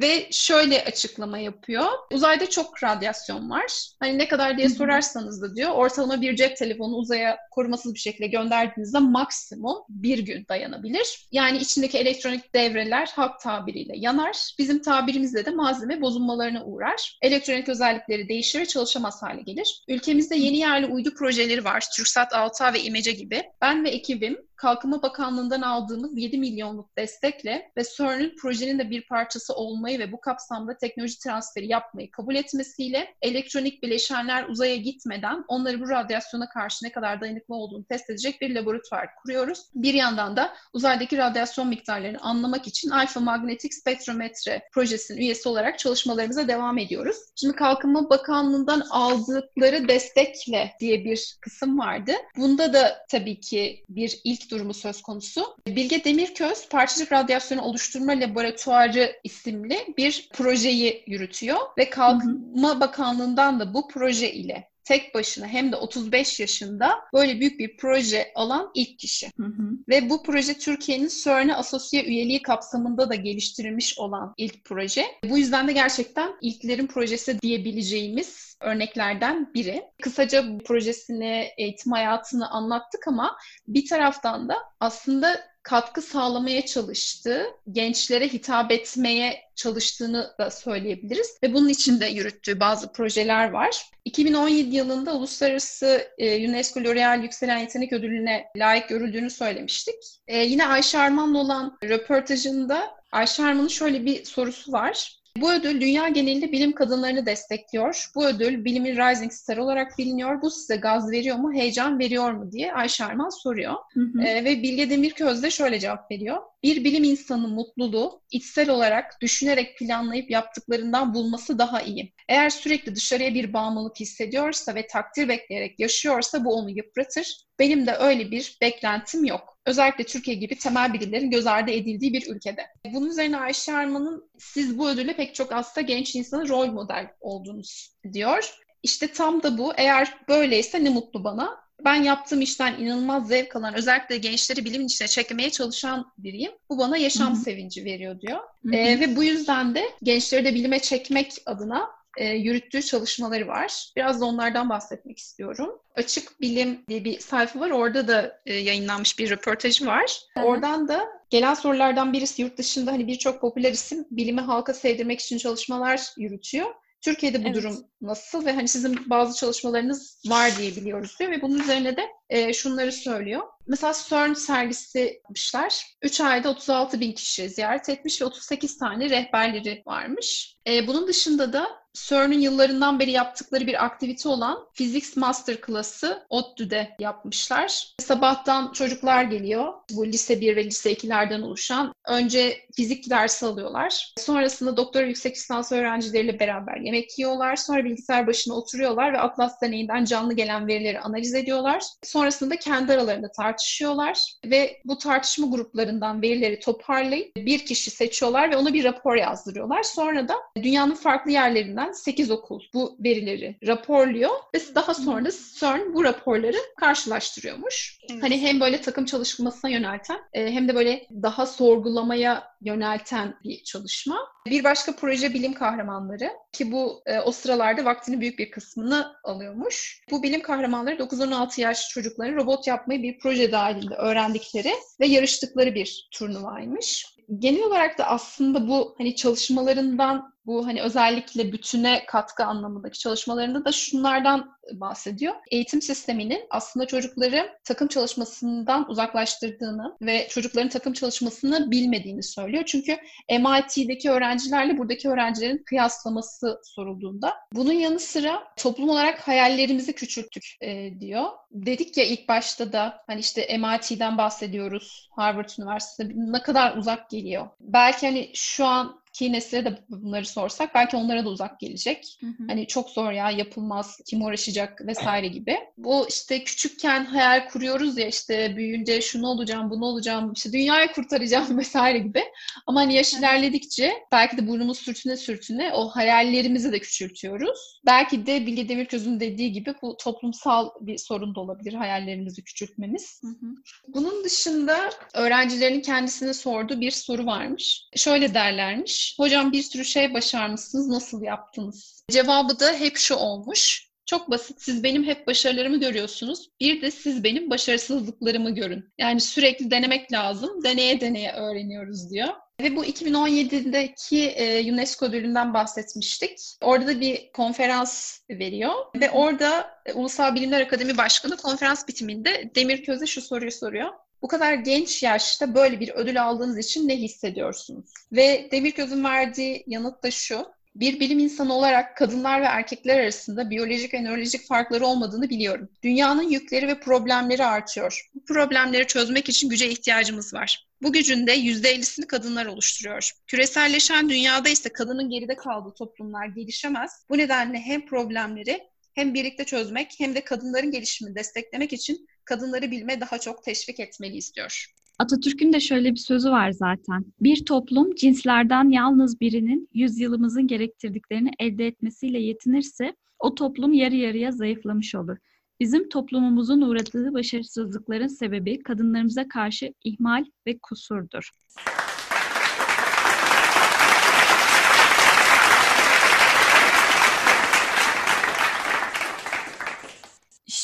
Ve 0.00 0.28
şöyle 0.30 0.84
açıklama 0.84 1.38
yapıyor. 1.38 1.86
Uzayda 2.12 2.50
çok 2.50 2.84
radyasyon 2.84 3.50
var. 3.50 3.72
Hani 4.00 4.18
ne 4.18 4.28
kadar 4.28 4.58
diye 4.58 4.68
sorarsanız 4.68 5.42
da 5.42 5.56
diyor 5.56 5.70
ortalama 5.70 6.20
bir 6.20 6.36
cep 6.36 6.56
telefonu 6.56 6.94
uzaya 6.94 7.38
korumasız 7.50 7.94
bir 7.94 7.98
şekilde 7.98 8.26
gönderdiğinizde 8.26 8.98
maksimum 8.98 9.76
bir 9.88 10.18
gün 10.18 10.46
dayanabilir. 10.48 11.28
Yani 11.32 11.58
içindeki 11.58 11.98
elektronik 11.98 12.54
devreler 12.54 13.10
halk 13.14 13.40
tabiriyle 13.40 13.92
yanar. 13.96 14.54
Bizim 14.58 14.82
tabirimizde 14.82 15.46
de 15.46 15.50
malzeme 15.50 16.00
bozulmalarına 16.00 16.64
uğrar. 16.64 17.18
Elektronik 17.22 17.68
özellikleri 17.68 18.28
değişir 18.28 18.60
ve 18.60 18.66
çalışamaz 18.66 19.22
hale 19.22 19.42
gelir. 19.42 19.84
Ülkemizde 19.88 20.36
yeni 20.36 20.56
yerli 20.56 20.86
uydu 20.86 21.14
projeleri 21.14 21.64
var. 21.64 21.84
TürkSat 21.96 22.34
6 22.34 22.72
ve 22.72 22.82
İmece 22.82 23.12
gibi. 23.12 23.42
Ben 23.62 23.84
ve 23.84 23.90
ekibim 23.90 24.47
Kalkınma 24.58 25.02
Bakanlığı'ndan 25.02 25.62
aldığımız 25.62 26.18
7 26.18 26.38
milyonluk 26.38 26.96
destekle 26.96 27.72
ve 27.76 27.82
CERN'ün 27.96 28.36
projenin 28.36 28.78
de 28.78 28.90
bir 28.90 29.06
parçası 29.06 29.54
olmayı 29.54 29.98
ve 29.98 30.12
bu 30.12 30.20
kapsamda 30.20 30.76
teknoloji 30.76 31.18
transferi 31.18 31.66
yapmayı 31.66 32.10
kabul 32.10 32.34
etmesiyle 32.34 33.14
elektronik 33.22 33.82
bileşenler 33.82 34.48
uzaya 34.48 34.76
gitmeden 34.76 35.44
onları 35.48 35.80
bu 35.80 35.88
radyasyona 35.88 36.48
karşı 36.48 36.84
ne 36.84 36.92
kadar 36.92 37.20
dayanıklı 37.20 37.54
olduğunu 37.54 37.84
test 37.84 38.10
edecek 38.10 38.40
bir 38.40 38.54
laboratuvar 38.54 39.08
kuruyoruz. 39.22 39.66
Bir 39.74 39.94
yandan 39.94 40.36
da 40.36 40.54
uzaydaki 40.72 41.16
radyasyon 41.16 41.68
miktarlarını 41.68 42.18
anlamak 42.20 42.66
için 42.66 42.90
Alfa 42.90 43.20
Magnetik 43.20 43.74
Spektrometre 43.74 44.62
projesinin 44.72 45.20
üyesi 45.20 45.48
olarak 45.48 45.78
çalışmalarımıza 45.78 46.48
devam 46.48 46.78
ediyoruz. 46.78 47.16
Şimdi 47.36 47.56
Kalkınma 47.56 48.10
Bakanlığı'ndan 48.10 48.82
aldıkları 48.90 49.88
destekle 49.88 50.72
diye 50.80 51.04
bir 51.04 51.36
kısım 51.40 51.78
vardı. 51.78 52.12
Bunda 52.36 52.72
da 52.72 52.98
tabii 53.10 53.40
ki 53.40 53.84
bir 53.88 54.20
ilk 54.24 54.47
durumu 54.50 54.74
söz 54.74 55.02
konusu. 55.02 55.56
Bilge 55.66 56.04
Demirköz, 56.04 56.68
Parçacık 56.68 57.12
Radyasyonu 57.12 57.62
Oluşturma 57.62 58.12
Laboratuvarı 58.12 59.16
isimli 59.24 59.94
bir 59.96 60.28
projeyi 60.32 61.04
yürütüyor 61.06 61.58
ve 61.78 61.90
Kalkınma 61.90 62.80
Bakanlığı'ndan 62.80 63.60
da 63.60 63.74
bu 63.74 63.88
proje 63.88 64.32
ile 64.32 64.68
tek 64.88 65.14
başına 65.14 65.46
hem 65.46 65.72
de 65.72 65.76
35 65.76 66.40
yaşında 66.40 66.94
böyle 67.14 67.40
büyük 67.40 67.58
bir 67.58 67.76
proje 67.76 68.32
alan 68.34 68.70
ilk 68.74 68.98
kişi. 68.98 69.26
Hı 69.36 69.46
hı. 69.46 69.70
Ve 69.88 70.10
bu 70.10 70.22
proje 70.22 70.54
Türkiye'nin 70.54 71.10
CERN'e 71.24 71.54
asosiye 71.54 72.04
üyeliği 72.04 72.42
kapsamında 72.42 73.10
da 73.10 73.14
geliştirilmiş 73.14 73.98
olan 73.98 74.34
ilk 74.36 74.64
proje. 74.64 75.04
Bu 75.30 75.38
yüzden 75.38 75.68
de 75.68 75.72
gerçekten 75.72 76.32
ilklerin 76.40 76.86
projesi 76.86 77.40
diyebileceğimiz 77.42 78.47
örneklerden 78.60 79.54
biri. 79.54 79.82
Kısaca 80.02 80.58
projesini, 80.58 81.48
eğitim 81.58 81.92
hayatını 81.92 82.50
anlattık 82.50 83.08
ama 83.08 83.36
bir 83.68 83.86
taraftan 83.86 84.48
da 84.48 84.56
aslında 84.80 85.40
katkı 85.68 86.02
sağlamaya 86.02 86.66
çalıştığı, 86.66 87.46
gençlere 87.72 88.28
hitap 88.28 88.72
etmeye 88.72 89.40
çalıştığını 89.54 90.34
da 90.38 90.50
söyleyebiliriz. 90.50 91.38
Ve 91.42 91.54
bunun 91.54 91.68
için 91.68 92.00
de 92.00 92.06
yürüttüğü 92.06 92.60
bazı 92.60 92.92
projeler 92.92 93.50
var. 93.50 93.90
2017 94.04 94.76
yılında 94.76 95.14
Uluslararası 95.14 96.08
e, 96.18 96.48
UNESCO 96.48 96.80
L'Oreal 96.80 97.22
Yükselen 97.22 97.58
Yetenek 97.58 97.92
Ödülü'ne 97.92 98.44
layık 98.56 98.88
görüldüğünü 98.88 99.30
söylemiştik. 99.30 99.94
E, 100.28 100.38
yine 100.38 100.66
Ayşe 100.66 100.98
Arman'la 100.98 101.38
olan 101.38 101.78
röportajında 101.84 102.98
Ayşe 103.12 103.42
Arman'ın 103.42 103.68
şöyle 103.68 104.04
bir 104.04 104.24
sorusu 104.24 104.72
var. 104.72 105.17
Bu 105.36 105.52
ödül 105.52 105.80
dünya 105.80 106.08
genelinde 106.08 106.52
bilim 106.52 106.72
kadınlarını 106.72 107.26
destekliyor. 107.26 108.10
Bu 108.14 108.26
ödül 108.26 108.64
bilimin 108.64 108.96
Rising 108.96 109.32
Star 109.32 109.56
olarak 109.56 109.98
biliniyor. 109.98 110.42
Bu 110.42 110.50
size 110.50 110.76
gaz 110.76 111.10
veriyor 111.10 111.36
mu, 111.36 111.52
heyecan 111.52 111.98
veriyor 111.98 112.32
mu 112.32 112.52
diye 112.52 112.72
Ayşe 112.72 113.04
Arman 113.04 113.42
soruyor. 113.42 113.74
Hı 113.94 114.00
hı. 114.00 114.22
E, 114.22 114.44
ve 114.44 114.62
Bilge 114.62 114.90
Demirköz 114.90 115.42
de 115.42 115.50
şöyle 115.50 115.80
cevap 115.80 116.10
veriyor. 116.10 116.36
Bir 116.62 116.84
bilim 116.84 117.04
insanı 117.04 117.48
mutluluğu 117.48 118.22
içsel 118.30 118.70
olarak 118.70 119.20
düşünerek 119.22 119.78
planlayıp 119.78 120.30
yaptıklarından 120.30 121.14
bulması 121.14 121.58
daha 121.58 121.82
iyi. 121.82 122.12
Eğer 122.28 122.50
sürekli 122.50 122.94
dışarıya 122.94 123.34
bir 123.34 123.52
bağımlılık 123.52 124.00
hissediyorsa 124.00 124.74
ve 124.74 124.86
takdir 124.86 125.28
bekleyerek 125.28 125.80
yaşıyorsa 125.80 126.44
bu 126.44 126.54
onu 126.54 126.70
yıpratır. 126.70 127.44
Benim 127.58 127.86
de 127.86 127.94
öyle 127.94 128.30
bir 128.30 128.58
beklentim 128.62 129.24
yok. 129.24 129.57
Özellikle 129.68 130.04
Türkiye 130.04 130.36
gibi 130.36 130.58
temel 130.58 130.92
bilimlerin 130.92 131.30
göz 131.30 131.46
ardı 131.46 131.70
edildiği 131.70 132.12
bir 132.12 132.30
ülkede. 132.30 132.66
Bunun 132.92 133.10
üzerine 133.10 133.36
Ayşe 133.36 133.72
Arman'ın 133.72 134.30
siz 134.38 134.78
bu 134.78 134.88
ödülle 134.88 135.16
pek 135.16 135.34
çok 135.34 135.52
hasta 135.52 135.80
genç 135.80 136.14
insanı 136.14 136.48
rol 136.48 136.66
model 136.66 137.06
oldunuz 137.20 137.96
diyor. 138.12 138.54
İşte 138.82 139.12
tam 139.12 139.42
da 139.42 139.58
bu. 139.58 139.72
Eğer 139.76 140.14
böyleyse 140.28 140.84
ne 140.84 140.90
mutlu 140.90 141.24
bana 141.24 141.68
ben 141.84 142.02
yaptığım 142.02 142.40
işten 142.40 142.78
inanılmaz 142.78 143.28
zevk 143.28 143.56
alan, 143.56 143.74
özellikle 143.74 144.16
gençleri 144.16 144.64
bilimin 144.64 144.86
içine 144.86 145.08
çekmeye 145.08 145.50
çalışan 145.50 146.12
biriyim. 146.18 146.52
Bu 146.70 146.78
bana 146.78 146.96
yaşam 146.96 147.34
Hı-hı. 147.34 147.42
sevinci 147.42 147.84
veriyor 147.84 148.20
diyor. 148.20 148.40
E, 148.72 149.00
ve 149.00 149.16
bu 149.16 149.24
yüzden 149.24 149.74
de 149.74 149.84
gençleri 150.02 150.44
de 150.44 150.54
bilime 150.54 150.78
çekmek 150.78 151.32
adına 151.46 151.97
e, 152.18 152.26
yürüttüğü 152.26 152.82
çalışmaları 152.82 153.48
var. 153.48 153.92
Biraz 153.96 154.20
da 154.20 154.24
onlardan 154.24 154.68
bahsetmek 154.68 155.18
istiyorum. 155.18 155.78
Açık 155.94 156.40
Bilim 156.40 156.84
diye 156.88 157.04
bir 157.04 157.18
sayfa 157.18 157.60
var. 157.60 157.70
Orada 157.70 158.08
da 158.08 158.40
e, 158.46 158.54
yayınlanmış 158.54 159.18
bir 159.18 159.30
röportajı 159.30 159.86
var. 159.86 160.20
Hı-hı. 160.34 160.44
Oradan 160.44 160.88
da 160.88 161.08
gelen 161.30 161.54
sorulardan 161.54 162.12
birisi 162.12 162.42
yurt 162.42 162.58
dışında 162.58 162.92
hani 162.92 163.06
birçok 163.06 163.40
popüler 163.40 163.72
isim 163.72 164.04
bilimi 164.10 164.40
halka 164.40 164.74
sevdirmek 164.74 165.20
için 165.20 165.38
çalışmalar 165.38 166.00
yürütüyor. 166.16 166.66
Türkiye'de 167.00 167.44
bu 167.44 167.48
evet. 167.48 167.56
durum 167.56 167.84
nasıl 168.00 168.46
ve 168.46 168.52
hani 168.52 168.68
sizin 168.68 169.10
bazı 169.10 169.38
çalışmalarınız 169.38 170.20
var 170.26 170.52
diye 170.58 170.76
biliyoruz 170.76 171.16
diyor 171.18 171.30
ve 171.30 171.42
bunun 171.42 171.58
üzerine 171.58 171.96
de 171.96 172.02
e, 172.30 172.52
şunları 172.52 172.92
söylüyor. 172.92 173.42
Mesela 173.66 173.92
CERN 174.08 174.32
sergisi 174.32 174.98
yapmışlar. 174.98 175.86
3 176.02 176.20
ayda 176.20 176.50
36 176.50 177.00
bin 177.00 177.12
kişi 177.12 177.48
ziyaret 177.48 177.88
etmiş 177.88 178.22
ve 178.22 178.24
38 178.24 178.78
tane 178.78 179.10
rehberleri 179.10 179.82
varmış. 179.86 180.56
E, 180.66 180.86
bunun 180.86 181.08
dışında 181.08 181.52
da 181.52 181.68
CERN'ün 181.94 182.40
yıllarından 182.40 183.00
beri 183.00 183.10
yaptıkları 183.10 183.66
bir 183.66 183.84
aktivite 183.84 184.28
olan 184.28 184.58
Physics 184.74 185.16
Master 185.16 185.56
Class'ı 185.66 186.26
ODTÜ'de 186.28 186.88
yapmışlar. 187.00 187.94
Sabahtan 187.98 188.72
çocuklar 188.72 189.24
geliyor. 189.24 189.72
Bu 189.92 190.06
lise 190.06 190.40
1 190.40 190.56
ve 190.56 190.64
lise 190.64 190.92
2'lerden 190.92 191.42
oluşan. 191.42 191.92
Önce 192.06 192.56
fizik 192.76 193.10
dersi 193.10 193.46
alıyorlar. 193.46 194.14
Sonrasında 194.18 194.76
doktora 194.76 195.06
yüksek 195.06 195.36
lisans 195.36 195.72
öğrencileriyle 195.72 196.40
beraber 196.40 196.76
yemek 196.76 197.18
yiyorlar. 197.18 197.56
Sonra 197.56 197.84
bilgisayar 197.84 198.26
başına 198.26 198.54
oturuyorlar 198.54 199.12
ve 199.12 199.20
Atlas 199.20 199.60
deneyinden 199.62 200.04
canlı 200.04 200.34
gelen 200.34 200.66
verileri 200.66 201.00
analiz 201.00 201.34
ediyorlar. 201.34 201.82
Sonrasında 202.02 202.56
kendi 202.56 202.92
aralarında 202.92 203.30
tartışıyorlar 203.36 204.18
ve 204.44 204.80
bu 204.84 204.98
tartışma 204.98 205.46
gruplarından 205.46 206.22
verileri 206.22 206.60
toparlayıp 206.60 207.36
bir 207.36 207.66
kişi 207.66 207.90
seçiyorlar 207.90 208.50
ve 208.50 208.56
ona 208.56 208.72
bir 208.72 208.84
rapor 208.84 209.16
yazdırıyorlar. 209.16 209.82
Sonra 209.82 210.28
da 210.28 210.34
dünyanın 210.56 210.94
farklı 210.94 211.30
yerlerinden 211.30 211.87
8 211.92 212.30
okul 212.30 212.60
bu 212.74 212.96
verileri 213.04 213.58
raporluyor 213.66 214.30
ve 214.54 214.58
daha 214.74 214.94
sonra 214.94 215.24
da 215.24 215.30
CERN 215.60 215.94
bu 215.94 216.04
raporları 216.04 216.56
karşılaştırıyormuş. 216.76 217.98
Evet. 218.10 218.22
Hani 218.22 218.40
hem 218.40 218.60
böyle 218.60 218.80
takım 218.80 219.04
çalışmasına 219.04 219.70
yönelten 219.70 220.18
e, 220.32 220.50
hem 220.52 220.68
de 220.68 220.74
böyle 220.74 221.06
daha 221.22 221.46
sorgulamaya 221.46 222.44
yönelten 222.60 223.34
bir 223.44 223.64
çalışma. 223.64 224.18
Bir 224.46 224.64
başka 224.64 224.96
proje 224.96 225.34
bilim 225.34 225.52
kahramanları 225.52 226.30
ki 226.52 226.72
bu 226.72 227.02
e, 227.06 227.20
o 227.20 227.32
sıralarda 227.32 227.84
vaktinin 227.84 228.20
büyük 228.20 228.38
bir 228.38 228.50
kısmını 228.50 229.12
alıyormuş. 229.24 230.02
Bu 230.10 230.22
bilim 230.22 230.42
kahramanları 230.42 230.96
9-16 230.96 231.60
yaş 231.60 231.88
çocukların 231.88 232.36
robot 232.36 232.66
yapmayı 232.66 233.02
bir 233.02 233.18
proje 233.18 233.52
dahilinde 233.52 233.94
öğrendikleri 233.94 234.72
ve 235.00 235.06
yarıştıkları 235.06 235.74
bir 235.74 236.08
turnuvaymış 236.12 237.18
genel 237.38 237.62
olarak 237.62 237.98
da 237.98 238.04
aslında 238.04 238.68
bu 238.68 238.94
hani 238.98 239.16
çalışmalarından 239.16 240.34
bu 240.48 240.66
hani 240.66 240.82
özellikle 240.82 241.52
bütüne 241.52 242.06
katkı 242.06 242.44
anlamındaki 242.44 242.98
çalışmalarında 242.98 243.64
da 243.64 243.72
şunlardan 243.72 244.58
bahsediyor. 244.72 245.34
Eğitim 245.50 245.82
sisteminin 245.82 246.46
aslında 246.50 246.86
çocukları 246.86 247.58
takım 247.64 247.88
çalışmasından 247.88 248.90
uzaklaştırdığını 248.90 249.96
ve 250.02 250.28
çocukların 250.30 250.68
takım 250.68 250.92
çalışmasını 250.92 251.70
bilmediğini 251.70 252.22
söylüyor. 252.22 252.64
Çünkü 252.66 252.96
MIT'deki 253.30 254.10
öğrencilerle 254.10 254.78
buradaki 254.78 255.08
öğrencilerin 255.08 255.62
kıyaslaması 255.66 256.60
sorulduğunda 256.64 257.34
bunun 257.52 257.72
yanı 257.72 257.98
sıra 258.00 258.42
toplum 258.56 258.88
olarak 258.88 259.28
hayallerimizi 259.28 259.92
küçülttük 259.92 260.44
e, 260.60 261.00
diyor. 261.00 261.24
Dedik 261.50 261.96
ya 261.96 262.04
ilk 262.04 262.28
başta 262.28 262.72
da 262.72 262.98
hani 263.06 263.20
işte 263.20 263.58
MIT'den 263.58 264.18
bahsediyoruz, 264.18 265.08
Harvard 265.16 265.48
Üniversitesi 265.58 266.12
ne 266.32 266.42
kadar 266.42 266.76
uzak 266.76 267.10
geliyor. 267.10 267.48
Belki 267.60 268.06
hani 268.06 268.30
şu 268.34 268.64
an 268.64 269.00
ki 269.18 269.32
nesile 269.32 269.64
de 269.64 269.78
bunları 269.88 270.26
sorsak 270.26 270.74
belki 270.74 270.96
onlara 270.96 271.24
da 271.24 271.28
uzak 271.28 271.60
gelecek. 271.60 272.18
Hı 272.20 272.26
hı. 272.26 272.46
Hani 272.48 272.66
çok 272.66 272.90
zor 272.90 273.12
ya 273.12 273.30
yapılmaz, 273.30 274.00
kim 274.06 274.22
uğraşacak 274.22 274.86
vesaire 274.86 275.28
gibi. 275.28 275.56
Bu 275.76 276.06
işte 276.08 276.44
küçükken 276.44 277.04
hayal 277.04 277.48
kuruyoruz 277.48 277.98
ya 277.98 278.06
işte 278.06 278.56
büyüyünce 278.56 279.00
şunu 279.00 279.26
olacağım, 279.26 279.70
bunu 279.70 279.84
olacağım, 279.84 280.32
işte 280.32 280.52
dünyayı 280.52 280.92
kurtaracağım 280.92 281.58
vesaire 281.58 281.98
gibi. 281.98 282.24
Ama 282.66 282.80
hani 282.80 282.94
yaş 282.94 283.14
ilerledikçe 283.14 283.92
belki 284.12 284.36
de 284.36 284.48
burnumuz 284.48 284.78
sürtüne 284.78 285.16
sürtüne 285.16 285.72
o 285.72 285.88
hayallerimizi 285.88 286.72
de 286.72 286.78
küçültüyoruz. 286.78 287.80
Belki 287.86 288.26
de 288.26 288.46
Bilge 288.46 288.68
Demirköz'ün 288.68 289.20
dediği 289.20 289.52
gibi 289.52 289.74
bu 289.82 289.96
toplumsal 289.96 290.70
bir 290.80 290.98
sorun 290.98 291.34
da 291.34 291.40
olabilir 291.40 291.74
hayallerimizi 291.74 292.44
küçültmemiz. 292.44 293.20
Hı 293.22 293.28
hı. 293.28 293.54
Bunun 293.88 294.24
dışında 294.24 294.90
öğrencilerin 295.14 295.80
kendisine 295.80 296.34
sorduğu 296.34 296.80
bir 296.80 296.90
soru 296.90 297.26
varmış. 297.26 297.88
Şöyle 297.96 298.34
derlermiş 298.34 299.07
Hocam 299.16 299.52
bir 299.52 299.62
sürü 299.62 299.84
şey 299.84 300.14
başarmışsınız. 300.14 300.88
Nasıl 300.88 301.22
yaptınız? 301.22 302.04
Cevabı 302.10 302.60
da 302.60 302.72
hep 302.72 302.96
şu 302.96 303.14
olmuş. 303.14 303.88
Çok 304.06 304.30
basit. 304.30 304.62
Siz 304.62 304.84
benim 304.84 305.04
hep 305.04 305.26
başarılarımı 305.26 305.80
görüyorsunuz. 305.80 306.48
Bir 306.60 306.82
de 306.82 306.90
siz 306.90 307.24
benim 307.24 307.50
başarısızlıklarımı 307.50 308.54
görün. 308.54 308.84
Yani 308.98 309.20
sürekli 309.20 309.70
denemek 309.70 310.12
lazım. 310.12 310.64
Deneye 310.64 311.00
deneye 311.00 311.32
öğreniyoruz 311.32 312.10
diyor. 312.10 312.28
Ve 312.60 312.76
bu 312.76 312.84
2017'deki 312.84 314.28
e, 314.28 314.72
UNESCO 314.72 315.06
ödülünden 315.06 315.54
bahsetmiştik. 315.54 316.38
Orada 316.62 316.86
da 316.86 317.00
bir 317.00 317.32
konferans 317.32 318.20
veriyor. 318.30 318.72
Ve 319.00 319.10
orada 319.10 319.70
e, 319.86 319.92
Ulusal 319.92 320.34
Bilimler 320.34 320.60
Akademi 320.60 320.96
Başkanı 320.96 321.36
konferans 321.36 321.88
bitiminde 321.88 322.50
Demirköz'e 322.54 323.06
şu 323.06 323.22
soruyu 323.22 323.52
soruyor. 323.52 323.88
Bu 324.22 324.28
kadar 324.28 324.54
genç 324.54 325.02
yaşta 325.02 325.54
böyle 325.54 325.80
bir 325.80 325.88
ödül 325.88 326.22
aldığınız 326.22 326.58
için 326.58 326.88
ne 326.88 326.96
hissediyorsunuz? 326.96 327.90
Ve 328.12 328.48
Demirköz'ün 328.52 329.04
verdiği 329.04 329.64
yanıt 329.66 330.02
da 330.02 330.10
şu. 330.10 330.46
Bir 330.74 331.00
bilim 331.00 331.18
insanı 331.18 331.54
olarak 331.54 331.96
kadınlar 331.96 332.40
ve 332.40 332.44
erkekler 332.44 332.98
arasında 332.98 333.50
biyolojik 333.50 333.94
ve 333.94 334.04
nörolojik 334.04 334.46
farkları 334.46 334.86
olmadığını 334.86 335.30
biliyorum. 335.30 335.68
Dünyanın 335.82 336.30
yükleri 336.30 336.68
ve 336.68 336.80
problemleri 336.80 337.44
artıyor. 337.44 338.10
Bu 338.14 338.24
problemleri 338.24 338.86
çözmek 338.86 339.28
için 339.28 339.48
güce 339.48 339.68
ihtiyacımız 339.68 340.34
var. 340.34 340.68
Bu 340.82 340.92
gücün 340.92 341.26
de 341.26 341.38
%50'sini 341.38 342.06
kadınlar 342.06 342.46
oluşturuyor. 342.46 343.10
Küreselleşen 343.26 344.08
dünyada 344.08 344.48
ise 344.48 344.68
kadının 344.72 345.10
geride 345.10 345.36
kaldığı 345.36 345.74
toplumlar 345.74 346.26
gelişemez. 346.26 347.04
Bu 347.10 347.18
nedenle 347.18 347.58
hem 347.58 347.86
problemleri 347.86 348.60
hem 348.98 349.14
birlikte 349.14 349.44
çözmek 349.44 349.94
hem 349.98 350.14
de 350.14 350.24
kadınların 350.24 350.70
gelişimini 350.70 351.14
desteklemek 351.14 351.72
için 351.72 352.06
kadınları 352.24 352.70
bilme 352.70 353.00
daha 353.00 353.18
çok 353.18 353.44
teşvik 353.44 353.80
etmeliyiz 353.80 354.34
diyor. 354.34 354.66
Atatürk'ün 354.98 355.52
de 355.52 355.60
şöyle 355.60 355.90
bir 355.90 356.00
sözü 356.00 356.30
var 356.30 356.50
zaten. 356.50 357.04
Bir 357.20 357.44
toplum 357.44 357.94
cinslerden 357.94 358.70
yalnız 358.70 359.20
birinin 359.20 359.68
yüzyılımızın 359.74 360.46
gerektirdiklerini 360.46 361.30
elde 361.38 361.66
etmesiyle 361.66 362.18
yetinirse 362.18 362.94
o 363.18 363.34
toplum 363.34 363.72
yarı 363.72 363.96
yarıya 363.96 364.32
zayıflamış 364.32 364.94
olur. 364.94 365.16
Bizim 365.60 365.88
toplumumuzun 365.88 366.60
uğradığı 366.60 367.14
başarısızlıkların 367.14 368.06
sebebi 368.06 368.62
kadınlarımıza 368.62 369.28
karşı 369.28 369.72
ihmal 369.84 370.24
ve 370.46 370.58
kusurdur. 370.62 371.30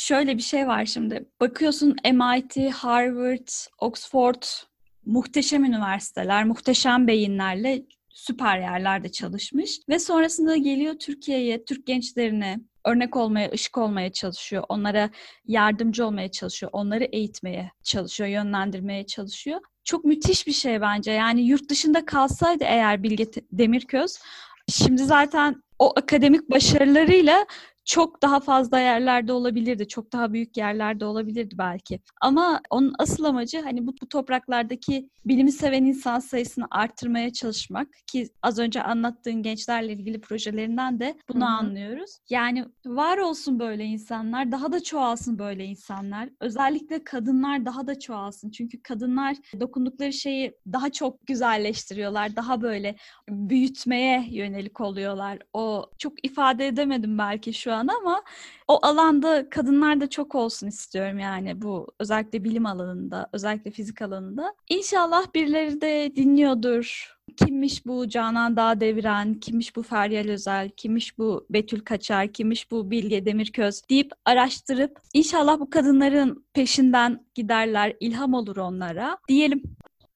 Şöyle 0.05 0.37
bir 0.37 0.43
şey 0.43 0.67
var 0.67 0.85
şimdi. 0.85 1.29
Bakıyorsun 1.41 1.97
MIT, 2.05 2.71
Harvard, 2.73 3.49
Oxford 3.79 4.43
muhteşem 5.07 5.65
üniversiteler, 5.65 6.45
muhteşem 6.45 7.07
beyinlerle 7.07 7.83
süper 8.09 8.59
yerlerde 8.59 9.13
çalışmış 9.13 9.81
ve 9.89 9.99
sonrasında 9.99 10.57
geliyor 10.57 10.95
Türkiye'ye, 10.95 11.65
Türk 11.65 11.87
gençlerine 11.87 12.59
örnek 12.85 13.17
olmaya, 13.17 13.51
ışık 13.51 13.79
olmaya 13.79 14.13
çalışıyor. 14.13 14.65
Onlara 14.69 15.11
yardımcı 15.47 16.07
olmaya 16.07 16.31
çalışıyor. 16.31 16.73
Onları 16.75 17.05
eğitmeye 17.05 17.71
çalışıyor, 17.83 18.31
yönlendirmeye 18.31 19.07
çalışıyor. 19.07 19.61
Çok 19.85 20.05
müthiş 20.05 20.47
bir 20.47 20.53
şey 20.53 20.81
bence. 20.81 21.13
Yani 21.13 21.43
yurt 21.43 21.69
dışında 21.71 22.05
kalsaydı 22.05 22.65
eğer 22.65 23.03
Bilge 23.03 23.27
Demirköz 23.53 24.19
şimdi 24.69 25.05
zaten 25.05 25.63
o 25.79 25.93
akademik 25.99 26.51
başarılarıyla 26.51 27.47
çok 27.85 28.23
daha 28.23 28.41
fazla 28.41 28.81
yerlerde 28.81 29.33
olabilirdi. 29.33 29.89
Çok 29.89 30.13
daha 30.13 30.33
büyük 30.33 30.57
yerlerde 30.57 31.05
olabilirdi 31.05 31.55
belki. 31.59 32.01
Ama 32.21 32.61
onun 32.71 32.95
asıl 32.99 33.25
amacı 33.25 33.63
hani 33.63 33.87
bu, 33.87 33.95
bu 34.03 34.09
topraklardaki 34.09 35.11
bilimi 35.27 35.53
seven 35.53 35.85
insan 35.85 36.19
sayısını 36.19 36.67
arttırmaya 36.71 37.33
çalışmak 37.33 37.89
ki 38.07 38.29
az 38.43 38.59
önce 38.59 38.83
anlattığın 38.83 39.43
gençlerle 39.43 39.93
ilgili 39.93 40.21
projelerinden 40.21 41.01
de 41.01 41.15
bunu 41.29 41.45
Hı-hı. 41.45 41.51
anlıyoruz. 41.51 42.19
Yani 42.31 42.65
var 42.87 43.19
olsun 43.19 43.59
böyle 43.59 43.85
insanlar, 43.85 44.53
daha 44.53 44.73
da 44.73 44.83
çoğalsın 44.83 45.39
böyle 45.39 45.65
insanlar. 45.65 46.29
Özellikle 46.41 47.05
kadınlar 47.05 47.67
daha 47.67 47.87
da 47.87 47.99
çoğalsın. 47.99 48.51
Çünkü 48.51 48.83
kadınlar 48.83 49.37
dokundukları 49.61 50.13
şeyi 50.13 50.55
daha 50.73 50.91
çok 50.91 51.27
güzelleştiriyorlar. 51.27 52.37
Daha 52.37 52.63
böyle 52.63 52.97
büyütmeye 53.29 54.27
yönelik 54.31 54.81
oluyorlar. 54.81 55.39
O 55.53 55.91
çok 55.99 56.25
ifade 56.25 56.67
edemedim 56.67 57.19
belki 57.19 57.53
şu 57.53 57.74
an 57.75 57.89
ama 57.89 58.23
o 58.69 58.87
alanda 58.87 59.51
kadınlar 59.51 60.01
da 60.01 60.11
çok 60.11 60.35
olsun 60.35 60.67
istiyorum 60.67 61.19
yani 61.19 61.63
bu 61.63 61.87
özellikle 61.99 62.45
bilim 62.45 62.67
alanında, 62.67 63.29
özellikle 63.33 63.71
fizik 63.71 64.03
alanında. 64.03 64.55
İnşallah 64.69 65.35
birileri 65.35 65.81
de 65.81 66.13
dinliyordur. 66.17 67.15
Kimmiş 67.37 67.87
bu 67.87 68.09
Canan 68.09 68.57
Dağ 68.57 68.81
Deviren, 68.81 69.35
kimmiş 69.35 69.77
bu 69.77 69.83
Feryal 69.83 70.29
Özel, 70.29 70.71
kimmiş 70.77 71.19
bu 71.19 71.47
Betül 71.51 71.81
Kaçar, 71.81 72.33
kimmiş 72.33 72.71
bu 72.71 72.91
Bilge 72.91 73.25
Demirköz 73.25 73.83
deyip 73.91 74.13
araştırıp 74.25 74.99
inşallah 75.15 75.61
bu 75.61 75.71
kadınların 75.71 76.45
peşinden 76.53 77.27
giderler, 77.35 77.97
ilham 78.01 78.35
olur 78.35 78.57
onlara 78.57 79.19
diyelim. 79.29 79.63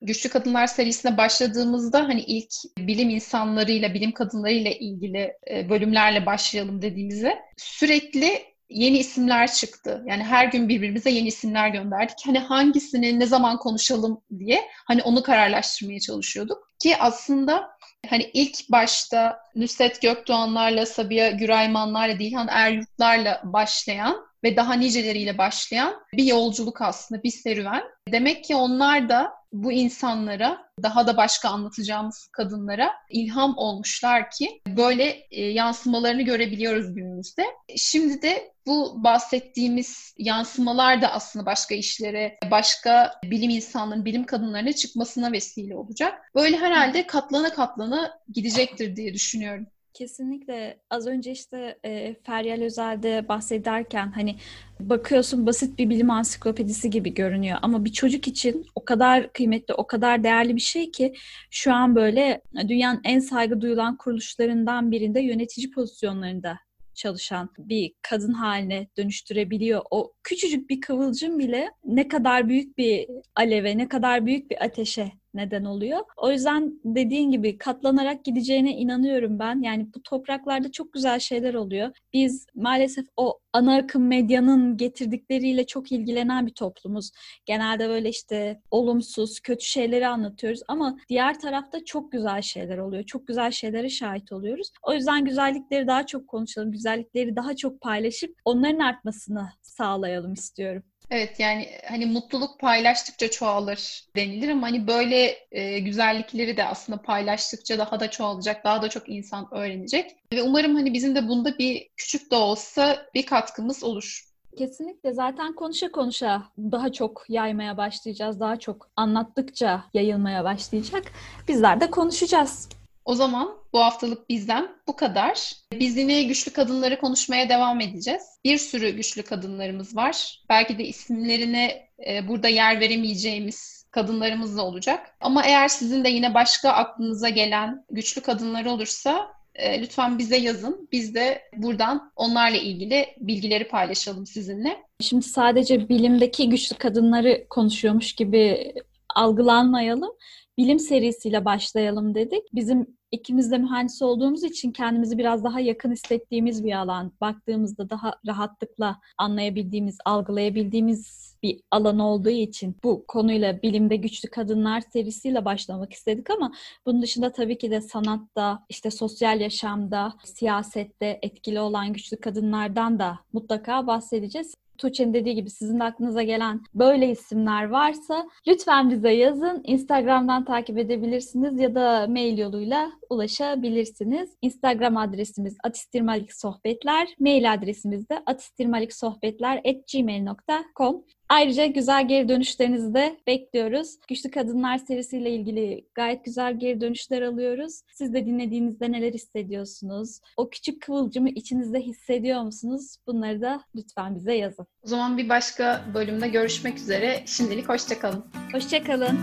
Güçlü 0.00 0.30
Kadınlar 0.30 0.66
serisine 0.66 1.16
başladığımızda 1.16 2.08
hani 2.08 2.20
ilk 2.20 2.52
bilim 2.78 3.10
insanlarıyla, 3.10 3.94
bilim 3.94 4.12
kadınlarıyla 4.12 4.70
ilgili 4.70 5.32
e, 5.50 5.70
bölümlerle 5.70 6.26
başlayalım 6.26 6.82
dediğimizde 6.82 7.38
sürekli 7.56 8.42
yeni 8.70 8.98
isimler 8.98 9.52
çıktı. 9.52 10.02
Yani 10.06 10.24
her 10.24 10.46
gün 10.46 10.68
birbirimize 10.68 11.10
yeni 11.10 11.28
isimler 11.28 11.68
gönderdik. 11.68 12.16
Hani 12.26 12.38
hangisini 12.38 13.20
ne 13.20 13.26
zaman 13.26 13.58
konuşalım 13.58 14.20
diye 14.38 14.64
hani 14.86 15.02
onu 15.02 15.22
kararlaştırmaya 15.22 16.00
çalışıyorduk. 16.00 16.68
Ki 16.82 16.96
aslında 16.96 17.68
hani 18.08 18.30
ilk 18.34 18.70
başta 18.70 19.38
Nusret 19.54 20.02
Gökdoğanlarla, 20.02 20.86
Sabiha 20.86 21.30
Güraymanlarla, 21.30 22.18
Dilhan 22.18 22.48
Eryurtlarla 22.48 23.40
başlayan 23.44 24.28
ve 24.44 24.56
daha 24.56 24.74
niceleriyle 24.74 25.38
başlayan 25.38 25.94
bir 26.14 26.24
yolculuk 26.24 26.82
aslında, 26.82 27.22
bir 27.22 27.30
serüven. 27.30 27.82
Demek 28.12 28.44
ki 28.44 28.56
onlar 28.56 29.08
da 29.08 29.37
bu 29.52 29.72
insanlara, 29.72 30.58
daha 30.82 31.06
da 31.06 31.16
başka 31.16 31.48
anlatacağımız 31.48 32.28
kadınlara 32.32 32.92
ilham 33.10 33.54
olmuşlar 33.56 34.30
ki 34.30 34.60
böyle 34.66 35.26
e, 35.30 35.44
yansımalarını 35.44 36.22
görebiliyoruz 36.22 36.94
günümüzde. 36.94 37.44
Şimdi 37.76 38.22
de 38.22 38.52
bu 38.66 39.04
bahsettiğimiz 39.04 40.14
yansımalar 40.18 41.02
da 41.02 41.12
aslında 41.12 41.46
başka 41.46 41.74
işlere, 41.74 42.38
başka 42.50 43.12
bilim 43.24 43.50
insanlarının, 43.50 44.04
bilim 44.04 44.24
kadınlarına 44.24 44.72
çıkmasına 44.72 45.32
vesile 45.32 45.76
olacak. 45.76 46.30
Böyle 46.34 46.56
herhalde 46.56 47.06
katlana 47.06 47.52
katlana 47.52 48.18
gidecektir 48.32 48.96
diye 48.96 49.14
düşünüyorum. 49.14 49.66
Kesinlikle 49.98 50.78
az 50.90 51.06
önce 51.06 51.30
işte 51.30 51.78
e, 51.84 52.14
Feryal 52.14 52.62
Özel'de 52.62 53.28
bahsederken 53.28 54.12
hani 54.12 54.36
bakıyorsun 54.80 55.46
basit 55.46 55.78
bir 55.78 55.90
bilim 55.90 56.10
ansiklopedisi 56.10 56.90
gibi 56.90 57.14
görünüyor 57.14 57.58
ama 57.62 57.84
bir 57.84 57.92
çocuk 57.92 58.28
için 58.28 58.66
o 58.74 58.84
kadar 58.84 59.32
kıymetli, 59.32 59.74
o 59.74 59.86
kadar 59.86 60.24
değerli 60.24 60.56
bir 60.56 60.60
şey 60.60 60.90
ki 60.90 61.14
şu 61.50 61.74
an 61.74 61.96
böyle 61.96 62.42
dünyanın 62.68 63.00
en 63.04 63.18
saygı 63.18 63.60
duyulan 63.60 63.96
kuruluşlarından 63.96 64.90
birinde 64.90 65.20
yönetici 65.20 65.70
pozisyonlarında 65.70 66.58
çalışan 66.94 67.50
bir 67.58 67.92
kadın 68.02 68.32
haline 68.32 68.88
dönüştürebiliyor. 68.96 69.82
O 69.90 70.12
küçücük 70.22 70.70
bir 70.70 70.80
kıvılcım 70.80 71.38
bile 71.38 71.70
ne 71.84 72.08
kadar 72.08 72.48
büyük 72.48 72.78
bir 72.78 73.08
aleve, 73.36 73.78
ne 73.78 73.88
kadar 73.88 74.26
büyük 74.26 74.50
bir 74.50 74.64
ateşe 74.64 75.12
neden 75.38 75.64
oluyor. 75.64 76.00
O 76.16 76.32
yüzden 76.32 76.80
dediğin 76.84 77.30
gibi 77.30 77.58
katlanarak 77.58 78.24
gideceğine 78.24 78.72
inanıyorum 78.72 79.38
ben. 79.38 79.62
Yani 79.62 79.88
bu 79.94 80.02
topraklarda 80.02 80.72
çok 80.72 80.92
güzel 80.92 81.18
şeyler 81.18 81.54
oluyor. 81.54 81.90
Biz 82.12 82.46
maalesef 82.54 83.06
o 83.16 83.38
ana 83.52 83.76
akım 83.76 84.06
medyanın 84.06 84.76
getirdikleriyle 84.76 85.66
çok 85.66 85.92
ilgilenen 85.92 86.46
bir 86.46 86.54
toplumuz. 86.54 87.10
Genelde 87.46 87.88
böyle 87.88 88.08
işte 88.08 88.60
olumsuz, 88.70 89.40
kötü 89.40 89.64
şeyleri 89.64 90.06
anlatıyoruz 90.06 90.60
ama 90.68 90.98
diğer 91.08 91.40
tarafta 91.40 91.84
çok 91.84 92.12
güzel 92.12 92.42
şeyler 92.42 92.78
oluyor. 92.78 93.02
Çok 93.02 93.26
güzel 93.26 93.50
şeylere 93.50 93.88
şahit 93.88 94.32
oluyoruz. 94.32 94.70
O 94.82 94.92
yüzden 94.94 95.24
güzellikleri 95.24 95.86
daha 95.86 96.06
çok 96.06 96.28
konuşalım, 96.28 96.72
güzellikleri 96.72 97.36
daha 97.36 97.56
çok 97.56 97.80
paylaşıp 97.80 98.36
onların 98.44 98.78
artmasını 98.78 99.48
sağlayalım 99.62 100.32
istiyorum. 100.32 100.82
Evet 101.10 101.40
yani 101.40 101.68
hani 101.88 102.06
mutluluk 102.06 102.60
paylaştıkça 102.60 103.30
çoğalır 103.30 104.04
denilir 104.16 104.48
ama 104.48 104.66
hani 104.66 104.86
böyle 104.86 105.36
e, 105.50 105.78
güzellikleri 105.78 106.56
de 106.56 106.64
aslında 106.64 107.02
paylaştıkça 107.02 107.78
daha 107.78 108.00
da 108.00 108.10
çoğalacak, 108.10 108.64
daha 108.64 108.82
da 108.82 108.88
çok 108.88 109.08
insan 109.08 109.48
öğrenecek. 109.54 110.16
Ve 110.32 110.42
umarım 110.42 110.74
hani 110.74 110.92
bizim 110.92 111.14
de 111.14 111.28
bunda 111.28 111.58
bir 111.58 111.88
küçük 111.96 112.30
de 112.30 112.36
olsa 112.36 113.06
bir 113.14 113.26
katkımız 113.26 113.84
olur. 113.84 114.28
Kesinlikle 114.58 115.12
zaten 115.12 115.54
konuşa 115.54 115.92
konuşa 115.92 116.42
daha 116.58 116.92
çok 116.92 117.24
yaymaya 117.28 117.76
başlayacağız. 117.76 118.40
Daha 118.40 118.58
çok 118.58 118.90
anlattıkça 118.96 119.84
yayılmaya 119.94 120.44
başlayacak. 120.44 121.02
Bizler 121.48 121.80
de 121.80 121.90
konuşacağız. 121.90 122.68
O 123.08 123.14
zaman 123.14 123.48
bu 123.72 123.78
haftalık 123.78 124.28
bizden 124.28 124.68
bu 124.88 124.96
kadar. 124.96 125.52
Biz 125.72 125.96
yine 125.96 126.22
güçlü 126.22 126.52
kadınları 126.52 127.00
konuşmaya 127.00 127.48
devam 127.48 127.80
edeceğiz. 127.80 128.22
Bir 128.44 128.58
sürü 128.58 128.90
güçlü 128.90 129.22
kadınlarımız 129.22 129.96
var. 129.96 130.42
Belki 130.48 130.78
de 130.78 130.84
isimlerine 130.84 131.88
e, 132.08 132.28
burada 132.28 132.48
yer 132.48 132.80
veremeyeceğimiz 132.80 133.86
kadınlarımız 133.90 134.56
da 134.56 134.64
olacak. 134.64 135.16
Ama 135.20 135.44
eğer 135.44 135.68
sizin 135.68 136.04
de 136.04 136.08
yine 136.08 136.34
başka 136.34 136.70
aklınıza 136.70 137.28
gelen 137.28 137.84
güçlü 137.90 138.20
kadınlar 138.20 138.64
olursa 138.64 139.28
e, 139.54 139.82
lütfen 139.82 140.18
bize 140.18 140.36
yazın. 140.36 140.88
Biz 140.92 141.14
de 141.14 141.42
buradan 141.56 142.12
onlarla 142.16 142.56
ilgili 142.56 143.06
bilgileri 143.20 143.68
paylaşalım 143.68 144.26
sizinle. 144.26 144.76
Şimdi 145.00 145.24
sadece 145.24 145.88
bilimdeki 145.88 146.48
güçlü 146.48 146.76
kadınları 146.76 147.46
konuşuyormuş 147.48 148.12
gibi 148.12 148.74
algılanmayalım 149.14 150.10
bilim 150.58 150.78
serisiyle 150.78 151.44
başlayalım 151.44 152.14
dedik. 152.14 152.42
Bizim 152.54 152.97
ikimiz 153.12 153.50
de 153.50 153.58
mühendis 153.58 154.02
olduğumuz 154.02 154.44
için 154.44 154.72
kendimizi 154.72 155.18
biraz 155.18 155.44
daha 155.44 155.60
yakın 155.60 155.92
hissettiğimiz 155.92 156.64
bir 156.64 156.72
alan. 156.72 157.12
Baktığımızda 157.20 157.90
daha 157.90 158.12
rahatlıkla 158.26 159.00
anlayabildiğimiz, 159.18 159.98
algılayabildiğimiz 160.04 161.28
bir 161.42 161.60
alan 161.70 161.98
olduğu 161.98 162.30
için 162.30 162.76
bu 162.84 163.04
konuyla 163.08 163.62
bilimde 163.62 163.96
güçlü 163.96 164.30
kadınlar 164.30 164.80
serisiyle 164.80 165.44
başlamak 165.44 165.92
istedik 165.92 166.30
ama 166.30 166.52
bunun 166.86 167.02
dışında 167.02 167.32
tabii 167.32 167.58
ki 167.58 167.70
de 167.70 167.80
sanatta, 167.80 168.64
işte 168.68 168.90
sosyal 168.90 169.40
yaşamda, 169.40 170.14
siyasette 170.24 171.18
etkili 171.22 171.60
olan 171.60 171.92
güçlü 171.92 172.16
kadınlardan 172.16 172.98
da 172.98 173.18
mutlaka 173.32 173.86
bahsedeceğiz. 173.86 174.54
Tuğçe'nin 174.78 175.14
dediği 175.14 175.34
gibi 175.34 175.50
sizin 175.50 175.80
de 175.80 175.84
aklınıza 175.84 176.22
gelen 176.22 176.60
böyle 176.74 177.10
isimler 177.10 177.68
varsa 177.68 178.28
lütfen 178.48 178.90
bize 178.90 179.10
yazın. 179.10 179.60
Instagram'dan 179.64 180.44
takip 180.44 180.78
edebilirsiniz 180.78 181.60
ya 181.60 181.74
da 181.74 182.06
mail 182.08 182.38
yoluyla 182.38 182.92
ulaşabilirsiniz. 183.10 184.30
Instagram 184.42 184.96
adresimiz 184.96 185.56
atistirmaliksohbetler, 185.64 187.08
mail 187.18 187.52
adresimiz 187.52 188.08
de 188.08 188.22
atistirmaliksohbetler@gmail.com. 188.26 191.04
Ayrıca 191.28 191.66
güzel 191.66 192.08
geri 192.08 192.28
dönüşlerinizi 192.28 192.94
de 192.94 193.16
bekliyoruz. 193.26 193.96
Güçlü 194.08 194.30
Kadınlar 194.30 194.78
serisiyle 194.78 195.30
ilgili 195.30 195.84
gayet 195.94 196.24
güzel 196.24 196.58
geri 196.58 196.80
dönüşler 196.80 197.22
alıyoruz. 197.22 197.80
Siz 197.92 198.14
de 198.14 198.26
dinlediğinizde 198.26 198.92
neler 198.92 199.12
hissediyorsunuz? 199.12 200.20
O 200.36 200.50
küçük 200.50 200.82
kıvılcımı 200.82 201.28
içinizde 201.28 201.80
hissediyor 201.80 202.42
musunuz? 202.42 202.96
Bunları 203.06 203.40
da 203.40 203.60
lütfen 203.76 204.14
bize 204.14 204.34
yazın. 204.34 204.66
O 204.84 204.88
zaman 204.88 205.18
bir 205.18 205.28
başka 205.28 205.84
bölümde 205.94 206.28
görüşmek 206.28 206.76
üzere. 206.78 207.22
Şimdilik 207.26 207.68
hoşçakalın. 207.68 208.24
Hoşçakalın. 208.52 209.18